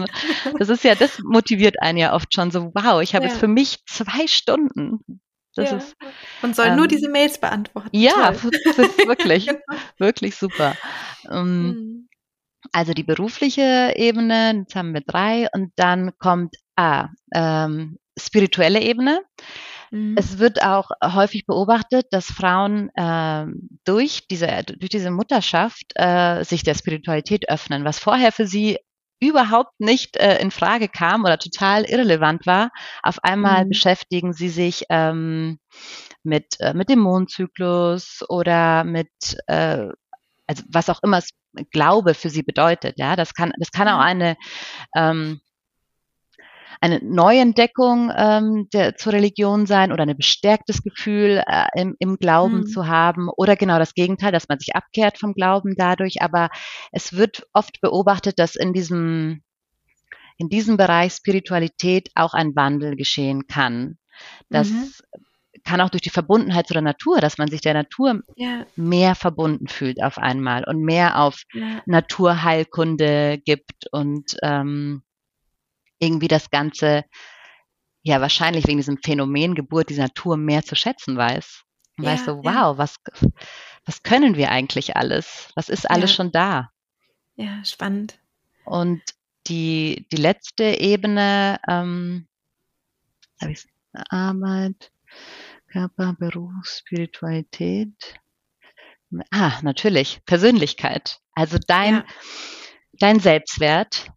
das 0.57 0.69
ist 0.69 0.83
ja, 0.83 0.95
das 0.95 1.19
motiviert 1.19 1.81
einen 1.81 1.99
ja 1.99 2.13
oft 2.13 2.33
schon 2.33 2.49
so, 2.49 2.71
wow, 2.73 3.01
ich 3.01 3.13
habe 3.13 3.25
ja. 3.25 3.29
jetzt 3.29 3.39
für 3.39 3.47
mich 3.47 3.85
zwei 3.85 4.25
Stunden. 4.27 5.21
Das 5.55 5.71
ja. 5.71 5.77
ist, 5.77 5.95
und 6.41 6.55
soll 6.55 6.67
ähm, 6.67 6.75
nur 6.75 6.87
diese 6.87 7.09
Mails 7.09 7.39
beantworten. 7.39 7.89
Ja, 7.91 8.31
das 8.31 8.43
ist 8.43 9.07
wirklich, 9.07 9.47
genau. 9.47 9.59
wirklich 9.97 10.35
super. 10.35 10.75
Ähm, 11.29 11.63
mhm. 11.63 12.09
Also 12.71 12.93
die 12.93 13.03
berufliche 13.03 13.93
Ebene, 13.95 14.53
jetzt 14.59 14.75
haben 14.75 14.93
wir 14.93 15.01
drei, 15.01 15.47
und 15.53 15.71
dann 15.75 16.11
kommt 16.19 16.55
A, 16.75 17.09
ähm, 17.33 17.97
spirituelle 18.19 18.81
Ebene. 18.81 19.21
Mhm. 19.91 20.15
Es 20.17 20.39
wird 20.39 20.61
auch 20.61 20.89
häufig 21.03 21.45
beobachtet, 21.45 22.07
dass 22.11 22.25
Frauen 22.25 22.89
äh, 22.95 23.45
durch, 23.85 24.27
diese, 24.27 24.63
durch 24.63 24.89
diese 24.89 25.11
Mutterschaft 25.11 25.93
äh, 25.95 26.43
sich 26.43 26.63
der 26.63 26.75
Spiritualität 26.75 27.49
öffnen, 27.49 27.85
was 27.85 27.99
vorher 27.99 28.31
für 28.31 28.47
sie 28.47 28.77
überhaupt 29.19 29.79
nicht 29.79 30.17
äh, 30.17 30.39
in 30.39 30.51
Frage 30.51 30.87
kam 30.87 31.23
oder 31.23 31.37
total 31.37 31.85
irrelevant 31.85 32.45
war. 32.45 32.69
Auf 33.01 33.17
einmal 33.23 33.65
mhm. 33.65 33.69
beschäftigen 33.69 34.33
sie 34.33 34.49
sich 34.49 34.83
ähm, 34.89 35.59
mit, 36.23 36.59
äh, 36.59 36.73
mit 36.73 36.89
dem 36.89 36.99
Mondzyklus 36.99 38.23
oder 38.29 38.83
mit, 38.83 39.09
äh, 39.47 39.87
also 40.45 40.63
was 40.69 40.89
auch 40.89 41.01
immer 41.03 41.21
Glaube 41.71 42.13
für 42.13 42.29
sie 42.29 42.43
bedeutet. 42.43 42.99
Ja, 42.99 43.15
das 43.15 43.33
kann, 43.33 43.51
das 43.57 43.71
kann 43.71 43.87
auch 43.87 43.99
eine 43.99 44.37
ähm, 44.95 45.41
eine 46.81 46.99
Neuentdeckung 47.03 48.11
ähm, 48.15 48.67
der, 48.73 48.95
zur 48.95 49.13
Religion 49.13 49.65
sein 49.65 49.91
oder 49.91 50.03
ein 50.03 50.17
bestärktes 50.17 50.83
Gefühl 50.83 51.43
äh, 51.47 51.67
im, 51.75 51.95
im 51.99 52.17
Glauben 52.17 52.59
mhm. 52.59 52.67
zu 52.67 52.87
haben 52.87 53.29
oder 53.35 53.55
genau 53.55 53.79
das 53.79 53.93
Gegenteil, 53.93 54.31
dass 54.31 54.49
man 54.49 54.59
sich 54.59 54.75
abkehrt 54.75 55.17
vom 55.17 55.33
Glauben 55.33 55.75
dadurch. 55.77 56.21
Aber 56.21 56.49
es 56.91 57.13
wird 57.13 57.47
oft 57.53 57.81
beobachtet, 57.81 58.39
dass 58.39 58.55
in 58.55 58.73
diesem 58.73 59.41
in 60.37 60.49
diesem 60.49 60.77
Bereich 60.77 61.13
Spiritualität 61.13 62.09
auch 62.15 62.33
ein 62.33 62.55
Wandel 62.55 62.95
geschehen 62.95 63.47
kann. 63.47 63.97
Das 64.49 64.69
mhm. 64.69 64.91
kann 65.63 65.81
auch 65.81 65.89
durch 65.89 66.03
die 66.03 66.11
Verbundenheit 66.11 66.67
zu 66.67 66.73
der 66.73 66.83
Natur, 66.83 67.19
dass 67.19 67.37
man 67.37 67.49
sich 67.49 67.61
der 67.61 67.73
Natur 67.73 68.21
ja. 68.35 68.65
mehr 68.75 69.15
verbunden 69.15 69.67
fühlt 69.67 70.01
auf 70.01 70.17
einmal 70.17 70.63
und 70.63 70.81
mehr 70.81 71.19
auf 71.19 71.41
ja. 71.53 71.81
Naturheilkunde 71.87 73.39
gibt 73.43 73.87
und 73.91 74.37
ähm, 74.43 75.01
irgendwie 75.99 76.27
das 76.27 76.49
Ganze, 76.49 77.05
ja, 78.03 78.21
wahrscheinlich 78.21 78.67
wegen 78.67 78.77
diesem 78.77 78.97
Phänomen 78.97 79.55
Geburt 79.55 79.89
die 79.89 79.97
Natur 79.97 80.37
mehr 80.37 80.63
zu 80.63 80.75
schätzen 80.75 81.17
weiß. 81.17 81.63
Und 81.97 82.05
ja, 82.05 82.11
weiß 82.11 82.25
so, 82.25 82.37
wow, 82.37 82.45
ja. 82.45 82.77
was, 82.77 82.97
was 83.85 84.03
können 84.03 84.35
wir 84.35 84.51
eigentlich 84.51 84.95
alles? 84.95 85.49
Was 85.55 85.69
ist 85.69 85.89
alles 85.89 86.11
ja. 86.11 86.15
schon 86.15 86.31
da? 86.31 86.71
Ja, 87.35 87.63
spannend. 87.63 88.19
Und 88.65 89.01
die, 89.47 90.07
die 90.11 90.17
letzte 90.17 90.63
Ebene, 90.63 91.59
ähm, 91.67 92.27
habe 93.41 93.51
ich 93.51 93.65
Arbeit, 93.93 94.91
Körper, 95.67 96.15
Beruf, 96.17 96.65
Spiritualität. 96.65 98.19
Ah, 99.31 99.59
natürlich, 99.61 100.21
Persönlichkeit. 100.25 101.19
Also 101.33 101.57
dein, 101.65 102.03
dein 102.93 103.19
Selbstwert, 103.19 104.11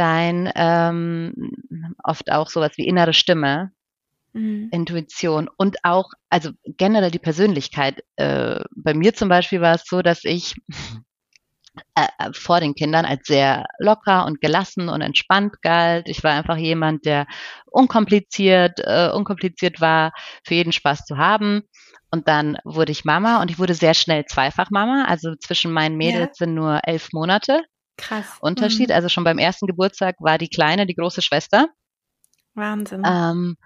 dein 0.00 0.50
ähm, 0.54 1.94
oft 2.02 2.32
auch 2.32 2.48
sowas 2.48 2.72
wie 2.76 2.86
innere 2.86 3.12
Stimme, 3.12 3.70
mhm. 4.32 4.70
Intuition 4.72 5.50
und 5.58 5.76
auch, 5.82 6.12
also 6.30 6.52
generell 6.64 7.10
die 7.10 7.18
Persönlichkeit. 7.18 8.02
Äh, 8.16 8.60
bei 8.74 8.94
mir 8.94 9.12
zum 9.12 9.28
Beispiel 9.28 9.60
war 9.60 9.74
es 9.74 9.84
so, 9.84 10.00
dass 10.00 10.24
ich 10.24 10.54
äh, 11.94 12.06
äh, 12.18 12.32
vor 12.32 12.60
den 12.60 12.74
Kindern 12.74 13.04
als 13.04 13.26
sehr 13.26 13.66
locker 13.78 14.24
und 14.24 14.40
gelassen 14.40 14.88
und 14.88 15.02
entspannt 15.02 15.60
galt. 15.60 16.08
Ich 16.08 16.24
war 16.24 16.32
einfach 16.32 16.56
jemand, 16.56 17.04
der 17.04 17.26
unkompliziert, 17.66 18.80
äh, 18.82 19.10
unkompliziert 19.12 19.82
war, 19.82 20.12
für 20.46 20.54
jeden 20.54 20.72
Spaß 20.72 21.04
zu 21.04 21.18
haben. 21.18 21.62
Und 22.10 22.26
dann 22.26 22.56
wurde 22.64 22.90
ich 22.90 23.04
Mama 23.04 23.42
und 23.42 23.50
ich 23.50 23.58
wurde 23.58 23.74
sehr 23.74 23.94
schnell 23.94 24.24
zweifach 24.24 24.70
Mama. 24.70 25.04
Also 25.06 25.34
zwischen 25.36 25.72
meinen 25.72 25.98
Mädels 25.98 26.38
ja. 26.38 26.46
sind 26.46 26.54
nur 26.54 26.80
elf 26.84 27.12
Monate. 27.12 27.62
Krass. 28.00 28.26
Unterschied. 28.40 28.88
Mhm. 28.88 28.94
Also 28.94 29.08
schon 29.08 29.24
beim 29.24 29.38
ersten 29.38 29.66
Geburtstag 29.66 30.16
war 30.18 30.38
die 30.38 30.48
Kleine 30.48 30.86
die 30.86 30.94
große 30.94 31.22
Schwester. 31.22 31.68
Wahnsinn. 32.54 33.02
Ähm, 33.04 33.56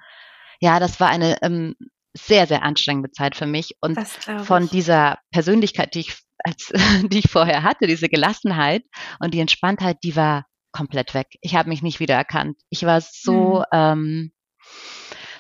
ja, 0.61 0.81
das 0.81 1.01
war 1.01 1.09
eine 1.09 1.39
ähm, 1.43 1.75
sehr, 2.15 2.47
sehr 2.47 2.63
anstrengende 2.63 3.11
Zeit 3.11 3.37
für 3.37 3.47
mich. 3.47 3.77
Und 3.81 3.99
von 4.45 4.69
dieser 4.69 5.19
Persönlichkeit, 5.33 5.95
die 5.95 6.01
ich, 6.01 6.17
als, 6.39 6.73
die 7.11 7.19
ich 7.19 7.31
vorher 7.31 7.63
hatte, 7.63 7.87
diese 7.87 8.09
Gelassenheit 8.09 8.85
und 9.21 9.35
die 9.35 9.41
Entspanntheit, 9.41 9.99
die 10.03 10.17
war 10.17 10.47
komplett 10.73 11.15
weg. 11.15 11.29
Ich 11.41 11.55
habe 11.55 11.69
mich 11.69 11.83
nicht 11.83 12.01
wiedererkannt. 12.01 12.57
Ich 12.69 12.85
war 12.85 13.01
so, 13.01 13.61
mhm. 13.61 13.65
ähm, 13.73 14.33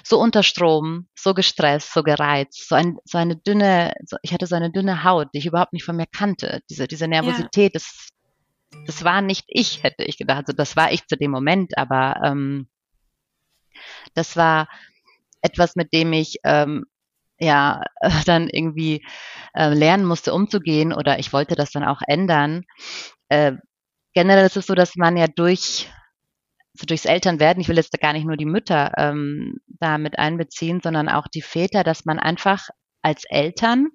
so 0.04 0.20
unter 0.20 0.42
Strom, 0.42 1.08
so 1.14 1.34
gestresst, 1.34 1.92
so 1.92 2.02
gereizt, 2.02 2.68
so, 2.68 2.74
ein, 2.74 2.98
so 3.04 3.18
eine 3.18 3.36
dünne, 3.36 3.94
so, 4.04 4.16
ich 4.22 4.32
hatte 4.32 4.46
so 4.46 4.54
eine 4.54 4.70
dünne 4.70 5.02
Haut, 5.02 5.28
die 5.32 5.38
ich 5.38 5.46
überhaupt 5.46 5.72
nicht 5.72 5.84
von 5.84 5.96
mir 5.96 6.06
kannte. 6.06 6.60
Diese, 6.68 6.86
diese 6.86 7.08
Nervosität, 7.08 7.72
ja. 7.74 7.80
das 7.80 8.10
das 8.86 9.04
war 9.04 9.22
nicht 9.22 9.44
ich, 9.48 9.82
hätte 9.82 10.04
ich 10.04 10.18
gedacht. 10.18 10.40
Also 10.40 10.52
das 10.52 10.76
war 10.76 10.92
ich 10.92 11.06
zu 11.06 11.16
dem 11.16 11.30
Moment, 11.30 11.76
aber 11.78 12.20
ähm, 12.24 12.68
das 14.14 14.36
war 14.36 14.68
etwas, 15.42 15.76
mit 15.76 15.92
dem 15.92 16.12
ich 16.12 16.38
ähm, 16.44 16.84
ja 17.38 17.82
dann 18.26 18.48
irgendwie 18.48 19.04
äh, 19.54 19.72
lernen 19.72 20.04
musste, 20.04 20.32
umzugehen 20.32 20.92
oder 20.92 21.18
ich 21.18 21.32
wollte 21.32 21.54
das 21.54 21.70
dann 21.70 21.84
auch 21.84 22.00
ändern. 22.06 22.64
Äh, 23.28 23.52
generell 24.14 24.46
ist 24.46 24.56
es 24.56 24.66
so, 24.66 24.74
dass 24.74 24.96
man 24.96 25.16
ja 25.16 25.26
durch 25.26 25.90
so 26.74 26.86
durchs 26.86 27.04
Elternwerden, 27.04 27.60
ich 27.60 27.68
will 27.68 27.76
jetzt 27.76 27.92
gar 28.00 28.12
nicht 28.12 28.26
nur 28.26 28.36
die 28.36 28.46
Mütter 28.46 28.92
ähm, 28.96 29.60
da 29.66 29.96
mit 29.96 30.18
einbeziehen, 30.18 30.80
sondern 30.82 31.08
auch 31.08 31.28
die 31.28 31.42
Väter, 31.42 31.84
dass 31.84 32.04
man 32.04 32.18
einfach 32.18 32.68
als 33.00 33.24
Eltern 33.28 33.90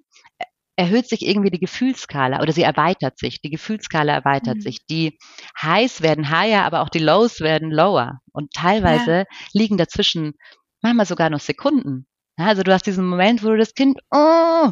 erhöht 0.80 1.06
sich 1.10 1.26
irgendwie 1.26 1.50
die 1.50 1.60
Gefühlskala 1.60 2.40
oder 2.40 2.52
sie 2.52 2.62
erweitert 2.62 3.18
sich, 3.18 3.42
die 3.42 3.50
Gefühlskala 3.50 4.14
erweitert 4.14 4.56
mhm. 4.56 4.60
sich. 4.62 4.86
Die 4.86 5.18
Highs 5.60 6.00
werden 6.00 6.30
higher, 6.30 6.64
aber 6.64 6.80
auch 6.80 6.88
die 6.88 7.00
Lows 7.00 7.40
werden 7.40 7.70
lower. 7.70 8.20
Und 8.32 8.54
teilweise 8.54 9.18
ja. 9.18 9.24
liegen 9.52 9.76
dazwischen 9.76 10.32
manchmal 10.80 11.04
sogar 11.04 11.28
noch 11.28 11.40
Sekunden. 11.40 12.06
Ja, 12.38 12.46
also 12.46 12.62
du 12.62 12.72
hast 12.72 12.86
diesen 12.86 13.06
Moment, 13.06 13.44
wo 13.44 13.48
du 13.48 13.58
das 13.58 13.74
Kind, 13.74 14.00
oh, 14.10 14.70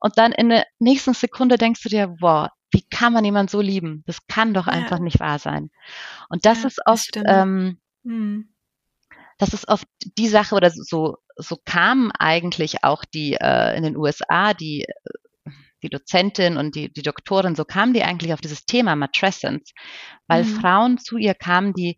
und 0.00 0.18
dann 0.18 0.32
in 0.32 0.48
der 0.48 0.66
nächsten 0.80 1.14
Sekunde 1.14 1.56
denkst 1.56 1.82
du 1.84 1.88
dir, 1.88 2.16
wow, 2.20 2.48
wie 2.72 2.84
kann 2.90 3.12
man 3.12 3.24
jemanden 3.24 3.50
so 3.50 3.60
lieben? 3.60 4.02
Das 4.06 4.26
kann 4.26 4.54
doch 4.54 4.66
ja. 4.66 4.72
einfach 4.72 4.98
nicht 4.98 5.20
wahr 5.20 5.38
sein. 5.38 5.70
Und 6.28 6.46
das 6.46 6.64
ist 6.64 6.80
oft, 6.84 7.16
ähm, 7.28 7.78
mhm. 8.02 8.52
das 9.38 9.54
ist 9.54 9.68
oft 9.68 9.86
die 10.18 10.26
Sache 10.26 10.56
oder 10.56 10.72
so, 10.72 11.18
so 11.36 11.56
kamen 11.64 12.10
eigentlich 12.18 12.82
auch 12.82 13.04
die 13.04 13.34
äh, 13.34 13.76
in 13.76 13.84
den 13.84 13.96
USA 13.96 14.52
die 14.52 14.84
die 15.84 15.90
Dozentin 15.90 16.56
und 16.56 16.74
die, 16.74 16.92
die 16.92 17.02
Doktorin, 17.02 17.54
so 17.54 17.64
kamen 17.64 17.92
die 17.92 18.02
eigentlich 18.02 18.32
auf 18.32 18.40
dieses 18.40 18.64
Thema 18.64 18.96
Matrescence, 18.96 19.72
weil 20.26 20.44
mhm. 20.44 20.48
Frauen 20.48 20.98
zu 20.98 21.18
ihr 21.18 21.34
kamen, 21.34 21.74
die 21.74 21.96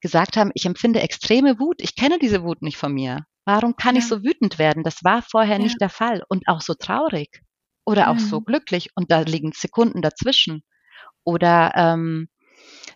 gesagt 0.00 0.36
haben, 0.36 0.50
ich 0.54 0.64
empfinde 0.64 1.00
extreme 1.00 1.60
Wut, 1.60 1.76
ich 1.80 1.94
kenne 1.94 2.18
diese 2.18 2.42
Wut 2.42 2.62
nicht 2.62 2.78
von 2.78 2.92
mir. 2.92 3.26
Warum 3.44 3.76
kann 3.76 3.94
ja. 3.94 4.00
ich 4.00 4.08
so 4.08 4.24
wütend 4.24 4.58
werden? 4.58 4.82
Das 4.82 5.04
war 5.04 5.22
vorher 5.22 5.58
ja. 5.58 5.62
nicht 5.62 5.80
der 5.80 5.90
Fall 5.90 6.22
und 6.28 6.48
auch 6.48 6.60
so 6.60 6.74
traurig 6.74 7.42
oder 7.84 8.10
auch 8.10 8.14
mhm. 8.14 8.20
so 8.20 8.40
glücklich 8.40 8.90
und 8.94 9.10
da 9.10 9.20
liegen 9.20 9.52
Sekunden 9.52 10.02
dazwischen. 10.02 10.62
Oder 11.24 11.72
ähm, 11.76 12.28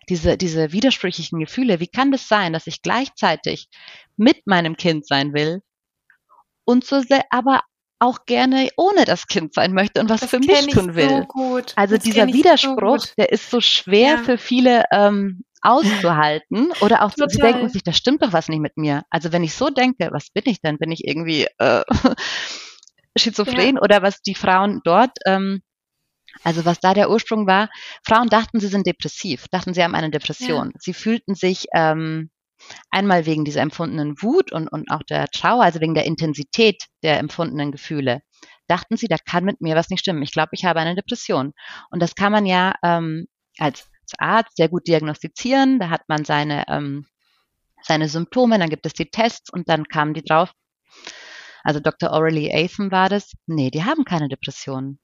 diese, 0.09 0.37
diese 0.37 0.71
widersprüchlichen 0.71 1.39
Gefühle, 1.39 1.79
wie 1.79 1.87
kann 1.87 2.11
das 2.11 2.27
sein, 2.27 2.53
dass 2.53 2.67
ich 2.67 2.81
gleichzeitig 2.81 3.69
mit 4.17 4.47
meinem 4.47 4.75
Kind 4.75 5.07
sein 5.07 5.33
will 5.33 5.61
und 6.65 6.83
so 6.83 7.01
sehr, 7.01 7.23
aber 7.29 7.61
auch 8.01 8.25
gerne 8.25 8.69
ohne 8.77 9.05
das 9.05 9.27
Kind 9.27 9.53
sein 9.53 9.73
möchte 9.73 10.01
und 10.01 10.09
was 10.09 10.21
das 10.21 10.29
für 10.31 10.39
mich 10.39 10.67
tun 10.67 10.95
will. 10.95 11.27
So 11.33 11.61
also 11.75 11.95
das 11.95 12.03
dieser 12.03 12.27
Widerspruch, 12.27 12.99
so 12.99 13.13
der 13.17 13.31
ist 13.31 13.49
so 13.49 13.61
schwer 13.61 14.15
ja. 14.15 14.17
für 14.17 14.37
viele 14.37 14.85
ähm, 14.91 15.43
auszuhalten 15.61 16.71
oder 16.81 17.03
auch 17.03 17.11
Total. 17.11 17.29
sie 17.29 17.37
denken 17.37 17.69
sich, 17.69 17.83
das 17.83 17.95
stimmt 17.95 18.23
doch 18.23 18.33
was 18.33 18.47
nicht 18.47 18.59
mit 18.59 18.75
mir. 18.75 19.03
Also 19.11 19.31
wenn 19.31 19.43
ich 19.43 19.53
so 19.53 19.69
denke, 19.69 20.09
was 20.11 20.29
bin 20.31 20.43
ich 20.47 20.61
denn? 20.61 20.79
Bin 20.79 20.91
ich 20.91 21.07
irgendwie 21.07 21.45
äh, 21.59 21.83
schizophren 23.17 23.75
ja. 23.75 23.81
oder 23.81 24.01
was 24.01 24.21
die 24.21 24.35
Frauen 24.35 24.81
dort 24.83 25.17
ähm, 25.25 25.61
also 26.43 26.65
was 26.65 26.79
da 26.79 26.93
der 26.93 27.09
Ursprung 27.09 27.45
war, 27.45 27.69
Frauen 28.03 28.29
dachten, 28.29 28.59
sie 28.59 28.67
sind 28.67 28.87
depressiv, 28.87 29.47
dachten, 29.49 29.73
sie 29.73 29.83
haben 29.83 29.95
eine 29.95 30.09
Depression. 30.09 30.71
Ja. 30.73 30.79
Sie 30.79 30.93
fühlten 30.93 31.35
sich 31.35 31.65
ähm, 31.75 32.31
Einmal 32.89 33.25
wegen 33.25 33.45
dieser 33.45 33.61
empfundenen 33.61 34.21
Wut 34.21 34.51
und, 34.51 34.67
und 34.67 34.89
auch 34.91 35.03
der 35.03 35.27
Trauer, 35.27 35.63
also 35.63 35.81
wegen 35.81 35.95
der 35.95 36.05
Intensität 36.05 36.85
der 37.03 37.19
empfundenen 37.19 37.71
Gefühle, 37.71 38.21
dachten 38.67 38.97
sie, 38.97 39.07
da 39.07 39.17
kann 39.17 39.43
mit 39.43 39.61
mir 39.61 39.75
was 39.75 39.89
nicht 39.89 40.01
stimmen. 40.01 40.23
Ich 40.23 40.31
glaube, 40.31 40.51
ich 40.53 40.65
habe 40.65 40.79
eine 40.79 40.95
Depression. 40.95 41.53
Und 41.89 42.01
das 42.01 42.15
kann 42.15 42.31
man 42.31 42.45
ja 42.45 42.73
ähm, 42.83 43.27
als, 43.57 43.87
Arzt 44.17 44.57
sehr 44.57 44.67
gut 44.67 44.87
diagnostizieren. 44.87 45.79
Da 45.79 45.89
hat 45.89 46.01
man 46.09 46.25
seine, 46.25 46.65
ähm, 46.67 47.05
seine 47.81 48.09
Symptome, 48.09 48.59
dann 48.59 48.69
gibt 48.69 48.85
es 48.85 48.93
die 48.93 49.09
Tests 49.09 49.49
und 49.49 49.69
dann 49.69 49.85
kamen 49.85 50.13
die 50.13 50.23
drauf. 50.23 50.51
Also 51.63 51.79
Dr. 51.79 52.11
Aurelie 52.11 52.51
Athan 52.53 52.91
war 52.91 53.07
das. 53.07 53.31
Nee, 53.45 53.71
die 53.71 53.85
haben 53.85 54.03
keine 54.03 54.27
Depression. 54.27 54.99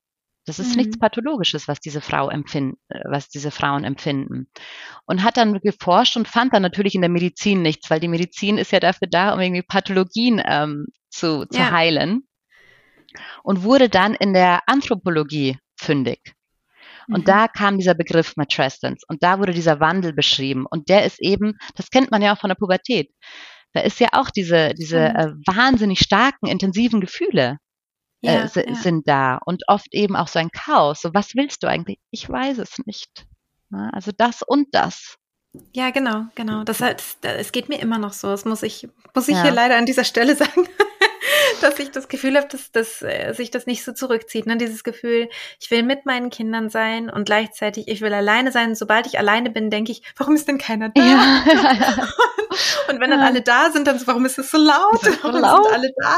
Das 0.48 0.60
ist 0.60 0.72
mhm. 0.72 0.78
nichts 0.78 0.98
Pathologisches, 0.98 1.68
was 1.68 1.82
diese 1.82 2.00
Frau 2.00 2.30
empfinden, 2.30 2.78
äh, 2.88 3.02
was 3.04 3.28
diese 3.28 3.52
Frauen 3.52 3.84
empfinden. 3.84 4.48
Und 5.06 5.24
hat 5.24 5.36
dann 5.36 5.60
geforscht 5.60 6.16
und 6.16 6.28
fand 6.28 6.54
dann 6.54 6.62
natürlich 6.62 6.96
in 6.96 7.02
der 7.02 7.10
Medizin 7.10 7.62
nichts, 7.62 7.90
weil 7.90 8.00
die 8.00 8.08
Medizin 8.08 8.58
ist 8.58 8.72
ja 8.72 8.80
dafür 8.80 9.10
da, 9.12 9.34
um 9.34 9.42
irgendwie 9.42 9.62
Pathologien 9.62 10.42
ähm, 10.44 10.88
zu, 11.10 11.46
zu 11.46 11.60
ja. 11.60 11.72
heilen. 11.72 12.24
Und 13.44 13.64
wurde 13.64 13.90
dann 13.90 14.14
in 14.14 14.34
der 14.34 14.62
Anthropologie 14.68 15.58
fündig. 15.76 16.34
Und 17.10 17.22
mhm. 17.22 17.26
da 17.26 17.48
kam 17.50 17.78
dieser 17.78 17.94
Begriff 17.94 18.38
Matrescence 18.38 19.04
und 19.08 19.24
da 19.24 19.40
wurde 19.40 19.54
dieser 19.54 19.80
Wandel 19.80 20.14
beschrieben. 20.14 20.66
Und 20.70 20.88
der 20.88 21.06
ist 21.06 21.22
eben, 21.22 21.58
das 21.76 21.90
kennt 21.90 22.12
man 22.12 22.22
ja 22.22 22.34
auch 22.34 22.40
von 22.40 22.50
der 22.50 22.56
Pubertät. 22.56 23.12
Da 23.74 23.82
ist 23.82 24.00
ja 24.00 24.10
auch 24.14 24.30
diese, 24.30 24.74
diese 24.76 25.00
äh, 25.00 25.32
wahnsinnig 25.46 26.00
starken, 26.00 26.48
intensiven 26.48 27.02
Gefühle 27.02 27.58
ja, 28.34 28.62
äh, 28.62 28.70
ja. 28.70 28.76
sind 28.76 29.08
da 29.08 29.40
und 29.46 29.64
oft 29.68 29.94
eben 29.94 30.16
auch 30.16 30.28
so 30.28 30.40
ein 30.40 30.52
Chaos. 30.52 31.02
So, 31.02 31.14
was 31.14 31.36
willst 31.36 31.64
du 31.64 31.68
eigentlich? 31.68 32.00
Ich 32.12 32.30
weiß 32.30 32.58
es 32.60 32.78
nicht. 32.86 33.26
Na, 33.70 33.90
also 33.92 34.12
das 34.16 34.42
und 34.42 34.68
das. 34.72 35.18
Ja, 35.74 35.90
genau, 35.90 36.26
genau. 36.36 36.64
Das 36.64 36.82
heißt, 36.82 37.24
es 37.24 37.52
geht 37.52 37.70
mir 37.70 37.80
immer 37.80 37.98
noch 37.98 38.14
so. 38.14 38.28
Das 38.28 38.46
muss 38.46 38.64
ich, 38.64 38.88
muss 39.14 39.28
ich 39.28 39.36
ja. 39.36 39.44
hier 39.44 39.52
leider 39.52 39.78
an 39.78 39.86
dieser 39.86 40.04
Stelle 40.04 40.36
sagen. 40.36 40.68
Dass 41.62 41.80
ich 41.80 41.92
das 41.92 42.08
Gefühl 42.08 42.38
habe, 42.38 42.48
dass, 42.48 42.72
dass 42.72 43.02
äh, 43.02 43.34
sich 43.34 43.52
das 43.52 43.66
nicht 43.66 43.84
so 43.84 43.94
zurückzieht. 43.94 44.46
Ne? 44.46 44.58
Dieses 44.58 44.84
Gefühl, 44.84 45.30
ich 45.60 45.72
will 45.72 45.84
mit 45.84 46.06
meinen 46.06 46.30
Kindern 46.30 46.70
sein 46.70 47.10
und 47.10 47.26
gleichzeitig 47.26 47.88
ich 47.88 48.02
will 48.02 48.14
alleine 48.14 48.52
sein. 48.52 48.76
sobald 48.76 49.08
ich 49.08 49.20
alleine 49.20 49.50
bin, 49.50 49.70
denke 49.70 49.92
ich, 49.92 50.04
warum 50.18 50.36
ist 50.36 50.48
denn 50.48 50.58
keiner 50.58 50.90
da? 50.90 51.02
Ja. 51.02 51.44
und, 51.46 52.08
und, 52.90 53.00
wenn 53.00 53.10
dann 53.10 53.22
alle 53.22 53.42
da 53.42 53.72
sind, 53.72 53.88
dann 53.88 54.00
so, 54.00 54.08
warum 54.08 54.26
ist 54.26 54.38
es 54.38 54.52
so 54.52 54.58
laut? 54.58 55.02
So 55.02 55.12
warum 55.22 55.42
laut? 55.42 55.66
sind 55.66 55.74
alle 55.74 55.92
da? 55.98 56.18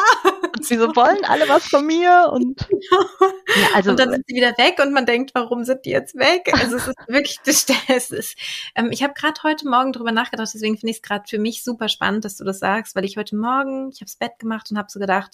Und 0.60 0.70
wieso 0.70 0.96
wollen 0.96 1.26
alle 1.26 1.48
was 1.48 1.68
von 1.68 1.86
mir? 1.86 2.30
Und, 2.32 2.68
ja, 2.72 3.68
also, 3.76 3.92
und 3.92 4.00
dann 4.00 4.12
sind 4.12 4.26
sie 4.28 4.36
wieder 4.36 4.58
weg 4.58 4.80
und 4.84 4.94
man 4.94 5.06
denkt, 5.06 5.32
warum 5.34 5.64
sind 5.64 5.86
die 5.86 5.92
jetzt 5.92 6.16
weg? 6.16 6.52
Also 6.54 6.78
es 6.78 6.88
ist 6.88 6.98
wirklich, 7.08 7.40
es 7.88 8.12
ist, 8.12 8.38
ähm, 8.76 8.90
ich 8.92 9.04
habe 9.04 9.14
gerade 9.14 9.42
heute 9.44 9.68
Morgen 9.68 9.94
drüber 9.94 10.12
nachgedacht, 10.12 10.50
deswegen 10.54 10.78
finde 10.78 10.92
ich 10.92 10.98
es 10.98 11.02
gerade 11.02 11.24
für 11.28 11.40
mich 11.40 11.64
super 11.64 11.90
spannend, 11.90 12.26
dass 12.26 12.38
du 12.38 12.44
das 12.44 12.60
sagst, 12.60 12.96
weil 12.96 13.06
ich 13.06 13.18
heute 13.18 13.36
Morgen, 13.36 13.90
ich 13.90 14.02
habe 14.02 14.06
das 14.06 14.16
Bett 14.16 14.40
gemacht 14.40 14.70
und 14.72 14.78
habe 14.78 14.90
so 14.90 15.00
gedacht, 15.00 15.29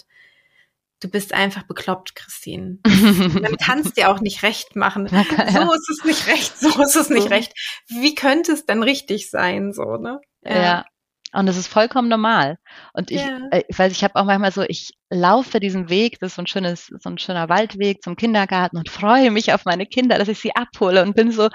du 1.00 1.08
bist 1.08 1.34
einfach 1.34 1.64
bekloppt, 1.64 2.14
Christine. 2.14 2.78
Man 2.86 3.56
kann 3.56 3.80
es 3.80 3.92
dir 3.92 4.10
auch 4.10 4.20
nicht 4.20 4.42
recht 4.42 4.76
machen. 4.76 5.08
So 5.08 5.72
ist 5.72 5.90
es 5.90 6.04
nicht 6.04 6.26
recht, 6.26 6.58
so 6.58 6.82
ist 6.82 6.96
es 6.96 7.10
nicht 7.10 7.30
recht. 7.30 7.52
Wie 7.88 8.14
könnte 8.14 8.52
es 8.52 8.66
denn 8.66 8.82
richtig 8.82 9.30
sein, 9.30 9.72
so, 9.72 9.96
ne? 9.96 10.20
Ja. 10.42 10.62
ja. 10.62 10.84
Und 11.32 11.46
das 11.46 11.56
ist 11.56 11.66
vollkommen 11.66 12.08
normal. 12.08 12.58
Und 12.92 13.10
ich, 13.10 13.20
ja. 13.20 13.40
äh, 13.50 13.62
ich 13.68 13.78
weiß, 13.78 13.92
ich 13.92 14.04
habe 14.04 14.16
auch 14.16 14.24
manchmal 14.24 14.52
so, 14.52 14.62
ich 14.62 14.92
laufe 15.10 15.60
diesen 15.60 15.88
Weg, 15.88 16.18
das 16.20 16.32
ist 16.32 16.36
so 16.36 16.42
ein 16.42 16.46
schönes, 16.46 16.86
so 16.86 17.10
ein 17.10 17.18
schöner 17.18 17.48
Waldweg 17.48 18.02
zum 18.02 18.16
Kindergarten 18.16 18.76
und 18.76 18.88
freue 18.88 19.30
mich 19.30 19.52
auf 19.52 19.64
meine 19.64 19.86
Kinder, 19.86 20.18
dass 20.18 20.28
ich 20.28 20.38
sie 20.38 20.54
abhole 20.54 21.02
und 21.02 21.14
bin 21.14 21.30
so, 21.32 21.48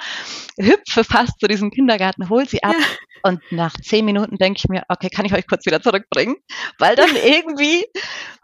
hüpfe 0.59 1.03
fast 1.03 1.39
zu 1.39 1.47
diesem 1.47 1.71
Kindergarten, 1.71 2.29
hol 2.29 2.47
sie 2.47 2.63
ab. 2.63 2.75
Ja. 2.77 2.85
Und 3.23 3.39
nach 3.51 3.73
zehn 3.73 4.05
Minuten 4.05 4.37
denke 4.37 4.59
ich 4.63 4.69
mir, 4.69 4.83
okay, 4.89 5.09
kann 5.09 5.25
ich 5.25 5.33
euch 5.33 5.47
kurz 5.47 5.65
wieder 5.65 5.81
zurückbringen? 5.81 6.35
Weil 6.79 6.95
dann 6.95 7.09
irgendwie 7.25 7.85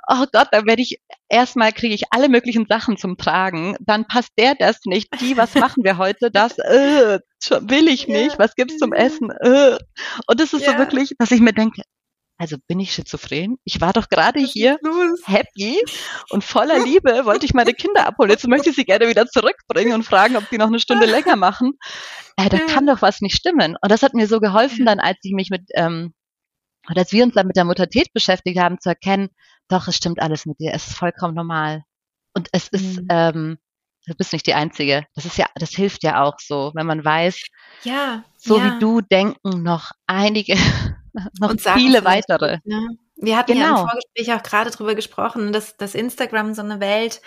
oh 0.08 0.26
Gott, 0.32 0.48
da 0.52 0.66
werde 0.66 0.82
ich 0.82 1.00
erstmal 1.30 1.72
kriege 1.74 1.94
ich 1.94 2.12
alle 2.12 2.30
möglichen 2.30 2.66
Sachen 2.68 2.98
zum 2.98 3.18
Tragen, 3.18 3.76
dann 3.80 4.08
passt 4.08 4.32
der 4.38 4.56
das 4.56 4.80
nicht, 4.86 5.10
die, 5.20 5.38
was 5.38 5.56
machen 5.56 5.84
wir 5.84 5.98
heute, 5.98 6.32
das 6.32 6.58
äh, 6.58 7.20
will 7.62 7.88
ich 7.88 8.08
nicht, 8.08 8.34
ja. 8.34 8.40
was 8.40 8.56
gibt's 8.56 8.78
zum 8.78 8.94
Essen? 8.94 9.32
Äh. 9.32 9.78
Und 10.28 10.42
es 10.42 10.54
ist 10.54 10.66
ja. 10.66 10.74
so 10.74 10.78
wirklich, 10.78 11.14
dass 11.18 11.32
ich 11.32 11.42
mir 11.42 11.54
denke, 11.54 11.82
also 12.40 12.56
bin 12.68 12.80
ich 12.80 12.94
schizophren? 12.94 13.58
Ich 13.64 13.82
war 13.82 13.94
doch 13.94 14.10
gerade 14.10 14.40
hier 14.40 14.78
happy 15.26 15.82
und 16.30 16.44
voller 16.44 16.78
Liebe, 16.78 17.26
wollte 17.26 17.48
ich 17.48 17.56
meine 17.56 17.74
Kinder 17.74 18.06
abholen. 18.06 18.30
Jetzt 18.30 18.48
möchte 18.48 18.70
ich 18.70 18.76
sie 18.76 18.86
gerne 18.86 19.08
wieder 19.08 19.26
zurückbringen 19.26 19.94
und 19.94 20.04
fragen, 20.04 20.38
ob 20.38 20.48
die 20.52 20.60
noch 20.60 20.68
eine 20.68 20.80
Stunde 20.80 21.08
länger 21.08 21.36
machen. 21.36 21.74
Äh, 22.36 22.50
da 22.50 22.60
kann 22.60 22.86
doch 22.86 23.02
was 23.02 23.22
nicht 23.22 23.36
stimmen. 23.36 23.76
Und 23.82 23.92
das 23.92 24.04
hat 24.04 24.14
mir 24.14 24.28
so 24.28 24.40
geholfen, 24.40 24.86
dann 24.86 25.00
als 25.00 25.18
ich 25.24 25.34
mich 25.34 25.50
mit 25.50 25.64
ähm, 25.74 26.14
als 26.96 27.12
wir 27.12 27.24
uns 27.24 27.34
dann 27.34 27.48
mit 27.48 27.58
der 27.58 27.66
Muttertät 27.66 28.14
beschäftigt 28.14 28.60
haben, 28.60 28.80
zu 28.80 28.90
erkennen, 28.90 29.30
doch, 29.68 29.88
es 29.88 29.96
stimmt 29.98 30.22
alles 30.22 30.46
mit 30.46 30.60
dir, 30.60 30.74
es 30.74 30.88
ist 30.88 30.98
vollkommen 30.98 31.36
normal. 31.36 31.84
Und 32.34 32.50
es 32.52 32.68
ist, 32.70 33.02
mhm. 33.02 33.08
ähm, 33.10 33.58
du 34.06 34.16
bist 34.16 34.34
nicht 34.34 34.48
die 34.48 34.54
Einzige. 34.54 35.06
Das 35.16 35.26
ist 35.26 35.38
ja, 35.38 35.48
das 35.56 35.72
hilft 35.72 36.04
ja 36.04 36.24
auch 36.24 36.36
so, 36.40 36.72
wenn 36.76 36.86
man 36.86 37.04
weiß, 37.04 37.42
ja, 37.84 38.24
so 38.38 38.58
ja. 38.58 38.66
wie 38.76 38.80
du 38.80 39.02
denken 39.02 39.64
noch 39.64 39.92
einige, 40.06 40.56
noch 41.40 41.56
viele 41.60 42.06
weitere. 42.06 42.60
Ne? 42.64 42.98
Wir 43.20 43.36
hatten 43.36 43.54
genau. 43.54 43.64
ja 43.64 43.70
im 43.70 43.76
genau. 43.78 43.90
Vorgespräch 43.90 44.34
auch 44.34 44.44
gerade 44.44 44.70
drüber 44.70 44.94
gesprochen, 44.94 45.52
dass, 45.52 45.76
dass 45.76 45.96
Instagram 45.96 46.54
so 46.54 46.62
eine 46.62 46.80
Welt 46.80 47.22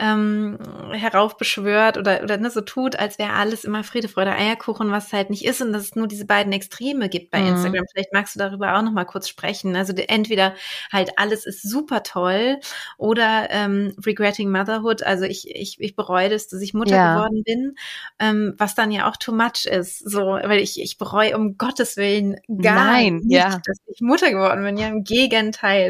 ähm, 0.00 0.58
heraufbeschwört 0.90 1.96
oder, 1.96 2.24
oder 2.24 2.38
ne, 2.38 2.50
so 2.50 2.60
tut, 2.60 2.96
als 2.96 3.20
wäre 3.20 3.34
alles 3.34 3.64
immer 3.64 3.84
Friede, 3.84 4.08
Freude, 4.08 4.32
Eierkuchen, 4.32 4.90
was 4.90 5.08
es 5.08 5.12
halt 5.12 5.30
nicht 5.30 5.44
ist 5.44 5.62
und 5.62 5.72
dass 5.72 5.82
es 5.84 5.94
nur 5.94 6.08
diese 6.08 6.26
beiden 6.26 6.52
Extreme 6.52 7.08
gibt 7.08 7.30
bei 7.30 7.40
mhm. 7.40 7.48
Instagram. 7.50 7.84
Vielleicht 7.92 8.12
magst 8.12 8.34
du 8.34 8.40
darüber 8.40 8.76
auch 8.76 8.82
noch 8.82 8.90
mal 8.90 9.04
kurz 9.04 9.28
sprechen. 9.28 9.76
Also 9.76 9.92
entweder 9.92 10.54
halt 10.92 11.12
alles 11.16 11.46
ist 11.46 11.62
super 11.62 12.02
toll 12.02 12.58
oder 12.96 13.46
ähm, 13.50 13.94
regretting 14.04 14.50
motherhood, 14.50 15.04
also 15.04 15.24
ich, 15.24 15.54
ich, 15.54 15.80
ich 15.80 15.94
bereue 15.94 16.30
das, 16.30 16.48
dass 16.48 16.60
ich 16.62 16.74
Mutter 16.74 16.96
ja. 16.96 17.14
geworden 17.14 17.44
bin, 17.44 17.76
ähm, 18.18 18.54
was 18.58 18.74
dann 18.74 18.90
ja 18.90 19.08
auch 19.08 19.16
too 19.16 19.32
much 19.32 19.66
ist. 19.66 19.98
So, 19.98 20.20
weil 20.20 20.58
ich, 20.58 20.80
ich 20.80 20.98
bereue 20.98 21.36
um 21.36 21.56
Gottes 21.58 21.96
Willen 21.96 22.40
gar 22.48 22.86
Nein, 22.86 23.16
nicht, 23.18 23.36
ja. 23.36 23.60
dass 23.64 23.78
ich 23.86 24.00
Mutter 24.00 24.30
geworden 24.32 24.64
bin. 24.64 24.76
Ja, 24.76 24.88
im 24.88 25.04
Gegenteil. 25.04 25.27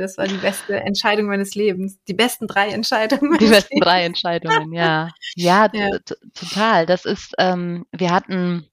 Das 0.00 0.18
war 0.18 0.26
die 0.26 0.36
beste 0.36 0.80
Entscheidung 0.80 1.26
meines 1.26 1.54
Lebens. 1.54 1.98
Die 2.06 2.14
besten 2.14 2.46
drei 2.46 2.68
Entscheidungen. 2.68 3.38
Die 3.38 3.46
besten 3.46 3.74
Lebens. 3.74 3.84
drei 3.84 4.04
Entscheidungen, 4.04 4.72
ja. 4.72 5.10
Ja, 5.34 5.68
ja. 5.72 5.88
total. 6.34 6.86
Das 6.86 7.04
ist, 7.04 7.34
ähm, 7.38 7.86
wir 7.92 8.10
hatten 8.10 8.68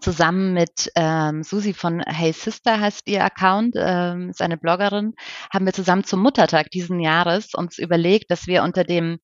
zusammen 0.00 0.52
mit 0.52 0.90
ähm, 0.94 1.42
Susi 1.42 1.74
von 1.74 2.00
Hey 2.00 2.32
Sister 2.32 2.80
heißt 2.80 3.08
ihr 3.08 3.24
Account, 3.24 3.74
ähm, 3.76 4.30
ist 4.30 4.40
eine 4.40 4.56
Bloggerin, 4.56 5.14
haben 5.52 5.66
wir 5.66 5.72
zusammen 5.72 6.04
zum 6.04 6.22
Muttertag 6.22 6.70
diesen 6.70 7.00
Jahres 7.00 7.54
uns 7.54 7.78
überlegt, 7.78 8.30
dass 8.30 8.46
wir 8.46 8.62
unter 8.62 8.84
dem 8.84 9.18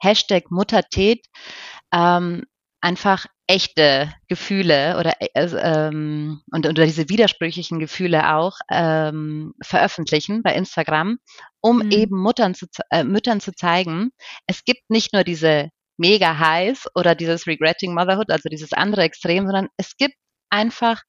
Hashtag 0.00 0.50
Muttertät 0.50 1.26
ähm, 1.94 2.44
einfach 2.82 3.26
echte 3.46 4.12
Gefühle 4.28 4.96
oder 4.98 5.14
äh, 5.20 5.28
ähm, 5.34 6.42
und 6.52 6.66
unter 6.66 6.84
diese 6.84 7.08
widersprüchlichen 7.08 7.78
Gefühle 7.78 8.34
auch 8.34 8.58
ähm, 8.70 9.54
veröffentlichen 9.62 10.42
bei 10.42 10.54
Instagram, 10.54 11.18
um 11.60 11.78
mhm. 11.78 11.90
eben 11.90 12.18
Muttern 12.18 12.54
zu, 12.54 12.66
äh, 12.90 13.04
Müttern 13.04 13.40
zu 13.40 13.52
zeigen, 13.52 14.10
es 14.46 14.64
gibt 14.64 14.90
nicht 14.90 15.12
nur 15.12 15.24
diese 15.24 15.68
mega 15.96 16.38
heiß 16.38 16.88
oder 16.94 17.14
dieses 17.14 17.46
Regretting 17.46 17.94
Motherhood, 17.94 18.30
also 18.30 18.48
dieses 18.48 18.72
andere 18.72 19.02
Extrem, 19.02 19.46
sondern 19.46 19.68
es 19.76 19.96
gibt 19.96 20.14
einfach 20.50 21.02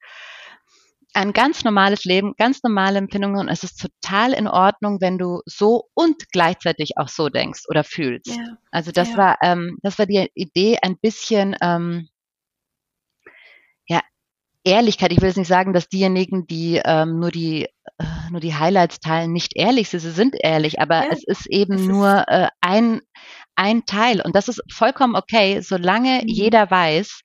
ein 1.13 1.33
ganz 1.33 1.63
normales 1.63 2.05
Leben, 2.05 2.33
ganz 2.37 2.63
normale 2.63 2.97
Empfindungen 2.97 3.39
und 3.39 3.49
es 3.49 3.63
ist 3.63 3.79
total 3.79 4.33
in 4.33 4.47
Ordnung, 4.47 4.99
wenn 4.99 5.17
du 5.17 5.41
so 5.45 5.89
und 5.93 6.29
gleichzeitig 6.31 6.97
auch 6.97 7.07
so 7.07 7.29
denkst 7.29 7.63
oder 7.69 7.83
fühlst. 7.83 8.27
Ja. 8.27 8.57
Also 8.71 8.91
das 8.91 9.11
ja. 9.11 9.17
war, 9.17 9.37
ähm, 9.43 9.77
das 9.81 9.99
war 9.99 10.05
die 10.05 10.29
Idee, 10.33 10.77
ein 10.81 10.97
bisschen 10.97 11.55
ähm, 11.61 12.07
ja 13.87 14.01
Ehrlichkeit. 14.63 15.11
Ich 15.11 15.21
will 15.21 15.27
jetzt 15.27 15.37
nicht 15.37 15.47
sagen, 15.47 15.73
dass 15.73 15.87
diejenigen, 15.87 16.47
die 16.47 16.81
ähm, 16.83 17.19
nur 17.19 17.31
die 17.31 17.65
äh, 17.97 18.31
nur 18.31 18.39
die 18.39 18.55
Highlights 18.55 18.99
teilen, 18.99 19.31
nicht 19.31 19.55
ehrlich 19.55 19.89
sind. 19.89 19.99
Sie 19.99 20.11
sind 20.11 20.35
ehrlich, 20.39 20.79
aber 20.79 21.03
ja. 21.03 21.09
es 21.11 21.23
ist 21.23 21.47
eben 21.47 21.75
es 21.75 21.81
nur 21.81 22.25
äh, 22.27 22.47
ein 22.61 23.01
ein 23.55 23.85
Teil 23.85 24.19
und 24.21 24.35
das 24.35 24.47
ist 24.47 24.63
vollkommen 24.71 25.15
okay, 25.15 25.61
solange 25.61 26.21
mhm. 26.23 26.27
jeder 26.27 26.71
weiß, 26.71 27.21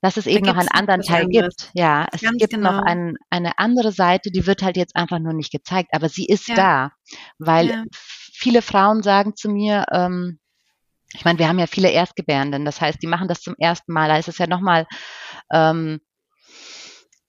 dass 0.00 0.16
es 0.16 0.26
eben 0.26 0.46
noch 0.46 0.56
einen 0.56 0.68
anderen 0.68 1.02
Teil 1.02 1.24
anderes. 1.24 1.56
gibt. 1.56 1.70
Ja, 1.74 2.06
es 2.12 2.22
Ganz 2.22 2.38
gibt 2.38 2.54
genau. 2.54 2.72
noch 2.72 2.82
ein, 2.82 3.16
eine 3.28 3.58
andere 3.58 3.92
Seite, 3.92 4.30
die 4.30 4.46
wird 4.46 4.62
halt 4.62 4.76
jetzt 4.76 4.96
einfach 4.96 5.18
nur 5.18 5.32
nicht 5.32 5.52
gezeigt, 5.52 5.90
aber 5.92 6.08
sie 6.08 6.24
ist 6.24 6.48
ja. 6.48 6.54
da, 6.54 6.92
weil 7.38 7.68
ja. 7.68 7.84
viele 7.92 8.62
Frauen 8.62 9.02
sagen 9.02 9.36
zu 9.36 9.50
mir, 9.50 9.84
ähm, 9.92 10.38
ich 11.12 11.24
meine, 11.24 11.38
wir 11.38 11.48
haben 11.48 11.58
ja 11.58 11.66
viele 11.66 11.90
Erstgebärenden, 11.90 12.64
das 12.64 12.80
heißt, 12.80 13.02
die 13.02 13.08
machen 13.08 13.28
das 13.28 13.40
zum 13.40 13.54
ersten 13.58 13.92
Mal, 13.92 14.08
da 14.08 14.16
ist 14.16 14.28
es 14.28 14.38
ja 14.38 14.46
nochmal 14.46 14.86
ähm, 15.52 16.00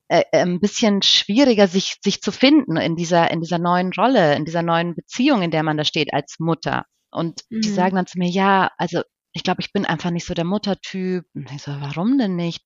äh, 0.07 0.23
ein 0.33 0.59
bisschen 0.59 1.01
schwieriger, 1.01 1.67
sich, 1.67 1.97
sich 2.03 2.21
zu 2.21 2.31
finden 2.31 2.77
in 2.77 2.95
dieser, 2.95 3.31
in 3.31 3.41
dieser 3.41 3.59
neuen 3.59 3.91
Rolle, 3.93 4.35
in 4.35 4.45
dieser 4.45 4.61
neuen 4.61 4.95
Beziehung, 4.95 5.41
in 5.41 5.51
der 5.51 5.63
man 5.63 5.77
da 5.77 5.83
steht 5.83 6.13
als 6.13 6.35
Mutter. 6.39 6.85
Und 7.11 7.41
mhm. 7.49 7.61
die 7.61 7.69
sagen 7.69 7.95
dann 7.95 8.07
zu 8.07 8.19
mir, 8.19 8.29
ja, 8.29 8.71
also 8.77 9.01
ich 9.33 9.43
glaube, 9.43 9.61
ich 9.61 9.71
bin 9.71 9.85
einfach 9.85 10.11
nicht 10.11 10.25
so 10.25 10.33
der 10.33 10.45
Muttertyp. 10.45 11.25
Und 11.33 11.51
ich 11.51 11.61
so, 11.61 11.71
warum 11.79 12.17
denn 12.17 12.35
nicht? 12.35 12.63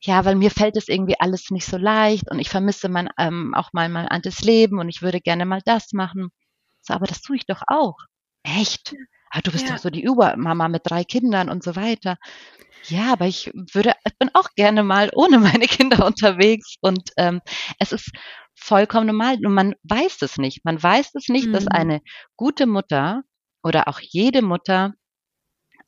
Ja, 0.00 0.24
weil 0.24 0.34
mir 0.34 0.50
fällt 0.50 0.76
es 0.76 0.88
irgendwie 0.88 1.18
alles 1.20 1.50
nicht 1.50 1.66
so 1.66 1.76
leicht 1.76 2.30
und 2.30 2.38
ich 2.38 2.50
vermisse 2.50 2.88
mein, 2.88 3.08
ähm, 3.18 3.54
auch 3.54 3.72
mal 3.72 3.88
mein 3.88 4.08
altes 4.08 4.40
Leben 4.40 4.78
und 4.78 4.88
ich 4.88 5.02
würde 5.02 5.20
gerne 5.20 5.46
mal 5.46 5.62
das 5.64 5.92
machen. 5.92 6.30
So, 6.80 6.94
aber 6.94 7.06
das 7.06 7.22
tue 7.22 7.36
ich 7.36 7.46
doch 7.46 7.62
auch. 7.68 7.96
Echt? 8.42 8.94
Ah, 9.30 9.40
du 9.40 9.52
bist 9.52 9.66
ja. 9.66 9.74
doch 9.74 9.78
so 9.78 9.90
die 9.90 10.02
Übermama 10.02 10.68
mit 10.68 10.82
drei 10.84 11.04
Kindern 11.04 11.48
und 11.48 11.62
so 11.62 11.76
weiter. 11.76 12.18
Ja, 12.88 13.12
aber 13.12 13.26
ich 13.26 13.52
würde, 13.54 13.94
ich 14.04 14.18
bin 14.18 14.30
auch 14.34 14.48
gerne 14.56 14.82
mal 14.82 15.10
ohne 15.14 15.38
meine 15.38 15.66
Kinder 15.66 16.04
unterwegs 16.06 16.74
und 16.80 17.10
ähm, 17.16 17.40
es 17.78 17.92
ist 17.92 18.10
vollkommen 18.54 19.06
normal 19.06 19.38
und 19.44 19.54
man 19.54 19.74
weiß 19.84 20.22
es 20.22 20.36
nicht. 20.36 20.64
Man 20.64 20.82
weiß 20.82 21.14
es 21.14 21.28
nicht, 21.28 21.46
mhm. 21.46 21.52
dass 21.52 21.68
eine 21.68 22.00
gute 22.36 22.66
Mutter 22.66 23.22
oder 23.62 23.86
auch 23.86 24.00
jede 24.00 24.42
Mutter 24.42 24.94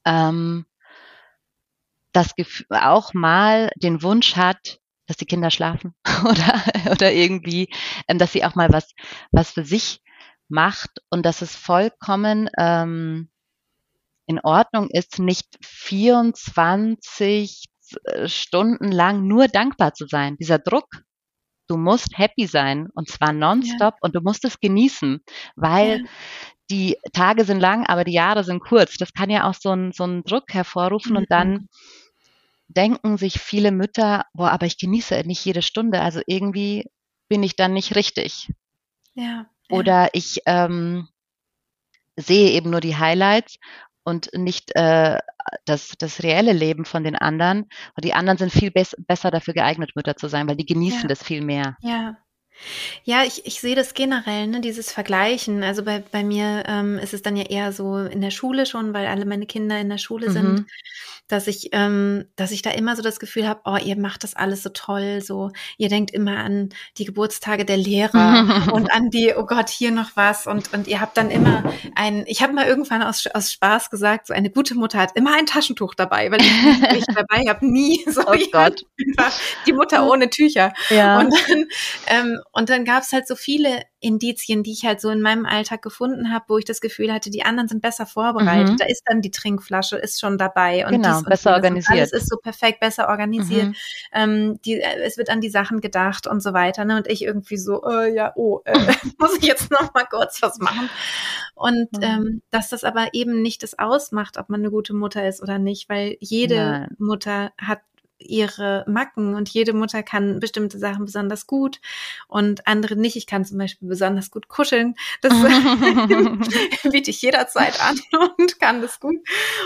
ähm, 0.04 0.66
das 2.12 2.34
Gefühl, 2.34 2.66
auch 2.70 3.14
mal 3.14 3.70
den 3.76 4.02
Wunsch 4.02 4.36
hat, 4.36 4.78
dass 5.06 5.16
die 5.16 5.26
Kinder 5.26 5.50
schlafen 5.50 5.94
oder, 6.24 6.62
oder 6.90 7.12
irgendwie, 7.12 7.68
ähm, 8.08 8.18
dass 8.18 8.32
sie 8.32 8.44
auch 8.44 8.54
mal 8.54 8.72
was, 8.72 8.94
was 9.32 9.50
für 9.50 9.64
sich 9.64 10.00
macht 10.48 10.90
und 11.10 11.26
dass 11.26 11.42
es 11.42 11.54
vollkommen 11.54 12.48
ähm, 12.58 13.30
in 14.26 14.40
Ordnung 14.40 14.88
ist, 14.90 15.18
nicht 15.18 15.46
24 15.62 17.66
äh, 18.04 18.28
Stunden 18.28 18.90
lang 18.90 19.26
nur 19.26 19.48
dankbar 19.48 19.94
zu 19.94 20.06
sein. 20.06 20.36
Dieser 20.36 20.58
Druck, 20.58 21.03
du 21.66 21.76
musst 21.76 22.18
happy 22.18 22.46
sein 22.46 22.88
und 22.94 23.08
zwar 23.08 23.32
nonstop 23.32 23.94
ja. 23.94 23.98
und 24.00 24.14
du 24.14 24.20
musst 24.20 24.44
es 24.44 24.60
genießen, 24.60 25.20
weil 25.56 26.00
ja 26.00 26.08
die 26.70 26.96
Tage 27.12 27.44
sind 27.44 27.60
lang, 27.60 27.86
aber 27.86 28.04
die 28.04 28.12
Jahre 28.12 28.44
sind 28.44 28.60
kurz. 28.60 28.96
Das 28.96 29.12
kann 29.12 29.30
ja 29.30 29.48
auch 29.48 29.54
so 29.54 29.70
einen 29.70 29.92
so 29.92 30.22
Druck 30.22 30.52
hervorrufen 30.52 31.12
mhm. 31.12 31.16
und 31.18 31.30
dann 31.30 31.50
mhm. 31.52 31.68
denken 32.68 33.16
sich 33.16 33.40
viele 33.40 33.70
Mütter, 33.70 34.24
boah, 34.32 34.50
aber 34.50 34.66
ich 34.66 34.78
genieße 34.78 35.22
nicht 35.26 35.44
jede 35.44 35.62
Stunde, 35.62 36.00
also 36.00 36.20
irgendwie 36.26 36.90
bin 37.28 37.42
ich 37.42 37.56
dann 37.56 37.72
nicht 37.72 37.96
richtig. 37.96 38.50
Ja. 39.14 39.46
Oder 39.70 40.10
ich 40.12 40.40
ähm, 40.46 41.08
sehe 42.16 42.50
eben 42.50 42.70
nur 42.70 42.80
die 42.80 42.96
Highlights 42.96 43.58
und 44.04 44.30
nicht 44.34 44.74
äh, 44.76 45.18
das, 45.64 45.94
das 45.98 46.22
reelle 46.22 46.52
Leben 46.52 46.84
von 46.84 47.04
den 47.04 47.16
anderen. 47.16 47.68
Und 47.96 48.04
die 48.04 48.14
anderen 48.14 48.38
sind 48.38 48.52
viel 48.52 48.70
bes 48.70 48.94
besser 49.06 49.30
dafür 49.30 49.54
geeignet, 49.54 49.92
Mütter 49.94 50.16
zu 50.16 50.28
sein, 50.28 50.48
weil 50.48 50.56
die 50.56 50.66
genießen 50.66 51.02
ja. 51.02 51.08
das 51.08 51.22
viel 51.22 51.42
mehr. 51.42 51.76
Ja, 51.80 52.16
ja, 53.04 53.24
ich, 53.24 53.46
ich 53.46 53.60
sehe 53.60 53.76
das 53.76 53.94
generell, 53.94 54.46
ne, 54.46 54.60
dieses 54.60 54.92
Vergleichen. 54.92 55.62
Also 55.62 55.82
bei, 55.84 56.02
bei 56.10 56.24
mir 56.24 56.64
ähm, 56.66 56.98
ist 56.98 57.14
es 57.14 57.22
dann 57.22 57.36
ja 57.36 57.44
eher 57.44 57.72
so 57.72 57.98
in 57.98 58.20
der 58.20 58.30
Schule 58.30 58.66
schon, 58.66 58.94
weil 58.94 59.06
alle 59.06 59.24
meine 59.24 59.46
Kinder 59.46 59.78
in 59.78 59.88
der 59.88 59.98
Schule 59.98 60.28
mhm. 60.28 60.32
sind 60.32 60.66
dass 61.28 61.46
ich, 61.46 61.70
ähm, 61.72 62.26
dass 62.36 62.50
ich 62.50 62.60
da 62.60 62.70
immer 62.70 62.96
so 62.96 63.02
das 63.02 63.18
Gefühl 63.18 63.48
habe, 63.48 63.60
oh, 63.64 63.78
ihr 63.82 63.96
macht 63.96 64.24
das 64.24 64.34
alles 64.34 64.62
so 64.62 64.68
toll, 64.68 65.22
so, 65.22 65.52
ihr 65.78 65.88
denkt 65.88 66.10
immer 66.10 66.36
an 66.36 66.68
die 66.98 67.06
Geburtstage 67.06 67.64
der 67.64 67.78
Lehrer 67.78 68.68
und 68.72 68.92
an 68.92 69.10
die, 69.10 69.32
oh 69.34 69.46
Gott, 69.46 69.70
hier 69.70 69.90
noch 69.90 70.10
was 70.16 70.46
und, 70.46 70.72
und 70.74 70.86
ihr 70.86 71.00
habt 71.00 71.16
dann 71.16 71.30
immer 71.30 71.64
ein, 71.94 72.24
ich 72.26 72.42
habe 72.42 72.52
mal 72.52 72.66
irgendwann 72.66 73.02
aus, 73.02 73.26
aus 73.32 73.52
Spaß 73.52 73.88
gesagt, 73.88 74.26
so 74.26 74.34
eine 74.34 74.50
gute 74.50 74.74
Mutter 74.74 74.98
hat 74.98 75.16
immer 75.16 75.34
ein 75.34 75.46
Taschentuch 75.46 75.94
dabei, 75.94 76.30
weil 76.30 76.42
ich, 76.42 76.48
ich 76.98 77.06
dabei 77.06 77.48
habe 77.48 77.66
nie 77.66 78.04
so 78.10 78.22
oh 78.26 78.36
Gott. 78.52 78.84
die 79.66 79.72
Mutter 79.72 80.06
ohne 80.06 80.28
Tücher. 80.28 80.74
Ja. 80.90 81.20
Und 81.20 81.34
dann, 81.48 81.64
ähm, 82.08 82.40
und 82.52 82.70
dann 82.70 82.84
gab 82.84 83.02
es 83.02 83.12
halt 83.12 83.26
so 83.26 83.36
viele 83.36 83.82
Indizien, 84.00 84.62
die 84.62 84.72
ich 84.72 84.84
halt 84.84 85.00
so 85.00 85.08
in 85.10 85.20
meinem 85.20 85.46
Alltag 85.46 85.82
gefunden 85.82 86.32
habe, 86.32 86.44
wo 86.48 86.58
ich 86.58 86.64
das 86.64 86.80
Gefühl 86.80 87.12
hatte, 87.12 87.30
die 87.30 87.42
anderen 87.42 87.68
sind 87.68 87.82
besser 87.82 88.06
vorbereitet. 88.06 88.72
Mhm. 88.72 88.76
Da 88.76 88.86
ist 88.86 89.02
dann 89.06 89.22
die 89.22 89.30
Trinkflasche, 89.30 89.96
ist 89.96 90.20
schon 90.20 90.38
dabei. 90.38 90.86
Und 90.86 90.92
genau, 90.92 91.18
dies 91.18 91.24
besser 91.24 91.54
organisiert. 91.54 91.98
Alles 91.98 92.12
ist 92.12 92.28
so 92.28 92.36
perfekt, 92.36 92.80
besser 92.80 93.08
organisiert. 93.08 93.68
Mhm. 93.68 93.74
Ähm, 94.12 94.60
die, 94.64 94.74
äh, 94.74 95.02
es 95.02 95.16
wird 95.16 95.30
an 95.30 95.40
die 95.40 95.48
Sachen 95.48 95.80
gedacht 95.80 96.26
und 96.26 96.42
so 96.42 96.52
weiter. 96.52 96.84
Ne? 96.84 96.98
Und 96.98 97.08
ich 97.08 97.22
irgendwie 97.22 97.56
so, 97.56 97.82
äh, 97.84 98.14
ja, 98.14 98.32
oh, 98.36 98.60
äh, 98.64 98.74
muss 99.18 99.36
ich 99.38 99.44
jetzt 99.44 99.70
noch 99.70 99.94
mal 99.94 100.04
kurz 100.04 100.42
was 100.42 100.58
machen. 100.58 100.90
Und 101.54 101.92
mhm. 101.92 102.02
ähm, 102.02 102.42
dass 102.50 102.68
das 102.68 102.84
aber 102.84 103.08
eben 103.14 103.42
nicht 103.42 103.62
das 103.62 103.78
ausmacht, 103.78 104.38
ob 104.38 104.48
man 104.48 104.60
eine 104.60 104.70
gute 104.70 104.94
Mutter 104.94 105.26
ist 105.26 105.42
oder 105.42 105.58
nicht, 105.58 105.88
weil 105.88 106.16
jede 106.20 106.56
Nein. 106.56 106.96
Mutter 106.98 107.52
hat 107.58 107.80
ihre 108.24 108.84
Macken 108.88 109.34
und 109.34 109.48
jede 109.48 109.72
Mutter 109.72 110.02
kann 110.02 110.40
bestimmte 110.40 110.78
Sachen 110.78 111.04
besonders 111.04 111.46
gut 111.46 111.80
und 112.28 112.66
andere 112.66 112.96
nicht. 112.96 113.16
Ich 113.16 113.26
kann 113.26 113.44
zum 113.44 113.58
Beispiel 113.58 113.88
besonders 113.88 114.30
gut 114.30 114.48
kuscheln. 114.48 114.94
Das 115.20 115.32
biete 116.90 117.10
ich 117.10 117.22
jederzeit 117.22 117.80
an 117.80 117.98
und 118.38 118.60
kann 118.60 118.80
das 118.80 119.00
gut. 119.00 119.16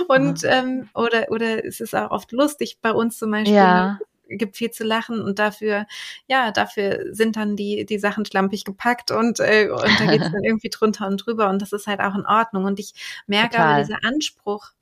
Und 0.08 0.44
ähm, 0.44 0.88
oder 0.94 1.30
oder 1.30 1.64
es 1.64 1.80
ist 1.80 1.94
auch 1.94 2.10
oft 2.10 2.32
lustig 2.32 2.78
bei 2.80 2.92
uns 2.92 3.18
zum 3.18 3.30
Beispiel. 3.30 3.54
Ja 3.54 3.98
gibt 4.30 4.56
viel 4.56 4.70
zu 4.70 4.84
lachen 4.84 5.20
und 5.20 5.38
dafür, 5.38 5.86
ja, 6.26 6.50
dafür 6.50 7.14
sind 7.14 7.36
dann 7.36 7.56
die, 7.56 7.86
die 7.86 7.98
Sachen 7.98 8.24
schlampig 8.24 8.64
gepackt 8.64 9.10
und, 9.10 9.40
äh, 9.40 9.68
und 9.70 10.00
da 10.00 10.06
geht's 10.06 10.30
dann 10.30 10.44
irgendwie 10.44 10.68
drunter 10.68 11.06
und 11.06 11.24
drüber 11.24 11.48
und 11.48 11.62
das 11.62 11.72
ist 11.72 11.86
halt 11.86 12.00
auch 12.00 12.14
in 12.14 12.26
Ordnung. 12.26 12.64
Und 12.64 12.78
ich 12.78 12.92
merke 13.26 13.56
Total. 13.56 13.72
aber 13.72 13.82
dieser 13.82 14.04
Anspruch, 14.04 14.72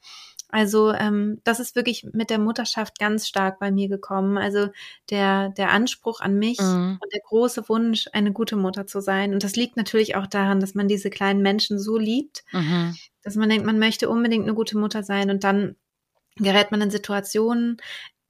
also 0.48 0.92
ähm, 0.92 1.40
das 1.44 1.60
ist 1.60 1.74
wirklich 1.74 2.06
mit 2.12 2.30
der 2.30 2.38
Mutterschaft 2.38 2.98
ganz 2.98 3.26
stark 3.26 3.58
bei 3.58 3.70
mir 3.70 3.88
gekommen. 3.88 4.38
Also 4.38 4.68
der, 5.10 5.50
der 5.50 5.70
Anspruch 5.70 6.20
an 6.20 6.38
mich 6.38 6.60
mhm. 6.60 6.98
und 7.00 7.12
der 7.12 7.20
große 7.26 7.68
Wunsch, 7.68 8.08
eine 8.12 8.32
gute 8.32 8.56
Mutter 8.56 8.86
zu 8.86 9.00
sein. 9.00 9.34
Und 9.34 9.42
das 9.42 9.56
liegt 9.56 9.76
natürlich 9.76 10.14
auch 10.14 10.26
daran, 10.26 10.60
dass 10.60 10.74
man 10.74 10.88
diese 10.88 11.10
kleinen 11.10 11.42
Menschen 11.42 11.78
so 11.78 11.98
liebt, 11.98 12.44
mhm. 12.52 12.96
dass 13.22 13.34
man 13.34 13.48
denkt, 13.48 13.66
man 13.66 13.78
möchte 13.78 14.08
unbedingt 14.08 14.44
eine 14.44 14.54
gute 14.54 14.78
Mutter 14.78 15.02
sein. 15.02 15.30
Und 15.30 15.42
dann 15.42 15.74
gerät 16.36 16.70
man 16.70 16.80
in 16.80 16.90
Situationen, 16.90 17.78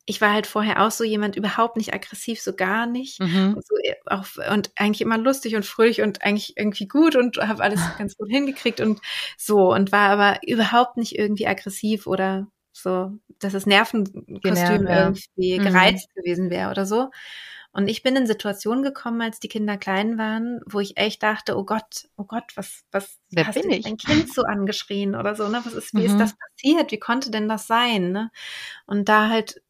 ich 0.06 0.20
war 0.20 0.32
halt 0.32 0.46
vorher 0.46 0.84
auch 0.84 0.92
so 0.92 1.02
jemand 1.02 1.36
überhaupt 1.36 1.76
nicht 1.76 1.92
aggressiv, 1.92 2.40
so 2.40 2.54
gar 2.54 2.86
nicht. 2.86 3.20
Mhm. 3.20 3.54
Und, 3.56 3.66
so, 3.66 3.74
äh, 3.82 3.94
auch, 4.06 4.26
und 4.52 4.70
eigentlich 4.76 5.00
immer 5.00 5.18
lustig 5.18 5.56
und 5.56 5.66
fröhlich 5.66 6.00
und 6.00 6.22
eigentlich 6.22 6.56
irgendwie 6.56 6.86
gut 6.86 7.16
und 7.16 7.36
habe 7.38 7.62
alles 7.62 7.80
ganz 7.98 8.16
gut 8.16 8.30
hingekriegt 8.30 8.80
und 8.80 9.00
so 9.36 9.72
und 9.72 9.90
war 9.90 10.10
aber 10.10 10.38
überhaupt 10.46 10.96
nicht 10.96 11.18
irgendwie 11.18 11.48
aggressiv 11.48 12.06
oder 12.06 12.46
so, 12.72 13.10
dass 13.40 13.52
das 13.52 13.66
Nervenkostüm 13.66 14.42
genau, 14.42 14.90
ja. 14.90 15.00
irgendwie 15.06 15.58
mhm. 15.58 15.64
gereizt 15.64 16.14
gewesen 16.14 16.50
wäre 16.50 16.70
oder 16.70 16.86
so. 16.86 17.10
Und 17.72 17.88
ich 17.88 18.02
bin 18.02 18.16
in 18.16 18.26
Situationen 18.26 18.82
gekommen, 18.82 19.20
als 19.20 19.38
die 19.38 19.48
Kinder 19.48 19.76
klein 19.76 20.16
waren, 20.16 20.60
wo 20.64 20.80
ich 20.80 20.96
echt 20.96 21.22
dachte, 21.22 21.58
oh 21.58 21.64
Gott, 21.64 22.08
oh 22.16 22.24
Gott, 22.24 22.52
was, 22.54 22.84
was 22.90 23.18
Wer 23.30 23.46
hast 23.46 23.60
bin 23.60 23.68
du 23.68 23.76
ich? 23.76 23.84
dein 23.84 23.98
Kind 23.98 24.32
so 24.32 24.44
angeschrien 24.44 25.14
oder 25.14 25.34
so, 25.34 25.48
ne? 25.48 25.60
Was 25.62 25.74
ist, 25.74 25.92
wie 25.92 25.98
mhm. 25.98 26.06
ist 26.06 26.18
das 26.18 26.34
passiert? 26.38 26.90
Wie 26.90 26.98
konnte 26.98 27.30
denn 27.30 27.50
das 27.50 27.66
sein? 27.66 28.12
Ne? 28.12 28.30
Und 28.86 29.10
da 29.10 29.28
halt 29.28 29.60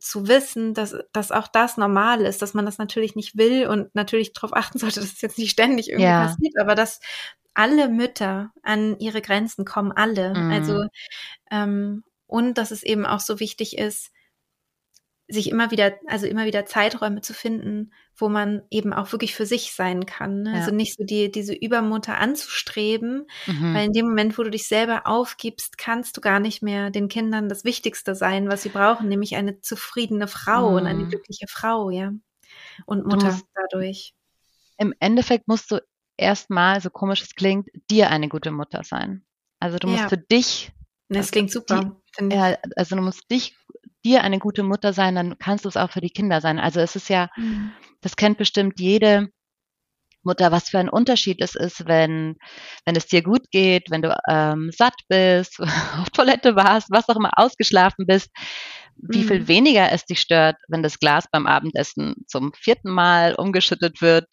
zu 0.00 0.28
wissen, 0.28 0.74
dass, 0.74 0.94
dass 1.12 1.32
auch 1.32 1.48
das 1.48 1.76
normal 1.76 2.22
ist, 2.22 2.42
dass 2.42 2.54
man 2.54 2.66
das 2.66 2.78
natürlich 2.78 3.16
nicht 3.16 3.36
will 3.36 3.66
und 3.66 3.94
natürlich 3.94 4.32
darauf 4.32 4.52
achten 4.54 4.78
sollte, 4.78 5.00
dass 5.00 5.12
es 5.12 5.20
jetzt 5.20 5.38
nicht 5.38 5.50
ständig 5.50 5.88
irgendwie 5.88 6.04
ja. 6.04 6.26
passiert, 6.26 6.54
aber 6.60 6.74
dass 6.74 7.00
alle 7.54 7.88
Mütter 7.88 8.52
an 8.62 8.98
ihre 8.98 9.20
Grenzen 9.20 9.64
kommen, 9.64 9.90
alle. 9.92 10.34
Mhm. 10.34 10.50
Also 10.52 10.84
ähm, 11.50 12.04
und 12.26 12.58
dass 12.58 12.70
es 12.70 12.82
eben 12.82 13.06
auch 13.06 13.20
so 13.20 13.40
wichtig 13.40 13.78
ist, 13.78 14.12
sich 15.28 15.50
immer 15.50 15.70
wieder, 15.70 15.92
also 16.06 16.26
immer 16.26 16.46
wieder 16.46 16.64
Zeiträume 16.64 17.20
zu 17.20 17.34
finden, 17.34 17.92
wo 18.16 18.28
man 18.28 18.62
eben 18.70 18.94
auch 18.94 19.12
wirklich 19.12 19.34
für 19.34 19.44
sich 19.44 19.72
sein 19.74 20.06
kann. 20.06 20.42
Ne? 20.42 20.52
Ja. 20.52 20.60
Also 20.60 20.74
nicht 20.74 20.96
so 20.96 21.04
die, 21.04 21.30
diese 21.30 21.54
Übermutter 21.54 22.16
anzustreben, 22.16 23.26
mhm. 23.46 23.74
weil 23.74 23.86
in 23.86 23.92
dem 23.92 24.06
Moment, 24.06 24.38
wo 24.38 24.42
du 24.42 24.50
dich 24.50 24.66
selber 24.66 25.06
aufgibst, 25.06 25.76
kannst 25.76 26.16
du 26.16 26.22
gar 26.22 26.40
nicht 26.40 26.62
mehr 26.62 26.90
den 26.90 27.08
Kindern 27.08 27.48
das 27.48 27.64
Wichtigste 27.64 28.14
sein, 28.14 28.48
was 28.48 28.62
sie 28.62 28.70
brauchen, 28.70 29.08
nämlich 29.08 29.36
eine 29.36 29.60
zufriedene 29.60 30.28
Frau 30.28 30.70
mhm. 30.70 30.76
und 30.76 30.86
eine 30.86 31.04
mhm. 31.04 31.10
glückliche 31.10 31.46
Frau, 31.46 31.90
ja. 31.90 32.12
Und 32.86 33.06
Mutter 33.06 33.26
musst, 33.32 33.46
dadurch. 33.54 34.14
Im 34.78 34.94
Endeffekt 34.98 35.46
musst 35.46 35.70
du 35.70 35.80
erstmal, 36.16 36.80
so 36.80 36.88
komisch 36.88 37.22
es 37.22 37.34
klingt, 37.34 37.68
dir 37.90 38.10
eine 38.10 38.28
gute 38.28 38.50
Mutter 38.50 38.82
sein. 38.82 39.24
Also 39.60 39.78
du 39.78 39.88
musst 39.88 40.04
ja. 40.04 40.08
für 40.08 40.18
dich. 40.18 40.72
Das 41.08 41.18
also 41.18 41.30
klingt 41.32 41.50
super. 41.50 41.96
Die, 42.18 42.34
ja, 42.34 42.56
also 42.76 42.96
du 42.96 43.02
musst 43.02 43.30
dich 43.30 43.57
dir 44.04 44.22
eine 44.22 44.38
gute 44.38 44.62
Mutter 44.62 44.92
sein, 44.92 45.14
dann 45.14 45.38
kannst 45.38 45.64
du 45.64 45.68
es 45.68 45.76
auch 45.76 45.90
für 45.90 46.00
die 46.00 46.10
Kinder 46.10 46.40
sein. 46.40 46.58
Also 46.58 46.80
es 46.80 46.96
ist 46.96 47.08
ja, 47.08 47.28
mhm. 47.36 47.72
das 48.00 48.16
kennt 48.16 48.38
bestimmt 48.38 48.80
jede 48.80 49.28
Mutter, 50.22 50.52
was 50.52 50.68
für 50.68 50.78
ein 50.78 50.88
Unterschied 50.88 51.40
es 51.40 51.54
ist, 51.54 51.86
wenn, 51.86 52.36
wenn 52.84 52.96
es 52.96 53.06
dir 53.06 53.22
gut 53.22 53.50
geht, 53.50 53.90
wenn 53.90 54.02
du 54.02 54.16
ähm, 54.28 54.70
satt 54.76 54.94
bist, 55.08 55.58
auf 56.00 56.10
Toilette 56.10 56.56
warst, 56.56 56.88
was 56.90 57.08
auch 57.08 57.16
immer 57.16 57.30
ausgeschlafen 57.36 58.06
bist, 58.06 58.30
wie 58.96 59.22
viel 59.22 59.40
mhm. 59.40 59.48
weniger 59.48 59.92
es 59.92 60.04
dich 60.04 60.20
stört, 60.20 60.56
wenn 60.68 60.82
das 60.82 60.98
Glas 60.98 61.26
beim 61.30 61.46
Abendessen 61.46 62.14
zum 62.26 62.52
vierten 62.54 62.90
Mal 62.90 63.34
umgeschüttet 63.34 64.02
wird 64.02 64.26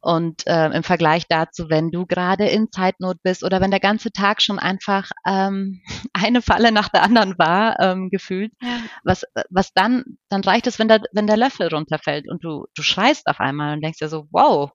und 0.00 0.46
äh, 0.46 0.66
im 0.66 0.82
Vergleich 0.82 1.26
dazu, 1.28 1.68
wenn 1.68 1.90
du 1.90 2.06
gerade 2.06 2.46
in 2.46 2.70
Zeitnot 2.70 3.22
bist 3.22 3.42
oder 3.42 3.60
wenn 3.60 3.70
der 3.70 3.80
ganze 3.80 4.12
Tag 4.12 4.40
schon 4.42 4.58
einfach 4.58 5.10
ähm, 5.26 5.82
eine 6.12 6.42
Falle 6.42 6.72
nach 6.72 6.88
der 6.88 7.02
anderen 7.02 7.38
war, 7.38 7.78
ähm, 7.80 8.08
gefühlt, 8.10 8.52
ja. 8.60 8.78
was, 9.04 9.24
was 9.50 9.72
dann, 9.72 10.04
dann 10.28 10.42
reicht 10.42 10.66
es, 10.66 10.78
wenn 10.78 10.88
der, 10.88 11.02
wenn 11.12 11.26
der 11.26 11.36
Löffel 11.36 11.68
runterfällt 11.68 12.28
und 12.28 12.44
du, 12.44 12.66
du 12.74 12.82
schreist 12.82 13.26
auf 13.26 13.40
einmal 13.40 13.74
und 13.74 13.82
denkst 13.82 13.98
dir 13.98 14.08
so, 14.08 14.28
wow. 14.30 14.70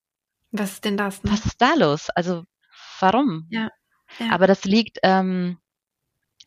Was 0.51 0.73
ist 0.73 0.85
denn 0.85 0.97
das? 0.97 1.23
Ne? 1.23 1.31
Was 1.31 1.45
ist 1.45 1.61
da 1.61 1.73
los? 1.75 2.09
Also, 2.09 2.43
warum? 2.99 3.47
Ja. 3.49 3.69
ja. 4.19 4.31
Aber 4.31 4.45
das 4.45 4.65
liegt, 4.65 4.99
ähm, 5.03 5.57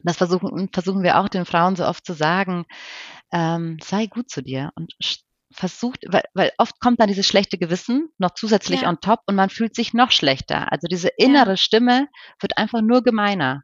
das 0.01 0.18
versuchen, 0.18 0.68
versuchen 0.72 1.03
wir 1.03 1.18
auch 1.18 1.29
den 1.29 1.47
Frauen 1.47 1.77
so 1.77 1.87
oft 1.87 2.05
zu 2.05 2.12
sagen, 2.12 2.66
ähm, 3.33 3.79
sei 3.83 4.07
gut 4.07 4.31
zu 4.31 4.43
dir 4.43 4.70
und 4.77 4.95
versucht, 5.53 6.05
weil, 6.09 6.24
weil 6.34 6.53
oft 6.59 6.80
kommt 6.80 7.01
dann 7.01 7.09
dieses 7.09 7.26
schlechte 7.26 7.59
Gewissen 7.59 8.09
noch 8.18 8.32
zusätzlich 8.32 8.82
ja. 8.82 8.88
on 8.88 9.01
top 9.01 9.20
und 9.26 9.36
man 9.36 9.51
fühlt 9.51 9.74
sich 9.74 9.94
noch 9.94 10.11
schlechter. 10.11 10.72
Also 10.72 10.86
diese 10.88 11.09
innere 11.16 11.51
ja. 11.51 11.57
Stimme 11.57 12.09
wird 12.40 12.59
einfach 12.59 12.82
nur 12.82 13.03
gemeiner. 13.03 13.62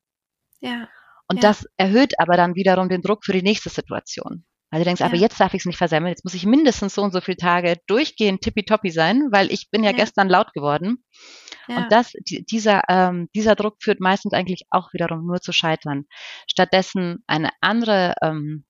Ja. 0.60 0.88
Und 1.28 1.42
ja. 1.42 1.48
das 1.48 1.66
erhöht 1.76 2.18
aber 2.18 2.36
dann 2.36 2.54
wiederum 2.54 2.88
den 2.88 3.02
Druck 3.02 3.24
für 3.24 3.32
die 3.32 3.42
nächste 3.42 3.70
Situation. 3.70 4.44
Weil 4.70 4.80
du 4.80 4.84
denkst, 4.86 5.02
aber 5.02 5.16
jetzt 5.16 5.38
darf 5.38 5.52
ich 5.52 5.62
es 5.62 5.66
nicht 5.66 5.76
versemmeln, 5.76 6.12
jetzt 6.12 6.24
muss 6.24 6.32
ich 6.32 6.46
mindestens 6.46 6.94
so 6.94 7.02
und 7.02 7.12
so 7.12 7.20
viele 7.20 7.36
Tage 7.36 7.76
durchgehend 7.88 8.40
tippitoppi 8.40 8.90
sein, 8.90 9.28
weil 9.30 9.52
ich 9.52 9.70
bin 9.70 9.84
ja, 9.84 9.92
gestern 9.92 10.30
laut 10.30 10.54
geworden. 10.54 11.04
Und 11.68 11.92
das, 11.92 12.12
die, 12.28 12.44
dieser, 12.44 12.82
ähm, 12.88 13.28
dieser 13.34 13.54
Druck 13.54 13.76
führt 13.80 14.00
meistens 14.00 14.32
eigentlich 14.32 14.62
auch 14.70 14.92
wiederum 14.92 15.26
nur 15.26 15.40
zu 15.40 15.52
Scheitern. 15.52 16.04
Stattdessen 16.50 17.22
eine 17.26 17.50
andere 17.60 18.14
ähm, 18.22 18.64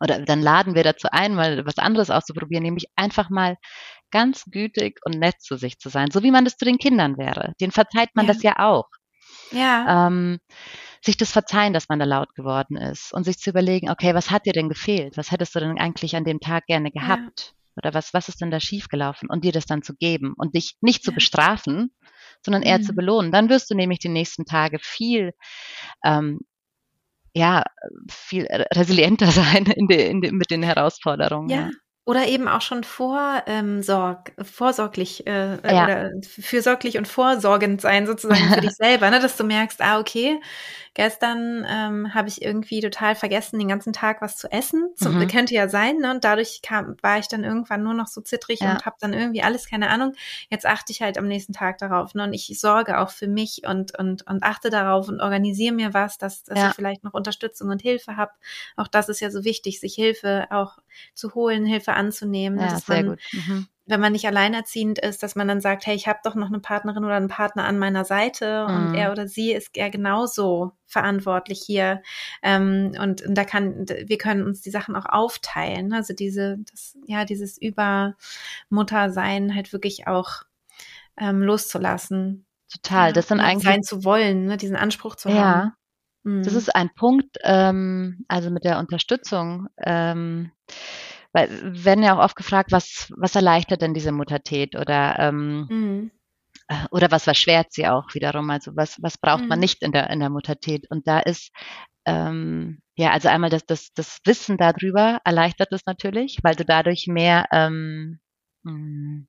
oder 0.00 0.20
dann 0.20 0.42
laden 0.42 0.74
wir 0.74 0.84
dazu 0.84 1.08
ein, 1.10 1.34
mal 1.34 1.64
was 1.66 1.78
anderes 1.78 2.10
auszuprobieren, 2.10 2.62
nämlich 2.62 2.86
einfach 2.96 3.30
mal 3.30 3.56
ganz 4.10 4.44
gütig 4.50 5.00
und 5.04 5.18
nett 5.18 5.40
zu 5.40 5.56
sich 5.56 5.78
zu 5.78 5.88
sein, 5.88 6.10
so 6.10 6.22
wie 6.22 6.30
man 6.30 6.44
das 6.44 6.56
zu 6.56 6.64
den 6.64 6.78
Kindern 6.78 7.18
wäre. 7.18 7.52
Den 7.60 7.70
verzeiht 7.70 8.10
man 8.14 8.26
ja. 8.26 8.32
das 8.32 8.42
ja 8.42 8.58
auch. 8.58 8.88
Ja. 9.52 10.06
Ähm, 10.06 10.38
sich 11.04 11.16
das 11.16 11.32
verzeihen, 11.32 11.72
dass 11.72 11.88
man 11.88 11.98
da 11.98 12.04
laut 12.04 12.34
geworden 12.34 12.76
ist 12.76 13.12
und 13.12 13.24
sich 13.24 13.38
zu 13.38 13.50
überlegen, 13.50 13.90
okay, 13.90 14.14
was 14.14 14.30
hat 14.30 14.46
dir 14.46 14.52
denn 14.52 14.68
gefehlt? 14.68 15.16
Was 15.16 15.30
hättest 15.30 15.54
du 15.54 15.60
denn 15.60 15.78
eigentlich 15.78 16.16
an 16.16 16.24
dem 16.24 16.40
Tag 16.40 16.66
gerne 16.66 16.90
gehabt? 16.90 17.40
Ja. 17.46 17.52
Oder 17.76 17.94
was, 17.94 18.14
was 18.14 18.28
ist 18.28 18.40
denn 18.40 18.50
da 18.50 18.58
schiefgelaufen? 18.58 19.28
Und 19.28 19.44
dir 19.44 19.52
das 19.52 19.66
dann 19.66 19.82
zu 19.82 19.94
geben 19.94 20.34
und 20.36 20.54
dich 20.54 20.76
nicht 20.80 21.04
zu 21.04 21.12
bestrafen, 21.12 21.90
sondern 22.44 22.62
eher 22.62 22.78
mhm. 22.78 22.82
zu 22.82 22.94
belohnen. 22.94 23.32
Dann 23.32 23.48
wirst 23.48 23.70
du 23.70 23.74
nämlich 23.74 23.98
die 23.98 24.08
nächsten 24.08 24.46
Tage 24.46 24.78
viel 24.80 25.32
ähm, 26.04 26.40
ja, 27.36 27.64
viel 28.08 28.46
resilienter 28.74 29.30
sein 29.30 29.66
in 29.66 29.86
de, 29.86 30.08
in 30.08 30.20
de, 30.20 30.32
mit 30.32 30.50
den 30.50 30.62
Herausforderungen. 30.62 31.50
Ja. 31.50 31.70
Oder 32.08 32.28
eben 32.28 32.46
auch 32.46 32.60
schon 32.60 32.84
vor, 32.84 33.42
ähm, 33.46 33.82
sorg, 33.82 34.32
vorsorglich 34.40 35.26
äh, 35.26 35.58
ja. 35.68 35.84
oder 35.84 36.10
fürsorglich 36.22 36.98
und 36.98 37.08
vorsorgend 37.08 37.80
sein 37.80 38.06
sozusagen 38.06 38.48
für 38.54 38.60
dich 38.62 38.74
selber, 38.74 39.10
ne? 39.10 39.20
dass 39.20 39.36
du 39.36 39.44
merkst, 39.44 39.82
ah, 39.82 39.98
okay, 39.98 40.40
Gestern 40.96 41.66
ähm, 41.68 42.14
habe 42.14 42.28
ich 42.28 42.40
irgendwie 42.40 42.80
total 42.80 43.14
vergessen, 43.14 43.58
den 43.58 43.68
ganzen 43.68 43.92
Tag 43.92 44.22
was 44.22 44.38
zu 44.38 44.50
essen. 44.50 44.88
Zum, 44.96 45.18
mhm. 45.18 45.28
Könnte 45.28 45.52
ja 45.52 45.68
sein, 45.68 45.98
ne? 45.98 46.10
Und 46.10 46.24
dadurch 46.24 46.62
kam, 46.62 46.96
war 47.02 47.18
ich 47.18 47.28
dann 47.28 47.44
irgendwann 47.44 47.82
nur 47.82 47.92
noch 47.92 48.06
so 48.06 48.22
zittrig 48.22 48.60
ja. 48.60 48.70
und 48.72 48.86
habe 48.86 48.96
dann 48.98 49.12
irgendwie 49.12 49.42
alles, 49.42 49.68
keine 49.68 49.90
Ahnung. 49.90 50.14
Jetzt 50.48 50.64
achte 50.64 50.92
ich 50.92 51.02
halt 51.02 51.18
am 51.18 51.28
nächsten 51.28 51.52
Tag 51.52 51.76
darauf. 51.76 52.14
Ne? 52.14 52.24
Und 52.24 52.32
ich 52.32 52.58
sorge 52.58 52.98
auch 52.98 53.10
für 53.10 53.28
mich 53.28 53.66
und, 53.66 53.98
und, 53.98 54.26
und 54.26 54.42
achte 54.42 54.70
darauf 54.70 55.10
und 55.10 55.20
organisiere 55.20 55.74
mir 55.74 55.92
was, 55.92 56.16
dass, 56.16 56.44
dass 56.44 56.58
ja. 56.58 56.68
ich 56.70 56.74
vielleicht 56.74 57.04
noch 57.04 57.12
Unterstützung 57.12 57.68
und 57.68 57.82
Hilfe 57.82 58.16
habe. 58.16 58.32
Auch 58.78 58.88
das 58.88 59.10
ist 59.10 59.20
ja 59.20 59.30
so 59.30 59.44
wichtig, 59.44 59.80
sich 59.80 59.94
Hilfe 59.94 60.46
auch 60.48 60.78
zu 61.12 61.34
holen, 61.34 61.66
Hilfe 61.66 61.92
anzunehmen. 61.92 62.58
Ja, 62.58 62.78
sehr 62.78 63.02
man, 63.02 63.08
gut. 63.10 63.20
Mhm 63.32 63.68
wenn 63.86 64.00
man 64.00 64.12
nicht 64.12 64.26
alleinerziehend 64.26 64.98
ist, 64.98 65.22
dass 65.22 65.36
man 65.36 65.46
dann 65.46 65.60
sagt, 65.60 65.86
hey, 65.86 65.94
ich 65.94 66.08
habe 66.08 66.18
doch 66.24 66.34
noch 66.34 66.48
eine 66.48 66.58
Partnerin 66.58 67.04
oder 67.04 67.14
einen 67.14 67.28
Partner 67.28 67.64
an 67.64 67.78
meiner 67.78 68.04
Seite 68.04 68.66
mhm. 68.68 68.74
und 68.74 68.94
er 68.94 69.12
oder 69.12 69.28
sie 69.28 69.52
ist 69.52 69.76
ja 69.76 69.88
genauso 69.88 70.72
verantwortlich 70.86 71.62
hier 71.64 72.02
ähm, 72.42 72.92
und, 73.00 73.22
und 73.22 73.34
da 73.34 73.44
kann 73.44 73.86
wir 73.88 74.18
können 74.18 74.42
uns 74.42 74.60
die 74.60 74.70
Sachen 74.70 74.96
auch 74.96 75.06
aufteilen, 75.06 75.92
also 75.92 76.14
diese 76.14 76.58
das 76.70 76.96
ja 77.06 77.24
dieses 77.24 77.58
Übermuttersein 77.58 79.54
halt 79.54 79.72
wirklich 79.72 80.06
auch 80.06 80.42
ähm, 81.18 81.42
loszulassen. 81.42 82.44
Total, 82.72 83.12
das 83.12 83.28
sind 83.28 83.40
eigentlich 83.40 83.64
sein 83.64 83.82
zu 83.84 84.04
wollen, 84.04 84.46
ne, 84.46 84.56
diesen 84.56 84.76
Anspruch 84.76 85.14
zu 85.14 85.28
ja. 85.28 85.34
haben. 85.36 85.72
Mhm. 86.24 86.42
Das 86.42 86.54
ist 86.54 86.74
ein 86.74 86.90
Punkt, 86.94 87.38
ähm, 87.44 88.24
also 88.26 88.50
mit 88.50 88.64
der 88.64 88.80
Unterstützung. 88.80 89.68
Ähm, 89.78 90.50
weil 91.36 91.84
werden 91.84 92.02
ja 92.02 92.16
auch 92.16 92.24
oft 92.24 92.36
gefragt, 92.36 92.72
was, 92.72 93.12
was 93.16 93.36
erleichtert 93.36 93.82
denn 93.82 93.92
diese 93.92 94.10
Muttertät 94.10 94.74
oder 94.74 95.18
ähm, 95.18 95.66
mhm. 95.68 96.10
Äh, 96.68 96.86
oder 96.90 97.10
was 97.10 97.24
verschwert 97.24 97.72
sie 97.72 97.86
auch 97.86 98.14
wiederum? 98.14 98.50
Also 98.50 98.72
was, 98.74 98.96
was 99.02 99.18
braucht 99.18 99.42
mhm. 99.42 99.48
man 99.48 99.60
nicht 99.60 99.82
in 99.82 99.92
der, 99.92 100.10
in 100.10 100.20
der 100.20 100.30
Muttertät? 100.30 100.90
Und 100.90 101.06
da 101.06 101.20
ist 101.20 101.52
ähm, 102.06 102.80
ja, 102.96 103.10
also 103.10 103.28
einmal 103.28 103.50
das, 103.50 103.66
das, 103.66 103.92
das 103.94 104.18
Wissen 104.24 104.56
darüber 104.56 105.20
erleichtert 105.24 105.72
es 105.72 105.84
natürlich, 105.84 106.38
weil 106.42 106.54
du 106.54 106.64
dadurch 106.64 107.06
mehr 107.08 107.46
ähm, 107.52 108.20
hm, 108.64 109.28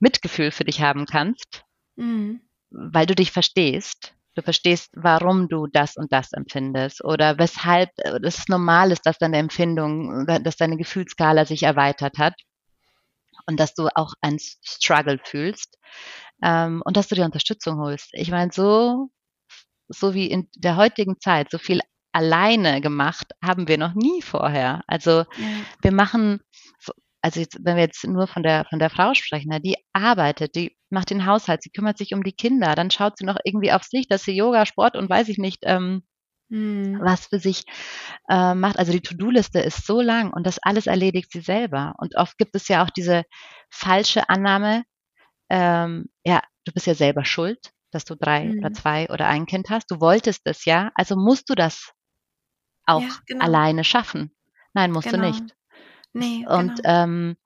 Mitgefühl 0.00 0.50
für 0.50 0.64
dich 0.64 0.80
haben 0.80 1.06
kannst, 1.06 1.64
mhm. 1.96 2.40
weil 2.70 3.06
du 3.06 3.14
dich 3.14 3.30
verstehst. 3.30 4.14
Du 4.34 4.42
verstehst, 4.42 4.90
warum 4.94 5.48
du 5.48 5.66
das 5.66 5.96
und 5.96 6.12
das 6.12 6.32
empfindest 6.32 7.04
oder 7.04 7.38
weshalb 7.38 7.90
es 8.22 8.48
normal 8.48 8.92
ist, 8.92 9.04
dass 9.04 9.18
deine 9.18 9.38
Empfindung, 9.38 10.26
dass 10.26 10.56
deine 10.56 10.76
Gefühlsskala 10.76 11.44
sich 11.44 11.64
erweitert 11.64 12.18
hat 12.18 12.34
und 13.46 13.58
dass 13.58 13.74
du 13.74 13.88
auch 13.94 14.14
ein 14.20 14.38
Struggle 14.38 15.18
fühlst 15.22 15.78
ähm, 16.42 16.82
und 16.84 16.96
dass 16.96 17.08
du 17.08 17.16
dir 17.16 17.24
Unterstützung 17.24 17.78
holst. 17.78 18.10
Ich 18.12 18.30
meine, 18.30 18.52
so, 18.52 19.10
so 19.88 20.14
wie 20.14 20.30
in 20.30 20.48
der 20.54 20.76
heutigen 20.76 21.18
Zeit, 21.20 21.50
so 21.50 21.58
viel 21.58 21.80
alleine 22.12 22.80
gemacht 22.80 23.32
haben 23.44 23.68
wir 23.68 23.78
noch 23.78 23.94
nie 23.94 24.22
vorher. 24.22 24.82
Also 24.86 25.10
ja. 25.10 25.26
wir 25.82 25.92
machen 25.92 26.40
also 27.22 27.40
jetzt, 27.40 27.58
wenn 27.62 27.76
wir 27.76 27.82
jetzt 27.82 28.04
nur 28.06 28.26
von 28.26 28.42
der, 28.42 28.64
von 28.68 28.78
der 28.78 28.90
Frau 28.90 29.14
sprechen, 29.14 29.50
ne, 29.50 29.60
die 29.60 29.76
arbeitet, 29.92 30.54
die 30.54 30.76
macht 30.90 31.10
den 31.10 31.26
Haushalt, 31.26 31.62
sie 31.62 31.70
kümmert 31.70 31.98
sich 31.98 32.14
um 32.14 32.22
die 32.22 32.32
Kinder, 32.32 32.74
dann 32.74 32.90
schaut 32.90 33.18
sie 33.18 33.24
noch 33.24 33.36
irgendwie 33.44 33.72
aufs 33.72 33.92
Licht, 33.92 34.10
dass 34.10 34.22
sie 34.22 34.36
Yoga, 34.36 34.66
Sport 34.66 34.96
und 34.96 35.08
weiß 35.08 35.28
ich 35.28 35.38
nicht, 35.38 35.60
ähm, 35.62 36.02
hm. 36.50 36.98
was 37.00 37.26
für 37.26 37.38
sich 37.38 37.64
äh, 38.28 38.54
macht. 38.54 38.78
Also 38.78 38.92
die 38.92 39.00
To-Do-Liste 39.00 39.60
ist 39.60 39.86
so 39.86 40.00
lang 40.00 40.32
und 40.32 40.46
das 40.46 40.58
alles 40.62 40.86
erledigt 40.86 41.30
sie 41.32 41.40
selber. 41.40 41.94
Und 41.98 42.16
oft 42.16 42.36
gibt 42.38 42.54
es 42.56 42.68
ja 42.68 42.84
auch 42.84 42.90
diese 42.90 43.24
falsche 43.70 44.28
Annahme, 44.28 44.84
ähm, 45.48 46.06
ja, 46.24 46.42
du 46.64 46.72
bist 46.72 46.86
ja 46.86 46.94
selber 46.94 47.24
schuld, 47.24 47.72
dass 47.90 48.04
du 48.04 48.14
drei 48.14 48.44
hm. 48.44 48.58
oder 48.58 48.72
zwei 48.72 49.08
oder 49.10 49.26
ein 49.26 49.46
Kind 49.46 49.70
hast. 49.70 49.90
Du 49.90 50.00
wolltest 50.00 50.42
es 50.44 50.64
ja, 50.64 50.90
also 50.94 51.16
musst 51.16 51.50
du 51.50 51.54
das 51.54 51.92
auch 52.86 53.02
ja, 53.02 53.08
genau. 53.26 53.44
alleine 53.44 53.84
schaffen. 53.84 54.34
Nein, 54.72 54.92
musst 54.92 55.10
genau. 55.10 55.24
du 55.24 55.28
nicht. 55.28 55.54
Nee, 56.12 56.44
und 56.48 56.82
genau. 56.82 56.88
ähm, 57.04 57.36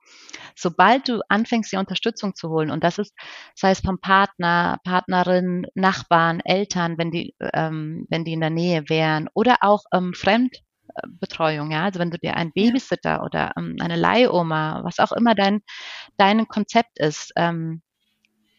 sobald 0.57 1.09
du 1.09 1.21
anfängst, 1.29 1.73
die 1.73 1.77
Unterstützung 1.77 2.35
zu 2.35 2.49
holen, 2.49 2.71
und 2.71 2.83
das 2.83 2.99
ist, 2.99 3.15
sei 3.55 3.71
es 3.71 3.81
vom 3.81 4.01
Partner, 4.01 4.79
Partnerin, 4.85 5.67
Nachbarn, 5.75 6.41
Eltern, 6.41 6.97
wenn 6.97 7.11
die, 7.11 7.35
ähm, 7.53 8.07
wenn 8.09 8.25
die 8.25 8.33
in 8.33 8.41
der 8.41 8.51
Nähe 8.51 8.89
wären, 8.89 9.29
oder 9.35 9.57
auch 9.61 9.85
ähm, 9.93 10.15
fremd 10.15 10.63
Betreuung, 11.09 11.71
ja. 11.71 11.85
Also 11.85 11.99
wenn 11.99 12.11
du 12.11 12.19
dir 12.19 12.37
einen 12.37 12.53
Babysitter 12.53 13.23
oder 13.25 13.53
ähm, 13.57 13.77
eine 13.81 13.97
Leihoma, 13.97 14.83
was 14.85 15.01
auch 15.01 15.13
immer 15.13 15.35
dein, 15.35 15.61
dein 16.17 16.47
Konzept 16.47 16.99
ist, 16.99 17.33
ähm, 17.37 17.83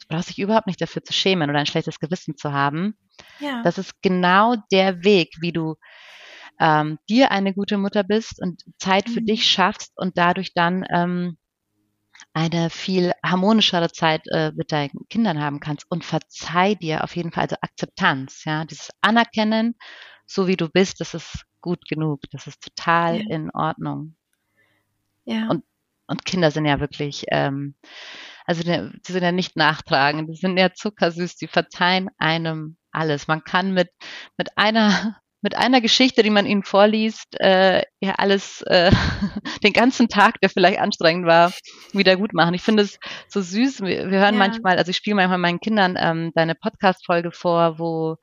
du 0.02 0.08
brauchst 0.10 0.30
dich 0.30 0.40
überhaupt 0.40 0.68
nicht 0.68 0.82
dafür 0.82 1.04
zu 1.04 1.14
schämen 1.14 1.50
oder 1.50 1.60
ein 1.60 1.66
schlechtes 1.66 2.00
Gewissen 2.00 2.36
zu 2.36 2.52
haben. 2.52 2.98
Ja. 3.40 3.62
Das 3.64 3.78
ist 3.78 4.02
genau 4.02 4.56
der 4.72 5.04
Weg, 5.04 5.36
wie 5.40 5.54
du 5.54 5.76
ähm, 6.60 6.98
dir 7.10 7.32
eine 7.32 7.54
gute 7.54 7.78
Mutter 7.78 8.04
bist 8.04 8.42
und 8.42 8.64
Zeit 8.78 9.10
für 9.10 9.22
mhm. 9.22 9.26
dich 9.26 9.50
schaffst 9.50 9.94
und 9.98 10.18
dadurch 10.18 10.54
dann 10.54 10.86
ähm, 10.90 11.38
eine 12.34 12.70
viel 12.70 13.14
harmonischere 13.24 13.92
Zeit 13.92 14.28
äh, 14.28 14.52
mit 14.56 14.72
deinen 14.72 15.08
Kindern 15.10 15.42
haben 15.42 15.60
kannst 15.60 15.86
und 15.90 16.04
verzeih 16.04 16.76
dir 16.76 17.04
auf 17.04 17.16
jeden 17.16 17.32
Fall, 17.32 17.44
also 17.44 17.56
Akzeptanz, 17.62 18.44
ja, 18.46 18.66
dieses 18.66 18.90
Anerkennen, 19.02 19.76
so 20.26 20.48
wie 20.48 20.58
du 20.58 20.70
bist, 20.70 21.00
das 21.02 21.14
ist 21.14 21.46
gut 21.62 21.88
genug, 21.88 22.22
das 22.32 22.48
ist 22.48 22.62
total 22.62 23.22
ja. 23.22 23.30
in 23.30 23.52
Ordnung. 23.52 24.16
Ja. 25.26 25.50
Und, 25.50 25.64
und 26.08 26.26
Kinder 26.26 26.52
sind 26.52 26.66
ja 26.66 26.80
wirklich, 26.80 27.26
ähm, 27.32 27.76
also 28.46 28.64
die, 28.64 28.92
die 29.08 29.12
sind 29.12 29.24
ja 29.24 29.32
nicht 29.32 29.56
nachtragend, 29.56 30.30
die 30.30 30.38
sind 30.38 30.58
ja 30.58 30.74
zuckersüß, 30.74 31.36
die 31.38 31.48
verzeihen 31.48 32.10
einem 32.18 32.78
alles. 32.92 33.28
Man 33.28 33.44
kann 33.44 33.74
mit, 33.74 33.90
mit 34.38 34.58
einer 34.58 35.18
mit 35.46 35.56
einer 35.56 35.80
Geschichte, 35.80 36.24
die 36.24 36.32
man 36.32 36.48
ihnen 36.48 36.64
vorliest, 36.64 37.40
äh, 37.40 37.84
ja 38.00 38.16
alles, 38.18 38.64
äh, 38.64 38.90
den 39.64 39.74
ganzen 39.74 40.10
Tag, 40.10 40.42
der 40.42 40.50
vielleicht 40.50 40.80
anstrengend 40.80 41.28
war, 41.28 41.54
wieder 41.94 42.18
gut 42.18 42.34
machen. 42.34 42.56
Ich 42.56 42.64
finde 42.64 42.82
es 42.82 42.98
so 43.28 43.42
süß. 43.42 43.82
Wir, 43.82 44.10
wir 44.10 44.20
hören 44.20 44.34
ja. 44.34 44.40
manchmal, 44.40 44.80
also 44.80 44.90
ich 44.90 44.98
spiele 44.98 45.18
manchmal 45.18 45.38
meinen 45.38 45.60
Kindern 45.60 45.98
ähm, 46.00 46.32
deine 46.34 46.56
Podcast-Folge 46.56 47.32
vor, 47.32 47.78
wo 47.78 48.16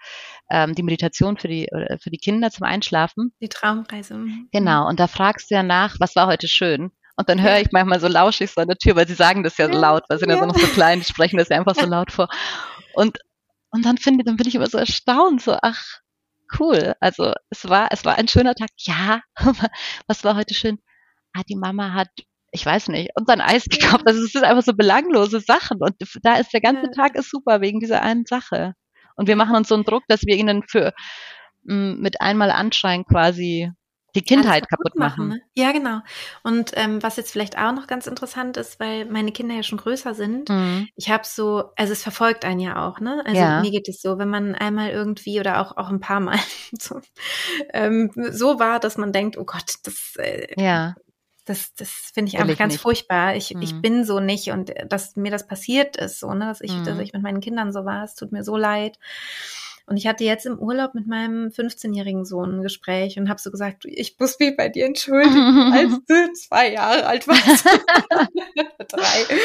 ähm, 0.50 0.74
die 0.74 0.82
Meditation 0.82 1.36
für 1.36 1.46
die, 1.46 1.68
äh, 1.68 1.96
für 1.98 2.10
die 2.10 2.18
Kinder 2.18 2.50
zum 2.50 2.64
Einschlafen. 2.64 3.32
Die 3.40 3.48
Traumreise. 3.48 4.14
Mhm. 4.14 4.48
Genau. 4.50 4.88
Und 4.88 4.98
da 4.98 5.06
fragst 5.06 5.48
du 5.52 5.54
ja 5.54 5.62
nach, 5.62 5.94
was 6.00 6.16
war 6.16 6.26
heute 6.26 6.48
schön? 6.48 6.90
Und 7.14 7.28
dann 7.28 7.40
höre 7.40 7.60
ich 7.60 7.70
manchmal 7.70 8.00
so 8.00 8.08
lauschig 8.08 8.50
so 8.50 8.62
an 8.62 8.66
der 8.66 8.78
Tür, 8.78 8.96
weil 8.96 9.06
sie 9.06 9.14
sagen 9.14 9.44
das 9.44 9.58
ja 9.58 9.72
so 9.72 9.78
laut, 9.78 10.02
weil 10.08 10.18
sie 10.18 10.22
sind 10.22 10.30
ja, 10.30 10.34
ja 10.34 10.40
so 10.40 10.48
noch 10.48 10.58
so 10.58 10.66
klein, 10.66 10.98
die 10.98 11.06
sprechen 11.06 11.36
das 11.36 11.50
ja 11.50 11.56
einfach 11.56 11.76
so 11.76 11.86
laut 11.86 12.10
vor. 12.10 12.28
Und, 12.94 13.18
und 13.70 13.86
dann 13.86 13.96
finde, 13.96 14.24
dann 14.24 14.36
bin 14.36 14.48
ich 14.48 14.56
immer 14.56 14.66
so 14.66 14.76
erstaunt, 14.76 15.40
so, 15.40 15.56
ach, 15.62 16.01
cool. 16.60 16.94
Also 17.00 17.32
es 17.50 17.68
war, 17.68 17.88
es 17.92 18.04
war 18.04 18.16
ein 18.18 18.28
schöner 18.28 18.54
Tag. 18.54 18.70
Ja, 18.78 19.20
was 20.06 20.24
war 20.24 20.36
heute 20.36 20.54
schön? 20.54 20.78
Ah, 21.34 21.42
die 21.48 21.56
Mama 21.56 21.92
hat, 21.92 22.08
ich 22.50 22.66
weiß 22.66 22.88
nicht, 22.88 23.10
uns 23.14 23.28
ein 23.28 23.40
Eis 23.40 23.64
gekauft. 23.70 24.04
Also 24.06 24.22
es 24.24 24.32
sind 24.32 24.44
einfach 24.44 24.62
so 24.62 24.74
belanglose 24.74 25.40
Sachen. 25.40 25.78
Und 25.80 25.96
da 26.22 26.36
ist 26.36 26.52
der 26.52 26.60
ganze 26.60 26.90
Tag 26.90 27.16
ist 27.16 27.30
super 27.30 27.60
wegen 27.60 27.80
dieser 27.80 28.02
einen 28.02 28.26
Sache. 28.26 28.74
Und 29.16 29.28
wir 29.28 29.36
machen 29.36 29.56
uns 29.56 29.68
so 29.68 29.74
einen 29.74 29.84
Druck, 29.84 30.04
dass 30.08 30.22
wir 30.22 30.36
ihnen 30.36 30.62
für 30.68 30.92
mit 31.64 32.20
einmal 32.20 32.50
anschreien 32.50 33.04
quasi 33.04 33.70
die 34.14 34.22
Kindheit 34.22 34.68
kaputt 34.68 34.96
machen. 34.96 35.28
machen. 35.28 35.38
Ne? 35.38 35.42
Ja, 35.54 35.72
genau. 35.72 36.00
Und 36.42 36.72
ähm, 36.74 37.02
was 37.02 37.16
jetzt 37.16 37.32
vielleicht 37.32 37.56
auch 37.58 37.72
noch 37.72 37.86
ganz 37.86 38.06
interessant 38.06 38.56
ist, 38.56 38.78
weil 38.78 39.06
meine 39.06 39.32
Kinder 39.32 39.54
ja 39.54 39.62
schon 39.62 39.78
größer 39.78 40.14
sind, 40.14 40.48
mhm. 40.48 40.88
ich 40.96 41.10
habe 41.10 41.24
so, 41.26 41.70
also 41.76 41.92
es 41.92 42.02
verfolgt 42.02 42.44
einen 42.44 42.60
ja 42.60 42.86
auch, 42.86 43.00
ne? 43.00 43.22
Also 43.24 43.40
ja. 43.40 43.60
mir 43.60 43.70
geht 43.70 43.88
es 43.88 44.02
so, 44.02 44.18
wenn 44.18 44.28
man 44.28 44.54
einmal 44.54 44.90
irgendwie 44.90 45.40
oder 45.40 45.60
auch 45.60 45.76
auch 45.76 45.88
ein 45.88 46.00
paar 46.00 46.20
Mal 46.20 46.38
so, 46.78 47.00
ähm, 47.72 48.10
so 48.14 48.58
war, 48.58 48.80
dass 48.80 48.96
man 48.98 49.12
denkt, 49.12 49.38
oh 49.38 49.44
Gott, 49.44 49.74
das 49.84 50.16
äh, 50.18 50.60
ja. 50.60 50.94
Das, 51.44 51.74
das 51.74 51.90
finde 52.14 52.28
ich 52.28 52.34
Will 52.34 52.42
einfach 52.42 52.52
ich 52.52 52.58
ganz 52.58 52.74
nicht. 52.74 52.82
furchtbar. 52.82 53.34
Ich, 53.34 53.52
mhm. 53.52 53.62
ich 53.62 53.80
bin 53.80 54.04
so 54.04 54.20
nicht 54.20 54.50
und 54.50 54.70
äh, 54.70 54.86
dass 54.86 55.16
mir 55.16 55.32
das 55.32 55.46
passiert 55.46 55.96
ist, 55.96 56.20
so, 56.20 56.32
ne, 56.34 56.46
dass 56.46 56.60
ich, 56.60 56.72
mhm. 56.72 56.84
dass 56.84 56.98
ich 57.00 57.12
mit 57.12 57.22
meinen 57.22 57.40
Kindern 57.40 57.72
so 57.72 57.84
war, 57.84 58.04
es 58.04 58.14
tut 58.14 58.30
mir 58.30 58.44
so 58.44 58.56
leid. 58.56 58.98
Und 59.86 59.96
ich 59.96 60.06
hatte 60.06 60.24
jetzt 60.24 60.46
im 60.46 60.58
Urlaub 60.58 60.94
mit 60.94 61.06
meinem 61.06 61.48
15-jährigen 61.48 62.24
Sohn 62.24 62.58
ein 62.58 62.62
Gespräch 62.62 63.18
und 63.18 63.28
habe 63.28 63.40
so 63.40 63.50
gesagt, 63.50 63.84
ich 63.84 64.18
muss 64.18 64.38
mich 64.38 64.56
bei 64.56 64.68
dir 64.68 64.86
entschuldigen, 64.86 65.72
als 65.72 65.92
du 66.08 66.32
zwei 66.34 66.72
Jahre 66.72 67.06
alt 67.06 67.26
warst. 67.28 67.64
Drei. 68.88 69.36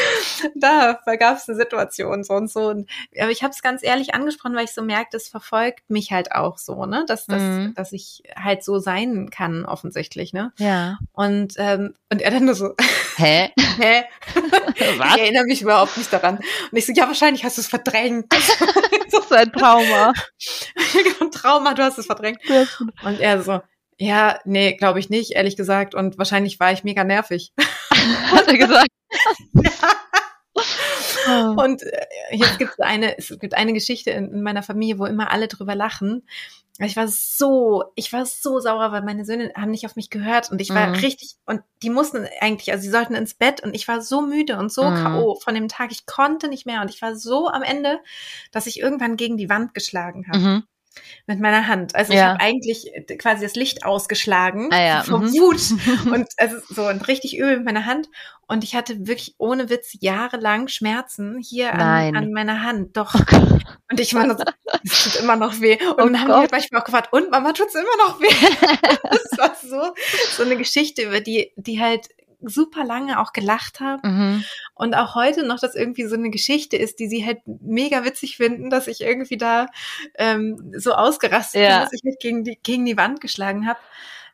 Da 0.56 1.00
gab 1.18 1.38
es 1.38 1.48
eine 1.48 1.58
Situation 1.58 2.24
so 2.24 2.34
und 2.34 2.50
so. 2.50 2.70
Und, 2.70 2.90
aber 3.20 3.32
ich 3.32 3.44
habe 3.44 3.52
es 3.52 3.62
ganz 3.62 3.84
ehrlich 3.84 4.14
angesprochen, 4.14 4.56
weil 4.56 4.66
ich 4.66 4.74
so 4.74 4.84
merke, 4.84 5.10
das 5.12 5.28
verfolgt 5.28 5.90
mich 5.90 6.12
halt 6.12 6.32
auch 6.32 6.58
so, 6.58 6.86
ne? 6.86 7.06
Dass, 7.08 7.26
dass, 7.26 7.42
mhm. 7.42 7.74
dass 7.76 7.94
ich 7.94 8.24
halt 8.36 8.64
so 8.64 8.80
sein 8.80 9.30
kann, 9.30 9.66
offensichtlich, 9.66 10.34
ne? 10.34 10.52
Ja. 10.58 11.00
Und, 11.14 11.54
ähm, 11.58 11.94
und 12.12 12.22
er 12.22 12.32
dann 12.32 12.46
nur 12.46 12.56
so, 12.56 12.76
Hä? 13.18 13.50
Hä? 13.80 14.04
Was? 14.98 15.16
Ich 15.16 15.22
erinnere 15.22 15.46
mich 15.46 15.64
überhaupt 15.64 15.98
nicht 15.98 16.14
daran. 16.14 16.38
Und 16.38 16.78
ich 16.78 16.86
so, 16.86 16.94
ja, 16.94 17.08
wahrscheinlich 17.08 17.44
hast 17.44 17.58
du 17.58 17.62
es 17.62 17.68
verdrängt. 17.68 18.32
das 18.32 19.24
ist 19.26 19.34
ein 19.34 19.52
Trauma. 19.52 20.14
Trauma, 21.32 21.74
du 21.74 21.84
hast 21.84 21.98
es 21.98 22.06
verdrängt. 22.06 22.40
Und 23.04 23.20
er 23.20 23.42
so, 23.42 23.62
ja, 23.98 24.40
nee, 24.46 24.74
glaube 24.74 25.00
ich 25.00 25.10
nicht, 25.10 25.32
ehrlich 25.32 25.58
gesagt. 25.58 25.96
Und 25.96 26.18
wahrscheinlich 26.18 26.60
war 26.60 26.72
ich 26.72 26.84
mega 26.84 27.04
nervig. 27.04 27.54
Hat 28.32 28.48
er 28.48 28.58
gesagt. 28.58 28.88
ja. 31.28 31.50
Und 31.50 31.84
äh, 31.84 32.08
jetzt 32.32 32.58
gibt 32.58 32.72
es 32.72 32.80
eine, 32.80 33.18
es 33.18 33.38
gibt 33.40 33.54
eine 33.54 33.74
Geschichte 33.74 34.12
in, 34.12 34.32
in 34.32 34.42
meiner 34.42 34.64
Familie, 34.64 35.00
wo 35.00 35.06
immer 35.06 35.32
alle 35.32 35.48
drüber 35.48 35.76
lachen. 35.76 36.28
Ich 36.80 36.96
war 36.96 37.08
so, 37.08 37.86
ich 37.96 38.14
war 38.14 38.28
so 38.28 38.60
sauer, 38.60 38.92
weil 38.92 39.02
meine 39.02 39.26
Söhne 39.26 39.52
haben 39.56 39.72
nicht 39.72 39.88
auf 39.88 39.96
mich 39.96 40.12
gehört 40.12 40.52
und 40.52 40.62
ich 40.62 40.70
war 40.70 40.88
mhm. 40.88 40.94
richtig, 40.96 41.36
und 41.48 41.62
die 41.82 41.90
mussten 41.90 42.28
eigentlich, 42.40 42.72
also 42.72 42.84
sie 42.84 42.92
sollten 42.92 43.16
ins 43.16 43.34
Bett 43.34 43.64
und 43.64 43.74
ich 43.76 43.88
war 43.88 44.02
so 44.02 44.22
müde 44.22 44.60
und 44.60 44.72
so 44.72 44.84
mhm. 44.84 44.96
K.O. 44.96 45.36
von 45.36 45.56
dem 45.56 45.70
Tag. 45.70 45.92
Ich 45.92 46.06
konnte 46.06 46.48
nicht 46.48 46.68
mehr 46.68 46.82
und 46.82 46.92
ich 46.92 47.02
war 47.02 47.16
so 47.16 47.48
am 47.48 47.64
Ende, 47.64 48.00
dass 48.52 48.68
ich 48.68 48.80
irgendwann 48.80 49.18
gegen 49.18 49.38
die 49.38 49.50
Wand 49.50 49.74
geschlagen 49.74 50.28
habe. 50.28 50.40
Mhm 50.40 50.64
mit 51.26 51.40
meiner 51.40 51.68
Hand. 51.68 51.96
Also 51.96 52.14
ja. 52.14 52.20
ich 52.20 52.26
habe 52.26 52.40
eigentlich 52.42 52.94
äh, 52.94 53.18
quasi 53.18 53.44
das 53.44 53.56
Licht 53.56 53.86
ausgeschlagen 53.86 54.70
ah, 54.72 54.82
ja. 54.82 55.04
vom 55.04 55.26
mhm. 55.26 55.34
Wut 55.34 55.62
und 56.14 56.28
also 56.38 56.58
so 56.70 56.88
und 56.88 57.08
richtig 57.08 57.38
übel 57.38 57.58
mit 57.58 57.66
meiner 57.66 57.86
Hand 57.86 58.10
und 58.50 58.64
ich 58.64 58.76
hatte 58.76 59.08
wirklich 59.08 59.36
ohne 59.38 59.70
Witz 59.70 59.98
jahrelang 60.00 60.70
Schmerzen 60.70 61.38
hier 61.38 61.74
an, 61.74 62.16
an, 62.16 62.32
meiner 62.32 62.64
Hand. 62.64 62.96
Doch. 62.96 63.14
Oh 63.14 63.58
und 63.92 64.00
ich 64.00 64.14
meine, 64.14 64.38
es 64.86 65.04
tut 65.04 65.22
immer 65.22 65.36
noch 65.36 65.60
weh. 65.60 65.78
Und 65.82 65.92
oh 65.92 65.96
dann 65.98 66.22
haben 66.22 66.28
Gott. 66.28 66.36
die 66.36 66.42
halt 66.42 66.52
manchmal 66.52 66.82
auch 66.82 66.86
gefragt, 66.86 67.12
und 67.12 67.30
Mama 67.30 67.52
tut's 67.52 67.76
immer 67.76 67.98
noch 68.06 68.22
weh. 68.22 68.28
das 69.04 69.38
war 69.38 69.56
so 69.62 69.94
so 70.32 70.44
eine 70.44 70.56
Geschichte 70.56 71.02
über 71.02 71.20
die 71.20 71.52
die 71.58 71.82
halt 71.82 72.08
super 72.42 72.84
lange 72.86 73.20
auch 73.20 73.34
gelacht 73.34 73.80
haben 73.80 74.02
mhm. 74.04 74.44
und 74.76 74.96
auch 74.96 75.16
heute 75.16 75.46
noch 75.46 75.60
das 75.60 75.76
irgendwie 75.76 76.06
so 76.06 76.16
eine 76.16 76.30
Geschichte 76.30 76.78
ist, 76.78 77.00
die 77.00 77.08
sie 77.08 77.26
halt 77.26 77.40
mega 77.46 78.04
witzig 78.04 78.38
finden, 78.38 78.70
dass 78.70 78.88
ich 78.88 79.02
irgendwie 79.02 79.38
da 79.38 79.68
ähm, 80.16 80.74
so 80.78 80.94
ausgerastet 80.94 81.62
ja. 81.62 81.70
bin, 81.70 81.84
dass 81.84 81.94
ich 81.94 82.04
mich 82.04 82.20
gegen 82.20 82.44
die, 82.44 82.60
gegen 82.62 82.86
die 82.86 82.98
Wand 82.98 83.22
geschlagen 83.22 83.68
habe. 83.68 83.80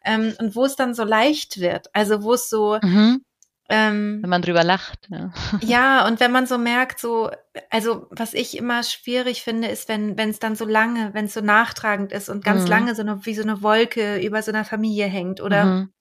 Ähm, 0.05 0.33
und 0.39 0.55
wo 0.55 0.65
es 0.65 0.75
dann 0.75 0.93
so 0.93 1.05
leicht 1.05 1.61
wird, 1.61 1.89
also 1.93 2.23
wo 2.23 2.33
es 2.33 2.49
so 2.49 2.77
mhm. 2.81 3.23
Ähm, 3.69 4.19
wenn 4.21 4.29
man 4.29 4.41
drüber 4.41 4.65
lacht. 4.65 5.07
Ja. 5.09 5.31
ja, 5.61 6.05
und 6.05 6.19
wenn 6.19 6.33
man 6.33 6.45
so 6.45 6.57
merkt, 6.57 6.99
so, 6.99 7.31
also 7.69 8.07
was 8.09 8.33
ich 8.33 8.57
immer 8.57 8.83
schwierig 8.83 9.41
finde, 9.41 9.69
ist, 9.69 9.87
wenn 9.87 10.17
wenn 10.17 10.29
es 10.29 10.39
dann 10.39 10.57
so 10.57 10.65
lange, 10.65 11.13
wenn 11.13 11.25
es 11.25 11.33
so 11.33 11.39
nachtragend 11.39 12.11
ist 12.11 12.27
und 12.27 12.43
ganz 12.43 12.63
mhm. 12.63 12.67
lange 12.67 12.95
so 12.95 13.01
eine, 13.01 13.25
wie 13.25 13.33
so 13.33 13.41
eine 13.41 13.63
Wolke 13.63 14.17
über 14.17 14.41
so 14.41 14.51
einer 14.51 14.65
Familie 14.65 15.05
hängt 15.05 15.39
oder 15.39 15.65
mhm 15.65 15.93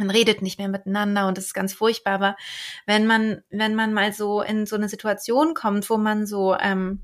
man 0.00 0.10
redet 0.10 0.42
nicht 0.42 0.58
mehr 0.58 0.68
miteinander 0.68 1.28
und 1.28 1.38
das 1.38 1.46
ist 1.46 1.54
ganz 1.54 1.72
furchtbar. 1.72 2.14
Aber 2.14 2.36
wenn 2.86 3.06
man, 3.06 3.42
wenn 3.50 3.74
man 3.74 3.92
mal 3.92 4.12
so 4.12 4.42
in 4.42 4.66
so 4.66 4.76
eine 4.76 4.88
Situation 4.88 5.54
kommt, 5.54 5.88
wo 5.90 5.98
man 5.98 6.26
so 6.26 6.56
ähm, 6.58 7.02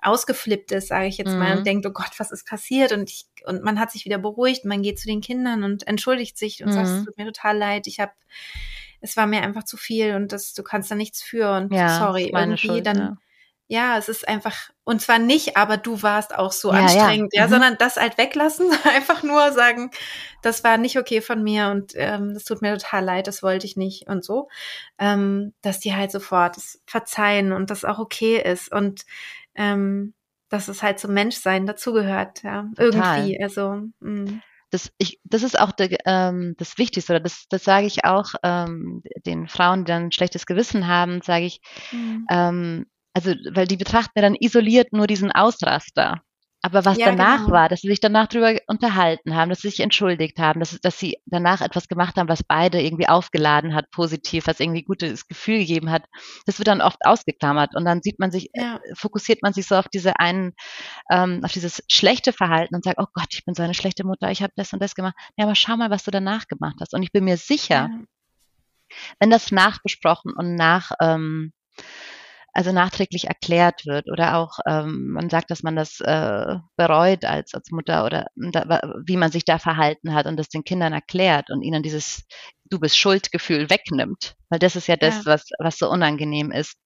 ausgeflippt 0.00 0.70
ist, 0.72 0.88
sage 0.88 1.06
ich 1.06 1.18
jetzt 1.18 1.32
mhm. 1.32 1.38
mal, 1.38 1.52
und 1.52 1.60
mhm. 1.60 1.64
denkt, 1.64 1.86
oh 1.86 1.90
Gott, 1.90 2.12
was 2.18 2.30
ist 2.30 2.46
passiert? 2.46 2.92
Und 2.92 3.10
ich, 3.10 3.26
und 3.44 3.62
man 3.62 3.80
hat 3.80 3.90
sich 3.90 4.04
wieder 4.04 4.18
beruhigt, 4.18 4.64
man 4.64 4.82
geht 4.82 4.98
zu 4.98 5.08
den 5.08 5.20
Kindern 5.20 5.64
und 5.64 5.86
entschuldigt 5.86 6.38
sich 6.38 6.62
und 6.62 6.70
mhm. 6.70 6.74
sagt, 6.74 6.88
es 6.88 7.04
tut 7.04 7.18
mir 7.18 7.26
total 7.26 7.58
leid, 7.58 7.86
ich 7.86 7.98
habe, 7.98 8.12
es 9.00 9.16
war 9.16 9.26
mir 9.26 9.42
einfach 9.42 9.64
zu 9.64 9.76
viel 9.76 10.14
und 10.14 10.32
das, 10.32 10.54
du 10.54 10.62
kannst 10.62 10.90
da 10.90 10.94
nichts 10.94 11.22
für 11.22 11.52
und 11.56 11.72
ja, 11.72 11.98
sorry, 11.98 12.32
irgendwie, 12.32 12.58
Schuld, 12.58 12.86
dann 12.86 12.98
ja 12.98 13.16
ja, 13.70 13.98
es 13.98 14.08
ist 14.08 14.26
einfach, 14.26 14.70
und 14.84 15.02
zwar 15.02 15.18
nicht, 15.18 15.58
aber 15.58 15.76
du 15.76 16.02
warst 16.02 16.34
auch 16.34 16.52
so 16.52 16.72
ja, 16.72 16.80
anstrengend, 16.80 17.34
ja, 17.34 17.42
ja 17.42 17.46
mhm. 17.46 17.50
sondern 17.50 17.76
das 17.78 17.96
halt 17.96 18.16
weglassen, 18.16 18.70
einfach 18.84 19.22
nur 19.22 19.52
sagen, 19.52 19.90
das 20.42 20.64
war 20.64 20.78
nicht 20.78 20.98
okay 20.98 21.20
von 21.20 21.42
mir 21.42 21.68
und 21.68 21.92
ähm, 21.94 22.32
das 22.32 22.44
tut 22.44 22.62
mir 22.62 22.76
total 22.78 23.04
leid, 23.04 23.26
das 23.26 23.42
wollte 23.42 23.66
ich 23.66 23.76
nicht 23.76 24.08
und 24.08 24.24
so, 24.24 24.48
ähm, 24.98 25.52
dass 25.60 25.80
die 25.80 25.94
halt 25.94 26.10
sofort 26.10 26.56
verzeihen 26.86 27.52
und 27.52 27.70
das 27.70 27.84
auch 27.84 27.98
okay 27.98 28.40
ist 28.42 28.72
und 28.72 29.04
ähm, 29.54 30.14
dass 30.48 30.68
es 30.68 30.82
halt 30.82 30.98
zum 30.98 31.12
Menschsein 31.12 31.66
dazugehört, 31.66 32.42
ja, 32.42 32.70
total. 32.74 33.18
irgendwie, 33.18 33.42
also. 33.42 33.82
Mh. 34.00 34.40
Das, 34.70 34.92
ich, 34.98 35.18
das 35.24 35.42
ist 35.42 35.58
auch 35.58 35.72
der, 35.72 35.96
ähm, 36.04 36.54
das 36.58 36.76
Wichtigste, 36.76 37.14
oder 37.14 37.20
das, 37.20 37.46
das 37.48 37.64
sage 37.64 37.86
ich 37.86 38.04
auch 38.04 38.34
ähm, 38.42 39.02
den 39.24 39.48
Frauen, 39.48 39.86
die 39.86 39.92
dann 39.92 40.04
ein 40.04 40.12
schlechtes 40.12 40.44
Gewissen 40.44 40.86
haben, 40.86 41.22
sage 41.22 41.46
ich, 41.46 41.62
mhm. 41.90 42.26
ähm, 42.30 42.86
also 43.18 43.32
weil 43.54 43.66
die 43.66 43.76
betrachten 43.76 44.12
ja 44.16 44.22
dann 44.22 44.36
isoliert 44.36 44.92
nur 44.92 45.06
diesen 45.06 45.32
Ausraster. 45.32 46.22
Aber 46.60 46.84
was 46.84 46.98
Ja, 46.98 47.04
danach 47.04 47.46
genau. 47.46 47.52
war, 47.52 47.68
dass 47.68 47.82
sie 47.82 47.88
sich 47.88 48.00
danach 48.00 48.26
drüber 48.26 48.56
unterhalten 48.66 49.36
haben, 49.36 49.48
dass 49.48 49.60
sie 49.60 49.70
sich 49.70 49.80
entschuldigt 49.80 50.38
haben, 50.40 50.58
dass, 50.58 50.78
dass 50.80 50.98
sie 50.98 51.16
danach 51.26 51.60
etwas 51.60 51.86
gemacht 51.86 52.16
haben, 52.16 52.28
was 52.28 52.42
beide 52.42 52.82
irgendwie 52.82 53.08
aufgeladen 53.08 53.74
hat, 53.76 53.90
positiv, 53.92 54.48
was 54.48 54.58
irgendwie 54.58 54.82
gutes 54.82 55.28
Gefühl 55.28 55.58
gegeben 55.60 55.90
hat, 55.90 56.04
das 56.46 56.58
wird 56.58 56.66
dann 56.66 56.80
oft 56.80 56.98
ausgeklammert 57.04 57.76
und 57.76 57.84
dann 57.84 58.02
sieht 58.02 58.18
man 58.18 58.32
sich, 58.32 58.50
Ja. 58.54 58.76
äh, 58.76 58.94
fokussiert 58.96 59.40
man 59.42 59.52
sich 59.52 59.66
so 59.68 59.76
auf 59.76 59.88
diese 59.88 60.18
einen, 60.18 60.52
ähm, 61.12 61.42
auf 61.44 61.52
dieses 61.52 61.82
schlechte 61.88 62.32
Verhalten 62.32 62.74
und 62.74 62.84
sagt, 62.84 62.98
oh 63.00 63.06
Gott, 63.14 63.28
ich 63.32 63.44
bin 63.44 63.54
so 63.54 63.62
eine 63.62 63.74
schlechte 63.74 64.04
Mutter, 64.04 64.30
ich 64.30 64.42
habe 64.42 64.52
das 64.56 64.72
und 64.72 64.82
das 64.82 64.96
gemacht. 64.96 65.14
Ja, 65.36 65.44
aber 65.44 65.54
schau 65.54 65.76
mal, 65.76 65.90
was 65.90 66.04
du 66.04 66.10
danach 66.10 66.48
gemacht 66.48 66.76
hast. 66.80 66.92
Und 66.94 67.04
ich 67.04 67.12
bin 67.12 67.24
mir 67.24 67.36
sicher, 67.36 67.90
Ja. 67.92 68.00
wenn 69.20 69.30
das 69.30 69.52
nachbesprochen 69.52 70.32
und 70.36 70.56
nach, 70.56 70.92
ähm, 71.00 71.52
also 72.52 72.72
nachträglich 72.72 73.26
erklärt 73.26 73.86
wird 73.86 74.10
oder 74.10 74.36
auch 74.36 74.58
ähm, 74.66 75.10
man 75.12 75.30
sagt, 75.30 75.50
dass 75.50 75.62
man 75.62 75.76
das 75.76 76.00
äh, 76.00 76.56
bereut 76.76 77.24
als, 77.24 77.54
als 77.54 77.70
Mutter 77.70 78.04
oder 78.04 78.26
da, 78.36 78.80
wie 79.04 79.16
man 79.16 79.30
sich 79.30 79.44
da 79.44 79.58
verhalten 79.58 80.14
hat 80.14 80.26
und 80.26 80.36
das 80.36 80.48
den 80.48 80.64
Kindern 80.64 80.92
erklärt 80.92 81.50
und 81.50 81.62
ihnen 81.62 81.82
dieses 81.82 82.24
Du 82.70 82.78
bist 82.78 82.98
Schuldgefühl 82.98 83.70
wegnimmt, 83.70 84.36
weil 84.50 84.58
das 84.58 84.76
ist 84.76 84.88
ja 84.88 84.96
das, 84.96 85.24
Ja. 85.24 85.32
was, 85.32 85.44
was 85.58 85.78
so 85.78 85.88
unangenehm 85.90 86.52
ist. 86.52 86.76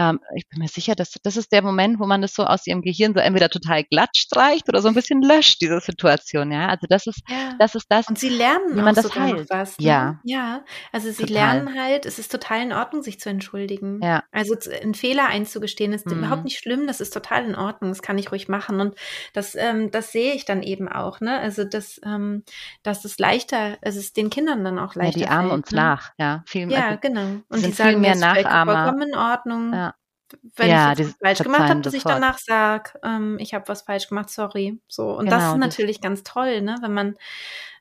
Ähm, 0.00 0.20
ich 0.36 0.48
bin 0.48 0.60
mir 0.60 0.68
sicher, 0.68 0.94
dass 0.94 1.14
das 1.24 1.36
ist 1.36 1.50
der 1.50 1.60
Moment, 1.62 1.98
wo 1.98 2.06
man 2.06 2.22
das 2.22 2.32
so 2.32 2.44
aus 2.44 2.64
ihrem 2.68 2.82
Gehirn 2.82 3.14
so 3.14 3.20
entweder 3.20 3.48
total 3.48 3.82
glatt 3.82 4.16
streicht 4.16 4.68
oder 4.68 4.80
so 4.80 4.86
ein 4.86 4.94
bisschen 4.94 5.22
löscht, 5.22 5.60
diese 5.60 5.80
Situation, 5.80 6.52
ja. 6.52 6.68
Also 6.68 6.86
das 6.88 7.08
ist, 7.08 7.20
Ja. 7.28 7.54
das 7.58 7.74
ist 7.74 7.86
das, 7.88 8.06
Und 8.08 8.16
sie 8.16 8.28
lernen 8.28 8.76
wie 8.76 8.80
auch 8.80 8.84
man 8.84 8.94
das 8.94 9.12
heilt. 9.16 9.50
was. 9.50 9.76
Ne? 9.78 9.86
Ja. 9.86 10.20
Ja. 10.22 10.64
Also 10.92 11.08
sie 11.10 11.24
Total. 11.24 11.32
lernen 11.34 11.74
halt, 11.76 12.06
es 12.06 12.20
ist 12.20 12.30
total 12.30 12.62
in 12.62 12.72
Ordnung, 12.72 13.02
sich 13.02 13.18
zu 13.18 13.28
entschuldigen. 13.28 14.00
Ja. 14.02 14.22
Also 14.30 14.54
einen 14.80 14.94
Fehler 14.94 15.26
einzugestehen 15.26 15.92
ist 15.92 16.06
Mhm. 16.06 16.18
überhaupt 16.18 16.44
nicht 16.44 16.58
schlimm, 16.60 16.86
das 16.86 17.00
ist 17.00 17.12
total 17.12 17.44
in 17.46 17.56
Ordnung, 17.56 17.90
das 17.90 18.00
kann 18.00 18.18
ich 18.18 18.30
ruhig 18.30 18.48
machen. 18.48 18.80
Und 18.80 18.94
das, 19.32 19.56
ähm, 19.56 19.90
das 19.90 20.12
sehe 20.12 20.32
ich 20.34 20.44
dann 20.44 20.62
eben 20.62 20.88
auch, 20.88 21.20
ne? 21.20 21.40
Also 21.40 21.64
das, 21.64 22.00
ähm, 22.04 22.44
dass 22.84 23.04
es 23.04 23.18
leichter, 23.18 23.78
es 23.80 24.12
den 24.12 24.30
Kindern 24.30 24.62
dann 24.62 24.78
auch 24.78 24.94
Ja, 24.94 25.02
leichter 25.02 25.18
die 25.18 25.26
ahmen 25.26 25.50
uns 25.50 25.72
ne? 25.72 25.76
nach, 25.76 26.10
ja. 26.18 26.44
Viel, 26.46 26.70
Ja, 26.70 26.88
also, 26.90 26.98
genau. 27.00 27.40
Und 27.48 27.66
die 27.66 27.72
sagen 27.72 28.00
mehr 28.00 28.14
Nachahmer. 28.14 28.84
vollkommen 28.84 29.08
in 29.08 29.16
Ordnung. 29.16 29.72
Ja. 29.72 29.87
Wenn 30.56 30.68
Ja, 30.68 30.92
ich 30.92 30.98
was 31.00 31.14
falsch 31.22 31.38
gemacht 31.42 31.62
habe, 31.70 31.80
dass 31.80 31.94
ich 31.94 32.02
danach 32.04 32.38
sage, 32.38 32.92
ähm, 33.02 33.36
ich 33.40 33.54
habe 33.54 33.68
was 33.68 33.82
falsch 33.82 34.08
gemacht, 34.08 34.30
sorry. 34.30 34.80
So. 34.88 35.16
Und 35.16 35.26
das 35.26 35.42
Genau, 35.42 35.54
ist 35.54 35.60
das- 35.60 35.68
natürlich 35.76 36.00
ganz 36.00 36.22
toll, 36.22 36.60
ne? 36.62 36.76
Wenn 36.82 36.94
man 36.94 37.14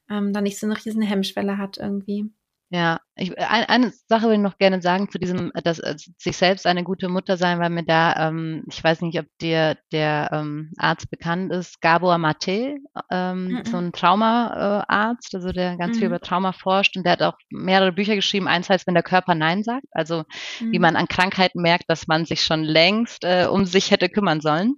ähm, 0.10 0.32
da 0.34 0.40
nicht 0.42 0.58
so 0.60 0.66
eine 0.68 0.78
riesen 0.78 1.02
Hemmschwelle 1.02 1.58
hat 1.58 1.78
irgendwie. 1.78 2.30
Ja, 2.70 3.00
ich, 3.16 3.38
ein, 3.40 3.64
eine 3.66 3.94
Sache 4.08 4.26
will 4.28 4.34
ich 4.34 4.40
noch 4.40 4.58
gerne 4.58 4.82
sagen 4.82 5.10
zu 5.10 5.18
diesem, 5.20 5.54
dass 5.64 5.80
äh, 5.80 5.96
sich 6.18 6.36
selbst 6.36 6.68
eine 6.68 6.84
gute 6.84 7.08
Mutter 7.08 7.38
sein, 7.38 7.60
weil 7.60 7.70
mir 7.70 7.86
da, 7.86 8.28
ähm, 8.28 8.66
ich 8.70 8.84
weiß 8.84 9.02
nicht, 9.02 9.18
ob 9.18 9.26
dir 9.40 9.78
der 9.94 10.30
ähm, 10.34 10.74
Arzt 10.78 11.10
bekannt 11.10 11.54
ist, 11.54 11.80
Gabor 11.80 12.18
Mate, 12.18 12.76
ähm, 13.10 13.62
Mhm. 13.64 13.64
so 13.64 13.78
ein 13.78 13.94
Traumaarzt, 13.94 15.34
äh, 15.34 15.38
also 15.38 15.54
der 15.54 15.78
ganz 15.78 15.98
viel 15.98 16.08
Mhm. 16.08 16.14
über 16.14 16.20
Trauma 16.20 16.52
forscht 16.52 16.98
und 16.98 17.06
der 17.06 17.14
hat 17.14 17.22
auch 17.22 17.38
mehrere 17.50 17.94
Bücher 17.94 18.16
geschrieben. 18.16 18.50
Eins 18.50 18.70
heißt, 18.70 18.86
wenn 18.86 18.96
der 18.96 19.04
Körper 19.04 19.34
Nein 19.34 19.64
sagt, 19.64 19.86
also 19.92 20.26
wie 20.70 20.78
Mhm. 20.78 20.82
man 20.82 20.98
an 20.98 21.08
Krankheiten 21.08 21.62
merkt, 21.62 21.86
dass 21.88 22.08
man 22.08 22.26
sich 22.26 22.42
schon 22.44 22.66
längst 22.66 23.24
äh, 23.24 23.48
um 23.50 23.64
sich 23.66 23.92
hätte 23.92 24.10
kümmern 24.10 24.42
sollen. 24.42 24.76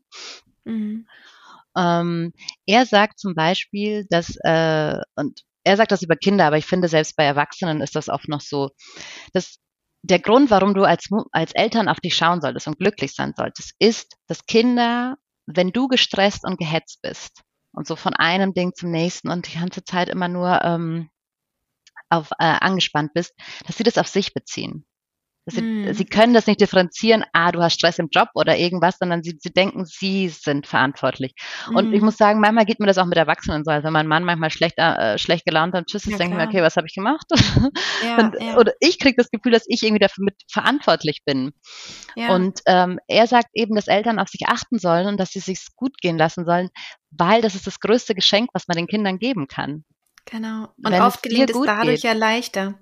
Mhm. 0.65 1.05
Ähm, 1.77 2.33
er 2.65 2.85
sagt 2.85 3.19
zum 3.19 3.35
Beispiel, 3.35 4.05
dass, 4.09 4.35
äh, 4.43 4.97
und 5.15 5.41
er 5.63 5.77
sagt 5.77 5.91
das 5.91 6.01
über 6.01 6.15
Kinder, 6.15 6.45
aber 6.45 6.57
ich 6.57 6.65
finde, 6.65 6.87
selbst 6.87 7.15
bei 7.15 7.23
Erwachsenen 7.23 7.81
ist 7.81 7.95
das 7.95 8.09
oft 8.09 8.27
noch 8.27 8.41
so, 8.41 8.69
dass 9.33 9.59
der 10.01 10.19
Grund, 10.19 10.49
warum 10.49 10.73
du 10.73 10.83
als, 10.83 11.07
als 11.31 11.51
Eltern 11.53 11.89
auf 11.89 11.99
dich 11.99 12.15
schauen 12.15 12.41
solltest 12.41 12.67
und 12.67 12.79
glücklich 12.79 13.13
sein 13.13 13.33
solltest, 13.35 13.73
ist, 13.79 14.15
dass 14.27 14.45
Kinder, 14.45 15.17
wenn 15.45 15.71
du 15.71 15.87
gestresst 15.87 16.45
und 16.45 16.57
gehetzt 16.57 17.01
bist 17.01 17.41
und 17.73 17.87
so 17.87 17.95
von 17.95 18.13
einem 18.13 18.53
Ding 18.53 18.73
zum 18.75 18.91
nächsten 18.91 19.29
und 19.29 19.51
die 19.51 19.57
ganze 19.59 19.83
Zeit 19.83 20.09
immer 20.09 20.27
nur 20.27 20.61
ähm, 20.63 21.09
auf, 22.09 22.31
äh, 22.39 22.45
angespannt 22.45 23.13
bist, 23.13 23.33
dass 23.65 23.77
sie 23.77 23.83
das 23.83 23.97
auf 23.97 24.07
sich 24.07 24.33
beziehen. 24.33 24.85
Sie, 25.49 25.61
Mhm. 25.61 25.93
sie 25.93 26.05
können 26.05 26.33
das 26.33 26.47
nicht 26.47 26.61
differenzieren, 26.61 27.23
ah, 27.33 27.51
du 27.51 27.61
hast 27.61 27.73
Stress 27.75 27.99
im 27.99 28.09
Job 28.11 28.29
oder 28.35 28.57
irgendwas, 28.57 28.97
sondern 28.99 29.23
sie, 29.23 29.37
sie 29.39 29.51
denken, 29.51 29.85
sie 29.85 30.29
sind 30.29 30.67
verantwortlich. 30.67 31.33
Und 31.73 31.91
ich 31.93 32.01
Mhm. 32.01 32.05
muss 32.05 32.17
sagen, 32.17 32.39
manchmal 32.39 32.65
geht 32.65 32.79
mir 32.79 32.87
das 32.87 32.97
auch 32.97 33.05
mit 33.05 33.17
Erwachsenen 33.17 33.63
so. 33.65 33.71
Also 33.71 33.85
wenn 33.85 33.93
mein 33.93 34.07
Mann 34.07 34.23
manchmal 34.23 34.51
schlecht, 34.51 34.77
äh, 34.77 35.17
schlecht 35.17 35.45
gelaunt 35.45 35.75
am 35.75 35.85
Tisch 35.85 36.07
ist, 36.07 36.07
Ja, 36.07 36.17
denke 36.17 36.35
ich 36.35 36.37
mir, 36.37 36.43
okay, 36.45 36.61
was 36.61 36.75
habe 36.75 36.87
ich 36.87 36.93
gemacht? 36.95 37.25
Ja, 38.01 38.17
Und, 38.17 38.35
ja, 38.39 38.57
Oder 38.57 38.73
ich 38.79 38.99
kriege 38.99 39.15
das 39.17 39.29
Gefühl, 39.31 39.51
dass 39.51 39.63
ich 39.67 39.83
irgendwie 39.83 39.99
dafür 39.99 40.23
mit 40.25 40.35
verantwortlich 40.51 41.21
bin. 41.25 41.51
ja. 42.15 42.35
Und 42.35 42.61
ähm, 42.65 42.99
er 43.07 43.27
sagt 43.27 43.49
eben, 43.53 43.75
dass 43.75 43.87
Eltern 43.87 44.19
auf 44.19 44.29
sich 44.29 44.47
achten 44.47 44.79
sollen 44.79 45.07
und 45.07 45.17
dass 45.19 45.31
sie 45.31 45.39
sich 45.39 45.59
gut 45.75 45.97
gehen 46.01 46.17
lassen 46.17 46.45
sollen, 46.45 46.69
weil 47.11 47.41
das 47.41 47.55
ist 47.55 47.67
das 47.67 47.79
größte 47.79 48.15
Geschenk, 48.15 48.49
was 48.53 48.67
man 48.67 48.77
den 48.77 48.87
Kindern 48.87 49.19
geben 49.19 49.47
kann. 49.47 49.83
Genau. 50.25 50.63
Und 50.77 50.91
Wenn 50.91 50.93
es 50.93 51.01
oft 51.01 51.23
gelingt 51.23 51.49
es 51.49 51.57
dadurch 51.65 52.01
geht. 52.01 52.03
ja 52.03 52.13
leichter. 52.13 52.75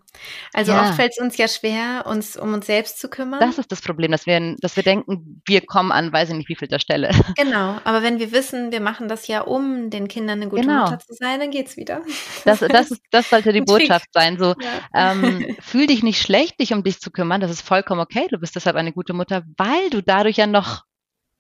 Also 0.54 0.72
Ja. 0.72 0.82
oft 0.82 0.96
fällt 0.96 1.12
es 1.16 1.20
uns 1.24 1.38
ja 1.38 1.48
schwer, 1.48 2.06
uns 2.08 2.36
um 2.36 2.54
uns 2.54 2.66
selbst 2.66 3.00
zu 3.00 3.08
kümmern. 3.10 3.40
Das 3.40 3.58
ist 3.58 3.72
das 3.72 3.82
Problem, 3.82 4.12
dass 4.12 4.26
wir, 4.26 4.56
dass 4.60 4.76
wir 4.76 4.84
denken, 4.84 5.42
wir 5.48 5.62
kommen 5.66 5.92
an, 5.92 6.12
weiß 6.12 6.30
ich 6.30 6.36
nicht, 6.36 6.50
wie 6.50 6.56
viel 6.56 6.68
der 6.68 6.80
Stelle. 6.80 7.10
genau. 7.38 7.80
Aber 7.84 8.02
wenn 8.04 8.20
wir 8.20 8.32
wissen, 8.32 8.72
wir 8.72 8.82
machen 8.82 9.08
das 9.08 9.28
ja, 9.28 9.42
um 9.42 9.90
den 9.90 10.08
Kindern 10.08 10.42
eine 10.42 10.50
gute 10.50 10.64
Genau. 10.64 10.84
Mutter 10.86 11.00
zu 11.00 11.14
sein, 11.14 11.40
dann 11.40 11.52
geht's 11.52 11.78
wieder. 11.78 12.02
Das, 12.46 12.60
das, 12.60 12.92
ist, 12.92 13.02
das 13.12 13.30
sollte 13.30 13.54
die. 13.54 13.62
Botschaft 13.62 14.08
sein. 14.14 14.38
So, 14.40 14.56
Ja. 14.60 14.82
ähm, 15.12 15.46
fühl 15.62 15.88
dich 15.88 16.04
nicht 16.04 16.22
schlecht, 16.22 16.60
dich 16.60 16.74
um 16.74 16.84
dich 16.84 17.00
zu 17.00 17.12
kümmern. 17.12 17.40
Das 17.42 17.52
ist 17.52 17.62
vollkommen 17.62 18.02
okay. 18.02 18.28
Du 18.30 18.40
bist 18.40 18.56
deshalb 18.56 18.76
eine 18.76 18.94
gute 18.94 19.14
Mutter, 19.14 19.44
weil 19.58 19.90
du 19.92 20.02
dadurch 20.02 20.38
ja 20.38 20.48
noch 20.48 20.84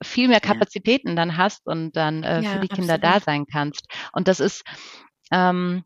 viel 0.03 0.27
mehr 0.27 0.41
Ja. 0.43 0.53
Kapazitäten 0.53 1.15
dann 1.15 1.37
hast 1.37 1.65
und 1.65 1.95
dann 1.95 2.23
äh, 2.23 2.41
Ja, 2.41 2.49
für 2.51 2.59
die 2.59 2.67
Kinder 2.67 2.97
da 2.99 3.19
sein 3.19 3.45
kannst. 3.51 3.85
Und 4.13 4.27
das 4.27 4.39
ist, 4.39 4.63
ähm, 5.31 5.83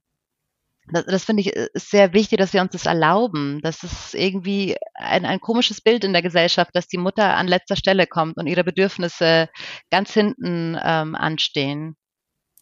das, 0.92 1.06
das 1.06 1.24
finde 1.26 1.42
ich 1.42 1.56
äh, 1.56 1.68
ist 1.74 1.90
sehr 1.92 2.14
wichtig, 2.14 2.40
dass 2.40 2.54
wir 2.54 2.62
uns 2.62 2.72
das 2.72 2.86
erlauben. 2.86 3.60
Das 3.64 3.84
ist 3.84 4.14
irgendwie 4.16 4.76
ein, 4.96 5.26
ein 5.26 5.40
komisches 5.40 5.82
Bild 5.82 6.04
in 6.04 6.14
der 6.14 6.22
Gesellschaft, 6.22 6.72
dass 6.76 6.88
die 6.88 6.98
Mutter 6.98 7.36
an 7.36 7.48
letzter 7.48 7.76
Stelle 7.76 8.08
kommt 8.08 8.38
und 8.38 8.48
ihre 8.48 8.64
Bedürfnisse 8.64 9.50
ganz 9.90 10.14
hinten 10.14 10.78
ähm, 10.84 11.16
anstehen. 11.16 11.96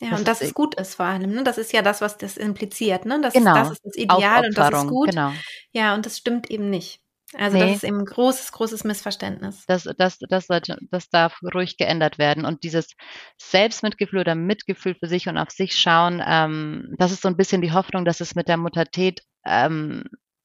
Ja, 0.02 0.12
Das 0.12 0.20
und 0.20 0.28
dass 0.28 0.42
ist 0.42 0.48
es 0.50 0.54
gut 0.54 0.76
ist 0.76 0.96
vor 0.96 1.06
allem. 1.06 1.32
Ne? 1.34 1.44
Das 1.44 1.58
ist 1.58 1.74
ja 1.74 1.82
das, 1.82 2.02
was 2.02 2.18
das 2.18 2.38
impliziert. 2.38 3.06
Ne? 3.06 3.20
Das, 3.22 3.34
Genau. 3.34 3.54
das 3.54 3.72
ist 3.72 3.82
das 3.84 3.96
Ideal 3.96 4.46
und 4.46 4.58
das 4.58 4.70
ist 4.84 4.88
gut. 4.88 5.10
genau. 5.10 5.34
Ja, 5.74 5.94
und 5.94 6.06
das 6.06 6.18
stimmt 6.18 6.50
eben 6.50 6.70
nicht. 6.70 7.02
Also 7.36 7.58
Nee. 7.58 7.64
das 7.64 7.78
ist 7.78 7.84
eben 7.84 8.00
ein 8.00 8.06
großes, 8.06 8.52
großes 8.52 8.84
Missverständnis. 8.86 9.64
Das, 9.68 9.84
das, 9.98 10.18
das, 10.20 10.48
das 10.48 11.10
darf 11.10 11.40
ruhig 11.54 11.78
geändert 11.78 12.18
werden. 12.18 12.46
Und 12.46 12.64
dieses 12.64 12.96
Selbstmitgefühl 13.38 14.20
oder 14.22 14.36
Mitgefühl 14.36 14.96
für 14.96 15.08
sich 15.08 15.28
und 15.28 15.38
auf 15.38 15.52
sich 15.52 15.76
schauen, 15.78 16.24
ähm, 16.26 16.96
das 16.98 17.12
ist 17.12 17.22
so 17.22 17.28
ein 17.28 17.38
bisschen 17.38 17.62
die 17.62 17.72
Hoffnung, 17.72 18.04
dass 18.06 18.20
es 18.20 18.34
mit 18.36 18.48
der 18.48 18.58
Muttertät 18.58 19.22
ähm, 19.46 20.04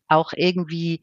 auch 0.08 0.32
irgendwie, 0.36 1.00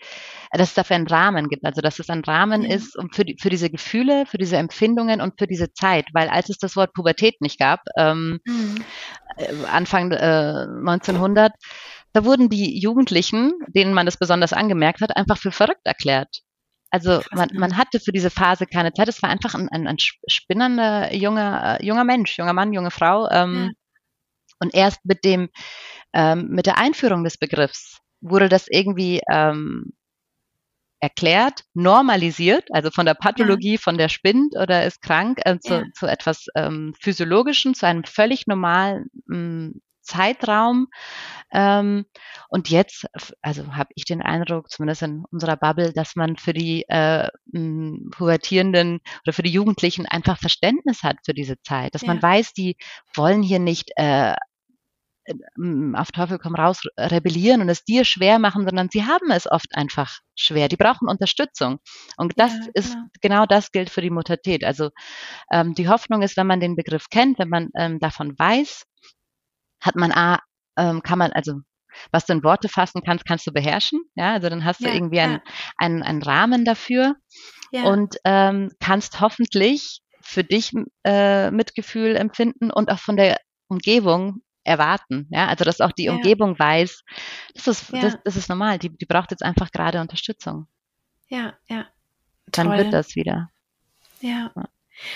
dass 0.51 0.69
es 0.69 0.73
dafür 0.75 0.95
einen 0.95 1.07
Rahmen 1.07 1.49
gibt. 1.49 1.65
Also 1.65 1.82
dass 1.82 1.97
es 1.97 2.09
ein 2.09 2.23
Rahmen 2.23 2.61
Ja. 2.61 2.75
ist 2.75 2.95
um 2.95 3.09
für, 3.11 3.25
die, 3.25 3.36
für 3.41 3.49
diese 3.49 3.71
Gefühle, 3.71 4.27
für 4.27 4.38
diese 4.38 4.57
Empfindungen 4.57 5.19
und 5.21 5.39
für 5.39 5.47
diese 5.47 5.73
Zeit. 5.73 6.05
Weil 6.13 6.29
als 6.29 6.49
es 6.49 6.59
das 6.59 6.75
Wort 6.75 6.93
Pubertät 6.93 7.41
nicht 7.41 7.59
gab, 7.59 7.79
ähm, 7.97 8.39
Mhm. 8.45 8.84
äh, 9.38 9.47
Anfang 9.71 10.11
äh, 10.11 10.67
1900, 10.84 11.51
da 12.14 12.26
wurden 12.26 12.49
die 12.49 12.80
Jugendlichen, 12.80 13.53
denen 13.68 13.93
man 13.93 14.05
das 14.05 14.18
besonders 14.18 14.53
angemerkt 14.53 15.01
hat, 15.01 15.16
einfach 15.16 15.38
für 15.38 15.51
verrückt 15.51 15.86
erklärt. 15.86 16.41
Also 16.89 17.22
man, 17.32 17.49
man 17.53 17.78
hatte 17.78 17.99
für 17.99 18.12
diese 18.12 18.30
Phase 18.30 18.66
keine 18.66 18.91
Zeit. 18.93 19.07
Es 19.07 19.22
war 19.22 19.30
einfach 19.30 19.55
ein, 19.55 19.70
ein, 19.70 19.88
ein 19.88 19.97
spinnernder 20.28 21.14
junger, 21.14 21.80
äh, 21.80 21.86
junger 21.86 22.03
Mensch, 22.03 22.38
junger 22.38 22.53
Mann, 22.53 22.74
junge 22.74 22.91
Frau. 22.91 23.30
Ähm, 23.30 23.72
Und 24.59 24.74
erst 24.76 25.03
mit 25.05 25.24
dem, 25.24 25.49
ähm, 26.14 26.49
mit 26.49 26.66
der 26.66 26.78
Einführung 26.78 27.24
des 27.24 27.38
Begriffs 27.38 27.99
wurde 28.22 28.49
das 28.49 28.68
irgendwie 28.68 29.22
ähm, 29.32 29.93
erklärt, 30.99 31.64
normalisiert, 31.74 32.68
also 32.72 32.91
von 32.91 33.07
der 33.07 33.16
Pathologie, 33.16 33.78
von 33.80 33.97
der 33.97 34.07
spinnt 34.09 34.55
oder 34.55 34.86
ist 34.86 35.01
krank, 35.01 35.39
äh, 35.45 35.57
zu, 35.59 35.74
Ja. 35.74 35.84
zu 35.95 36.05
etwas 36.05 36.45
ähm, 36.55 36.93
Physiologischem, 37.01 37.74
zu 37.74 37.88
einem 37.88 38.03
völlig 38.03 38.45
normalen 38.45 39.09
ähm, 39.32 39.82
Zeitraum. 40.01 40.88
Ähm, 41.54 42.06
und 42.49 42.70
jetzt, 42.70 43.06
also 43.41 43.76
habe 43.76 43.89
ich 43.95 44.06
den 44.06 44.22
Eindruck, 44.22 44.70
zumindest 44.70 45.02
in 45.04 45.24
unserer 45.32 45.58
Bubble, 45.58 45.93
dass 45.93 46.16
man 46.16 46.38
für 46.38 46.54
die 46.54 46.84
äh, 46.89 47.28
Pubertierenden 48.12 48.99
oder 49.26 49.34
für 49.34 49.43
die 49.43 49.52
Jugendlichen 49.52 50.06
einfach 50.06 50.38
Verständnis 50.39 51.04
hat 51.04 51.18
für 51.26 51.34
diese 51.34 51.62
Zeit, 51.62 51.95
dass 51.95 52.06
man 52.06 52.18
Ja. 52.18 52.22
weiß, 52.22 52.54
die 52.54 52.78
wollen 53.16 53.43
hier 53.43 53.60
nicht 53.60 53.91
äh, 53.95 54.36
m, 55.58 55.95
auf 55.95 56.12
Teufel 56.12 56.39
komm 56.39 56.56
raus 56.56 56.82
rebellieren 56.97 57.62
und 57.62 57.70
es 57.70 57.84
dir 57.84 58.06
schwer 58.06 58.39
machen, 58.39 58.64
sondern 58.66 58.89
sie 58.91 59.06
haben 59.06 59.32
es 59.32 59.49
oft 59.49 59.68
einfach 59.76 60.20
schwer. 60.36 60.68
Die 60.68 60.78
brauchen 60.78 61.08
Unterstützung. 61.08 61.80
Und 62.18 62.34
das 62.38 62.54
Ja, 62.54 62.68
ist 62.74 62.97
genau. 62.97 63.08
genau 63.22 63.45
das 63.45 63.72
gilt 63.72 63.89
für 63.89 64.02
die 64.02 64.10
Muttertät. 64.10 64.64
Also 64.64 64.89
ähm, 65.52 65.76
die 65.76 65.89
Hoffnung 65.89 66.22
ist, 66.22 66.38
wenn 66.38 66.47
man 66.47 66.60
den 66.60 66.76
Begriff 66.76 67.10
kennt, 67.10 67.39
wenn 67.39 67.49
man 67.49 67.70
ähm, 67.78 67.99
davon 67.99 68.38
weiß, 68.38 68.84
hat 69.82 69.95
man 69.95 70.12
A, 70.12 70.39
ähm, 70.78 71.01
kann 71.03 71.19
man, 71.19 71.32
also 71.32 71.61
was 72.11 72.26
du 72.26 72.34
in 72.34 72.43
Worte 72.43 72.69
fassen 72.69 73.01
kannst, 73.05 73.26
kannst 73.26 73.45
du 73.47 73.51
beherrschen. 73.51 74.01
Ja, 74.15 74.34
also 74.34 74.49
dann 74.49 74.63
hast 74.63 74.82
du 74.82 74.88
Ja, 74.88 74.93
irgendwie 74.93 75.17
ja. 75.17 75.24
einen, 75.24 75.41
einen, 75.78 76.03
einen 76.03 76.24
Rahmen 76.24 76.65
dafür 76.65 77.15
Ja. 77.72 77.84
und 77.84 78.15
ähm, 78.24 78.72
kannst 78.80 79.19
hoffentlich 79.19 80.01
für 80.22 80.43
dich 80.43 80.72
äh, 81.05 81.51
Mitgefühl 81.51 82.15
empfinden 82.15 82.72
und 82.72 82.91
auch 82.91 82.99
von 82.99 83.17
der 83.17 83.39
Umgebung 83.67 84.41
erwarten. 84.63 85.28
Ja, 85.32 85.47
also 85.47 85.63
dass 85.63 85.82
auch 85.82 85.91
die. 85.91 86.09
Umgebung 86.09 86.57
weiß, 86.57 87.03
das 87.55 87.67
ist, 87.67 87.93
das, 87.93 88.17
das, 88.24 88.36
ist 88.36 88.49
normal, 88.49 88.78
die, 88.78 88.89
die 88.89 89.05
braucht 89.05 89.32
jetzt 89.32 89.43
einfach 89.43 89.72
gerade 89.72 89.99
Unterstützung. 89.99 90.67
Ja, 91.30 91.53
ja. 91.67 91.88
Toll. 92.51 92.65
Dann 92.65 92.78
wird 92.78 92.93
das 92.93 93.15
wieder. 93.15 93.49
Ja. 94.19 94.51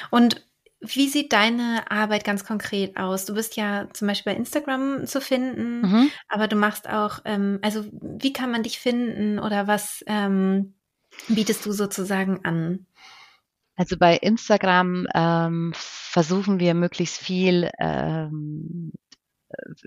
Und 0.09 0.43
wie 0.87 1.07
sieht 1.07 1.33
deine 1.33 1.83
Arbeit 1.89 2.23
ganz 2.23 2.45
konkret 2.45 2.97
aus? 2.97 3.25
Du 3.25 3.33
bist 3.33 3.55
ja 3.55 3.87
zum 3.93 4.07
Beispiel 4.07 4.33
bei 4.33 4.37
Instagram 4.37 5.05
zu 5.05 5.21
finden, 5.21 5.81
mhm. 5.81 6.11
aber 6.27 6.47
du 6.47 6.55
machst 6.55 6.89
auch, 6.89 7.19
ähm, 7.25 7.59
also 7.61 7.85
wie 7.91 8.33
kann 8.33 8.51
man 8.51 8.63
dich 8.63 8.79
finden 8.79 9.39
oder 9.39 9.67
was 9.67 10.03
ähm, 10.07 10.75
bietest 11.27 11.65
du 11.65 11.71
sozusagen 11.71 12.43
an? 12.45 12.85
Also 13.75 13.97
bei 13.97 14.15
Instagram 14.15 15.07
ähm, 15.13 15.73
versuchen 15.75 16.59
wir 16.59 16.73
möglichst 16.73 17.17
viel 17.17 17.69
ähm, 17.79 18.93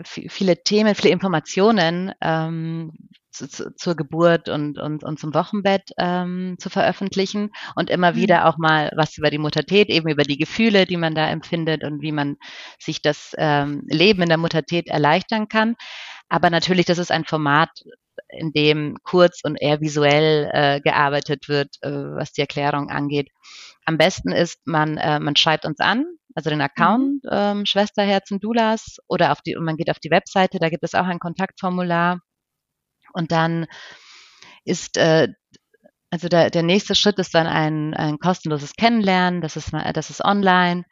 viele 0.05 0.63
Themen, 0.63 0.95
viele 0.95 1.13
Informationen 1.13 2.13
ähm, 2.21 2.93
zu, 3.39 3.49
zu, 3.49 3.75
zur 3.75 3.95
Geburt 3.95 4.49
und, 4.49 4.79
und, 4.79 5.05
und 5.05 5.19
zum 5.19 5.33
Wochenbett 5.35 5.93
ähm, 5.97 6.57
zu 6.59 6.71
veröffentlichen 6.71 7.51
und 7.77 7.89
immer 7.89 8.13
mhm. 8.13 8.17
wieder 8.17 8.47
auch 8.47 8.59
mal 8.59 8.91
was 8.97 9.17
über 9.17 9.31
die 9.31 9.39
Muttertät, 9.39 9.89
eben 9.89 10.09
über 10.09 10.25
die 10.25 10.39
Gefühle, 10.39 10.87
die 10.87 10.97
man 10.97 11.15
da 11.15 11.29
empfindet 11.29 11.85
und 11.85 12.03
wie 12.03 12.13
man 12.13 12.37
sich 12.79 13.01
das 13.01 13.35
ähm, 13.39 13.83
Leben 13.87 14.23
in 14.23 14.29
der 14.29 14.39
Muttertät 14.39 14.89
erleichtern 14.89 15.49
kann. 15.49 15.77
Aber 16.29 16.51
natürlich, 16.51 16.87
das 16.87 16.99
ist 16.99 17.11
ein 17.11 17.25
Format, 17.25 17.71
in 18.29 18.53
dem 18.53 18.97
kurz 19.05 19.41
und 19.45 19.57
eher 19.57 19.81
visuell 19.81 20.51
äh, 20.53 20.81
gearbeitet 20.81 21.49
wird, 21.49 21.77
äh, 21.81 21.91
was 21.91 22.33
die 22.33 22.43
Erklärung 22.43 22.91
angeht. 22.91 23.31
Am 23.85 23.97
besten 23.97 24.33
ist, 24.33 24.61
man, 24.67 24.99
äh, 24.99 25.21
man 25.21 25.37
schreibt 25.37 25.65
uns 25.65 25.81
an, 25.81 26.05
also 26.35 26.51
den 26.51 26.61
Account 26.61 27.25
mhm. 27.25 27.31
ähm, 27.31 27.67
Schwesterherzen 27.67 28.41
Dulas 28.41 28.99
oder 29.07 29.33
auf 29.33 29.41
die, 29.41 29.57
und 29.57 29.65
man 29.65 29.77
geht 29.77 29.91
auf 29.91 29.99
die 29.99 30.11
Webseite, 30.11 30.59
da 30.59 30.69
gibt 30.69 30.85
es 30.85 30.95
auch 30.95 31.07
ein 31.07 31.21
Kontaktformular. 31.21 32.21
Und 33.13 33.33
dann 33.33 33.67
ist 34.65 34.97
äh, 34.97 35.29
also 36.11 36.29
der, 36.29 36.51
der 36.51 36.63
nächste 36.63 36.95
Schritt 36.95 37.19
ist 37.19 37.35
dann 37.35 37.47
ein, 37.47 37.95
ein 37.95 38.19
kostenloses 38.19 38.75
Kennenlernen, 38.75 39.41
das 39.41 39.57
ist, 39.57 39.73
das 39.73 40.11
ist 40.11 40.25
online. 40.25 40.85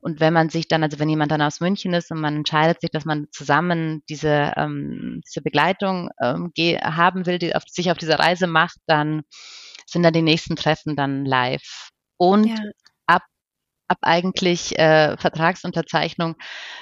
Und 0.00 0.18
wenn 0.18 0.32
man 0.32 0.48
sich 0.48 0.66
dann, 0.66 0.82
also 0.82 0.98
wenn 0.98 1.08
jemand 1.08 1.30
dann 1.30 1.42
aus 1.42 1.60
München 1.60 1.94
ist 1.94 2.10
und 2.10 2.20
man 2.20 2.36
entscheidet 2.36 2.80
sich, 2.80 2.90
dass 2.90 3.04
man 3.04 3.28
zusammen 3.30 4.02
diese, 4.08 4.52
ähm, 4.56 5.20
diese 5.24 5.42
Begleitung 5.42 6.08
ähm, 6.20 6.52
haben 6.82 7.26
will, 7.26 7.38
die 7.38 7.54
auf, 7.54 7.62
sich 7.68 7.90
auf 7.90 7.98
diese 7.98 8.18
Reise 8.18 8.48
macht, 8.48 8.78
dann 8.86 9.22
sind 9.86 10.02
dann 10.02 10.12
die 10.12 10.22
nächsten 10.22 10.56
Treffen 10.56 10.96
dann 10.96 11.24
live. 11.24 11.90
Und 12.16 12.46
ja. 12.46 12.56
Ab, 13.92 13.98
eigentlich 14.02 14.78
äh, 14.78 15.16
Vertragsunterzeichnung 15.16 16.36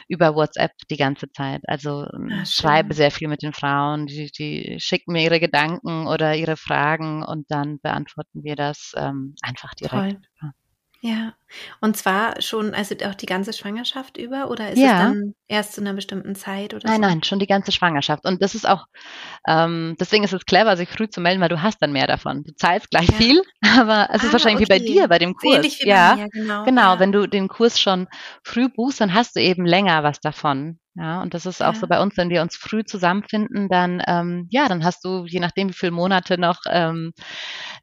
über 0.08 0.34
WhatsApp 0.34 0.72
die 0.90 0.96
ganze 0.96 1.30
Zeit. 1.32 1.62
Also 1.66 2.06
ah, 2.06 2.44
schreibe 2.44 2.94
sehr 2.94 3.10
viel 3.10 3.28
mit 3.28 3.42
den 3.42 3.52
Frauen, 3.52 4.06
die, 4.06 4.30
die 4.30 4.76
schicken 4.78 5.12
mir 5.12 5.22
ihre 5.24 5.40
Gedanken 5.40 6.06
oder 6.06 6.34
ihre 6.34 6.56
Fragen 6.56 7.22
und 7.22 7.50
dann 7.50 7.80
beantworten 7.80 8.44
wir 8.44 8.56
das 8.56 8.92
ähm, 8.96 9.34
einfach 9.42 9.74
direkt. 9.74 10.24
Toll. 10.40 10.52
Ja, 11.02 11.32
und 11.80 11.96
zwar 11.96 12.42
schon, 12.42 12.74
also 12.74 12.94
auch 13.06 13.14
die 13.14 13.24
ganze 13.26 13.54
Schwangerschaft 13.54 14.18
über 14.18 14.50
oder 14.50 14.70
ist 14.70 14.78
ja. 14.78 14.92
es 14.92 14.98
dann 14.98 15.34
erst 15.48 15.72
zu 15.72 15.80
einer 15.80 15.94
bestimmten 15.94 16.34
Zeit 16.34 16.74
oder 16.74 16.86
Nein, 16.86 17.02
so? 17.02 17.08
nein, 17.08 17.22
schon 17.22 17.38
die 17.38 17.46
ganze 17.46 17.72
Schwangerschaft. 17.72 18.26
Und 18.26 18.42
das 18.42 18.54
ist 18.54 18.68
auch, 18.68 18.84
ähm, 19.48 19.96
deswegen 19.98 20.24
ist 20.24 20.34
es 20.34 20.44
clever, 20.44 20.76
sich 20.76 20.90
früh 20.90 21.08
zu 21.08 21.22
melden, 21.22 21.40
weil 21.40 21.48
du 21.48 21.62
hast 21.62 21.78
dann 21.80 21.92
mehr 21.92 22.06
davon. 22.06 22.44
Du 22.44 22.54
zahlst 22.54 22.90
gleich 22.90 23.08
ja. 23.08 23.14
viel, 23.14 23.42
aber 23.78 24.08
es 24.12 24.22
ah, 24.22 24.26
ist 24.26 24.32
wahrscheinlich 24.32 24.68
okay. 24.68 24.80
wie 24.80 24.86
bei 24.86 24.92
dir, 24.92 25.08
bei 25.08 25.18
dem 25.18 25.34
Kurs. 25.34 25.56
Ähnlich 25.56 25.80
wie 25.82 25.88
ja, 25.88 26.16
bei 26.16 26.22
mir, 26.22 26.28
genau. 26.28 26.64
Genau, 26.64 26.92
ja. 26.94 27.00
wenn 27.00 27.12
du 27.12 27.26
den 27.26 27.48
Kurs 27.48 27.80
schon 27.80 28.06
früh 28.44 28.68
buchst, 28.68 29.00
dann 29.00 29.14
hast 29.14 29.36
du 29.36 29.40
eben 29.40 29.64
länger 29.64 30.02
was 30.02 30.20
davon. 30.20 30.79
Ja, 30.96 31.22
und 31.22 31.34
das 31.34 31.46
ist 31.46 31.62
auch 31.62 31.74
ja. 31.74 31.80
so 31.80 31.86
bei 31.86 32.00
uns, 32.02 32.16
wenn 32.16 32.30
wir 32.30 32.42
uns 32.42 32.56
früh 32.56 32.84
zusammenfinden, 32.84 33.68
dann, 33.68 34.02
ähm, 34.08 34.48
ja, 34.50 34.66
dann 34.68 34.84
hast 34.84 35.04
du, 35.04 35.24
je 35.24 35.38
nachdem, 35.38 35.68
wie 35.68 35.74
viele 35.74 35.92
Monate 35.92 36.36
noch 36.36 36.58
ähm, 36.68 37.12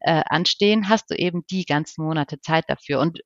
äh, 0.01 0.23
anstehen, 0.29 0.89
hast 0.89 1.09
du 1.09 1.15
eben 1.15 1.43
die 1.49 1.63
ganzen 1.63 2.03
Monate 2.03 2.41
Zeit 2.41 2.65
dafür. 2.67 2.99
Und 2.99 3.21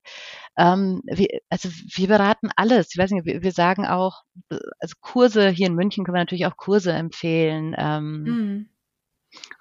ähm, 0.55 1.01
wir, 1.05 1.27
also 1.49 1.69
wir 1.69 2.07
beraten 2.07 2.49
alles. 2.55 2.89
Ich 2.91 2.99
weiß 2.99 3.09
nicht, 3.11 3.25
wir, 3.25 3.41
wir 3.41 3.51
sagen 3.51 3.87
auch, 3.87 4.21
äh, 4.51 4.59
also 4.79 4.93
Kurse 5.01 5.49
hier 5.49 5.67
in 5.67 5.75
München 5.75 6.05
können 6.05 6.15
wir 6.15 6.21
natürlich 6.21 6.45
auch 6.45 6.57
Kurse 6.57 6.93
empfehlen. 6.93 7.75
Ähm, 7.75 8.23
mhm. 8.23 8.69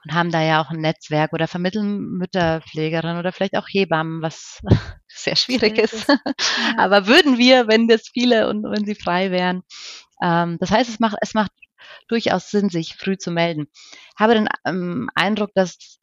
Und 0.05 0.15
haben 0.15 0.33
da 0.33 0.43
ja 0.43 0.61
auch 0.61 0.71
ein 0.71 0.81
Netzwerk 0.81 1.33
oder 1.33 1.47
vermitteln 1.47 2.19
Mütterpflegerinnen 2.19 3.19
oder 3.19 3.33
vielleicht 3.33 3.57
auch 3.57 3.69
Hebammen, 3.69 4.21
was 4.21 4.61
sehr 5.09 5.37
schwierig 5.37 5.79
ist. 5.79 6.09
Ja. 6.09 6.19
Aber 6.77 7.07
würden 7.07 7.39
wir, 7.39 7.69
wenn 7.69 7.87
das 7.87 8.09
viele 8.13 8.49
und 8.49 8.65
wenn 8.65 8.85
sie 8.85 8.97
frei 8.97 9.31
wären, 9.31 9.63
ähm, 10.23 10.59
das 10.61 10.71
heißt, 10.71 10.89
es 10.89 11.01
macht, 11.01 11.17
es 11.21 11.35
macht 11.35 11.53
durchaus 12.09 12.51
Sinn, 12.51 12.69
sich 12.69 12.97
früh 12.97 13.17
zu 13.17 13.31
melden. 13.31 13.69
Habe 14.19 14.35
den 14.35 14.49
ähm, 14.67 15.09
Eindruck, 15.15 15.51
dass 15.55 16.01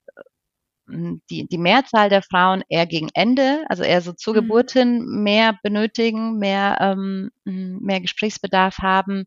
ähm, 0.90 1.22
die, 1.30 1.48
die 1.48 1.58
Mehrzahl 1.58 2.10
der 2.10 2.24
Frauen 2.24 2.64
eher 2.70 2.88
gegen 2.88 3.10
Ende, 3.14 3.66
also 3.70 3.84
eher 3.84 4.02
so 4.02 4.14
zur 4.14 4.34
mhm. 4.34 4.40
Geburt 4.40 4.72
hin, 4.72 5.06
mehr 5.24 5.58
benötigen, 5.64 6.38
mehr, 6.38 6.78
ähm, 6.80 7.32
mehr 7.44 8.02
Gesprächsbedarf 8.02 8.80
haben, 8.80 9.26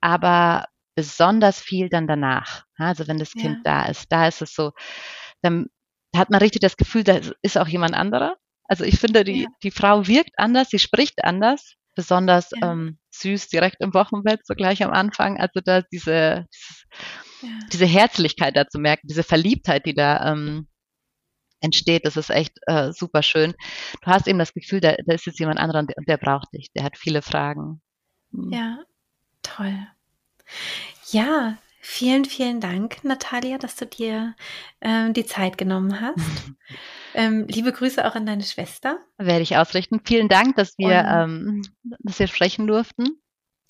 aber 0.00 0.66
besonders 0.94 1.60
viel 1.60 1.88
dann 1.88 2.06
danach. 2.06 2.64
Also 2.76 3.08
wenn 3.08 3.18
das 3.18 3.32
Kind 3.32 3.60
ja. 3.64 3.84
da 3.84 3.86
ist, 3.86 4.10
da 4.10 4.28
ist 4.28 4.42
es 4.42 4.54
so, 4.54 4.72
dann 5.40 5.66
hat 6.14 6.30
man 6.30 6.40
richtig 6.40 6.60
das 6.60 6.76
Gefühl, 6.76 7.04
da 7.04 7.20
ist 7.40 7.56
auch 7.56 7.68
jemand 7.68 7.94
anderer. 7.94 8.36
Also 8.64 8.84
ich 8.84 8.98
finde, 8.98 9.24
die, 9.24 9.42
ja. 9.42 9.48
die 9.62 9.70
Frau 9.70 10.06
wirkt 10.06 10.38
anders, 10.38 10.68
sie 10.70 10.78
spricht 10.78 11.24
anders, 11.24 11.76
besonders 11.94 12.50
ja. 12.52 12.72
ähm, 12.72 12.98
süß 13.10 13.48
direkt 13.48 13.76
im 13.80 13.94
Wochenbett, 13.94 14.46
so 14.46 14.54
gleich 14.54 14.82
am 14.82 14.90
Anfang. 14.90 15.38
Also 15.40 15.60
da 15.64 15.82
diese, 15.82 16.46
ja. 17.42 17.48
diese 17.72 17.86
Herzlichkeit 17.86 18.56
da 18.56 18.66
zu 18.66 18.78
merken, 18.78 19.08
diese 19.08 19.22
Verliebtheit, 19.22 19.86
die 19.86 19.94
da 19.94 20.32
ähm, 20.32 20.68
entsteht, 21.60 22.06
das 22.06 22.16
ist 22.16 22.30
echt 22.30 22.58
äh, 22.66 22.92
super 22.92 23.22
schön. 23.22 23.54
Du 24.02 24.10
hast 24.10 24.26
eben 24.26 24.38
das 24.38 24.52
Gefühl, 24.52 24.80
da, 24.80 24.94
da 25.06 25.14
ist 25.14 25.26
jetzt 25.26 25.38
jemand 25.38 25.58
anderer 25.58 25.80
und 25.80 25.90
der, 25.90 25.96
der 26.06 26.16
braucht 26.16 26.52
dich, 26.52 26.72
der 26.74 26.84
hat 26.84 26.98
viele 26.98 27.22
Fragen. 27.22 27.80
Mhm. 28.30 28.52
Ja, 28.52 28.78
toll. 29.42 29.86
Ja, 31.10 31.56
vielen, 31.80 32.24
vielen 32.24 32.60
Dank, 32.60 33.04
Natalia, 33.04 33.58
dass 33.58 33.76
du 33.76 33.86
dir 33.86 34.34
ähm, 34.80 35.14
die 35.14 35.26
Zeit 35.26 35.56
genommen 35.58 36.00
hast. 36.00 36.16
Ähm, 37.14 37.46
liebe 37.48 37.72
Grüße 37.72 38.06
auch 38.06 38.14
an 38.14 38.26
deine 38.26 38.42
Schwester. 38.42 38.98
Werde 39.18 39.42
ich 39.42 39.56
ausrichten. 39.56 40.00
Vielen 40.04 40.28
Dank, 40.28 40.56
dass 40.56 40.76
wir, 40.78 40.92
ähm, 40.92 41.62
dass 42.00 42.18
wir 42.18 42.26
sprechen 42.26 42.66
durften. 42.66 43.22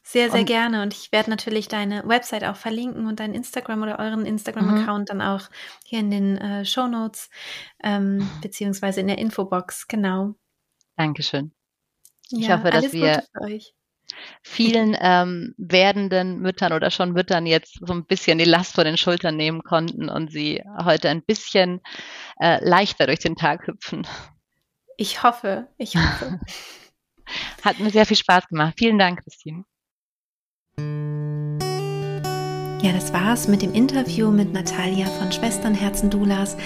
Sehr, 0.04 0.30
sehr 0.30 0.40
und, 0.40 0.46
gerne. 0.46 0.82
Und 0.82 0.94
ich 0.94 1.12
werde 1.12 1.30
natürlich 1.30 1.68
deine 1.68 2.06
Website 2.06 2.44
auch 2.44 2.56
verlinken 2.56 3.06
und 3.06 3.20
deinen 3.20 3.34
Instagram 3.34 3.82
oder 3.82 3.98
euren 3.98 4.26
Instagram-Account 4.26 5.02
mhm. 5.02 5.18
dann 5.18 5.22
auch 5.22 5.48
hier 5.84 6.00
in 6.00 6.10
den 6.10 6.38
äh, 6.38 6.64
Show 6.64 6.88
Notes 6.88 7.30
ähm, 7.82 8.28
beziehungsweise 8.42 9.00
in 9.00 9.06
der 9.06 9.18
Infobox. 9.18 9.86
Genau. 9.86 10.34
Dankeschön. 10.96 11.52
Ich 12.30 12.46
ja, 12.46 12.58
hoffe, 12.58 12.70
dass 12.70 12.92
wir 12.92 13.22
vielen 14.42 14.96
ähm, 15.00 15.54
werdenden 15.58 16.40
Müttern 16.40 16.72
oder 16.72 16.90
schon 16.90 17.12
Müttern 17.12 17.46
jetzt 17.46 17.78
so 17.80 17.92
ein 17.92 18.04
bisschen 18.04 18.38
die 18.38 18.44
Last 18.44 18.74
von 18.74 18.84
den 18.84 18.96
Schultern 18.96 19.36
nehmen 19.36 19.62
konnten 19.62 20.08
und 20.08 20.30
sie 20.30 20.62
heute 20.84 21.08
ein 21.08 21.22
bisschen 21.22 21.80
äh, 22.40 22.64
leichter 22.64 23.06
durch 23.06 23.20
den 23.20 23.36
Tag 23.36 23.66
hüpfen. 23.66 24.06
Ich 24.96 25.22
hoffe, 25.22 25.68
ich 25.78 25.96
hoffe. 25.96 26.40
Hat 27.62 27.78
mir 27.78 27.90
sehr 27.90 28.06
viel 28.06 28.16
Spaß 28.16 28.48
gemacht. 28.48 28.74
Vielen 28.76 28.98
Dank, 28.98 29.22
Christine. 29.22 29.64
Ja, 32.82 32.90
das 32.90 33.12
war's 33.12 33.46
mit 33.46 33.62
dem 33.62 33.74
Interview 33.74 34.32
mit 34.32 34.52
Natalia 34.52 35.06
von 35.06 35.30
Schwesternherzen 35.30 36.10
Dulas. 36.10 36.56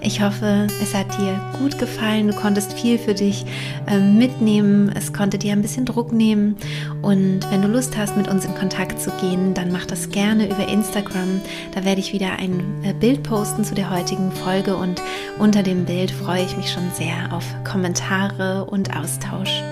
Ich 0.00 0.22
hoffe, 0.22 0.68
es 0.82 0.94
hat 0.94 1.06
dir 1.18 1.38
gut 1.60 1.78
gefallen. 1.78 2.28
Du 2.28 2.34
konntest 2.34 2.72
viel 2.72 2.98
für 2.98 3.12
dich 3.12 3.44
äh, 3.86 3.98
mitnehmen. 3.98 4.90
Es 4.96 5.12
konnte 5.12 5.36
dir 5.36 5.52
ein 5.52 5.60
bisschen 5.60 5.84
Druck 5.84 6.12
nehmen. 6.12 6.56
Und 7.02 7.40
wenn 7.50 7.60
du 7.60 7.68
Lust 7.68 7.94
hast, 7.94 8.16
mit 8.16 8.26
uns 8.26 8.46
in 8.46 8.54
Kontakt 8.54 9.02
zu 9.02 9.10
gehen, 9.20 9.52
dann 9.52 9.70
mach 9.70 9.84
das 9.84 10.08
gerne 10.08 10.46
über 10.46 10.66
Instagram. 10.66 11.42
Da 11.74 11.84
werde 11.84 12.00
ich 12.00 12.14
wieder 12.14 12.38
ein 12.38 12.82
äh, 12.82 12.94
Bild 12.94 13.22
posten 13.22 13.62
zu 13.62 13.74
der 13.74 13.90
heutigen 13.90 14.32
Folge 14.32 14.76
und 14.76 15.02
unter 15.38 15.62
dem 15.62 15.84
Bild 15.84 16.10
freue 16.10 16.42
ich 16.42 16.56
mich 16.56 16.72
schon 16.72 16.90
sehr 16.94 17.34
auf 17.34 17.44
Kommentare 17.64 18.64
und 18.64 18.96
Austausch. 18.96 19.62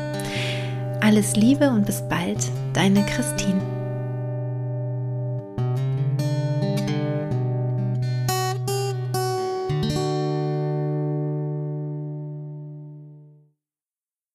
Alles 1.00 1.34
Liebe 1.34 1.70
und 1.70 1.86
bis 1.86 2.02
bald, 2.10 2.50
deine 2.74 3.06
Christine. 3.06 3.83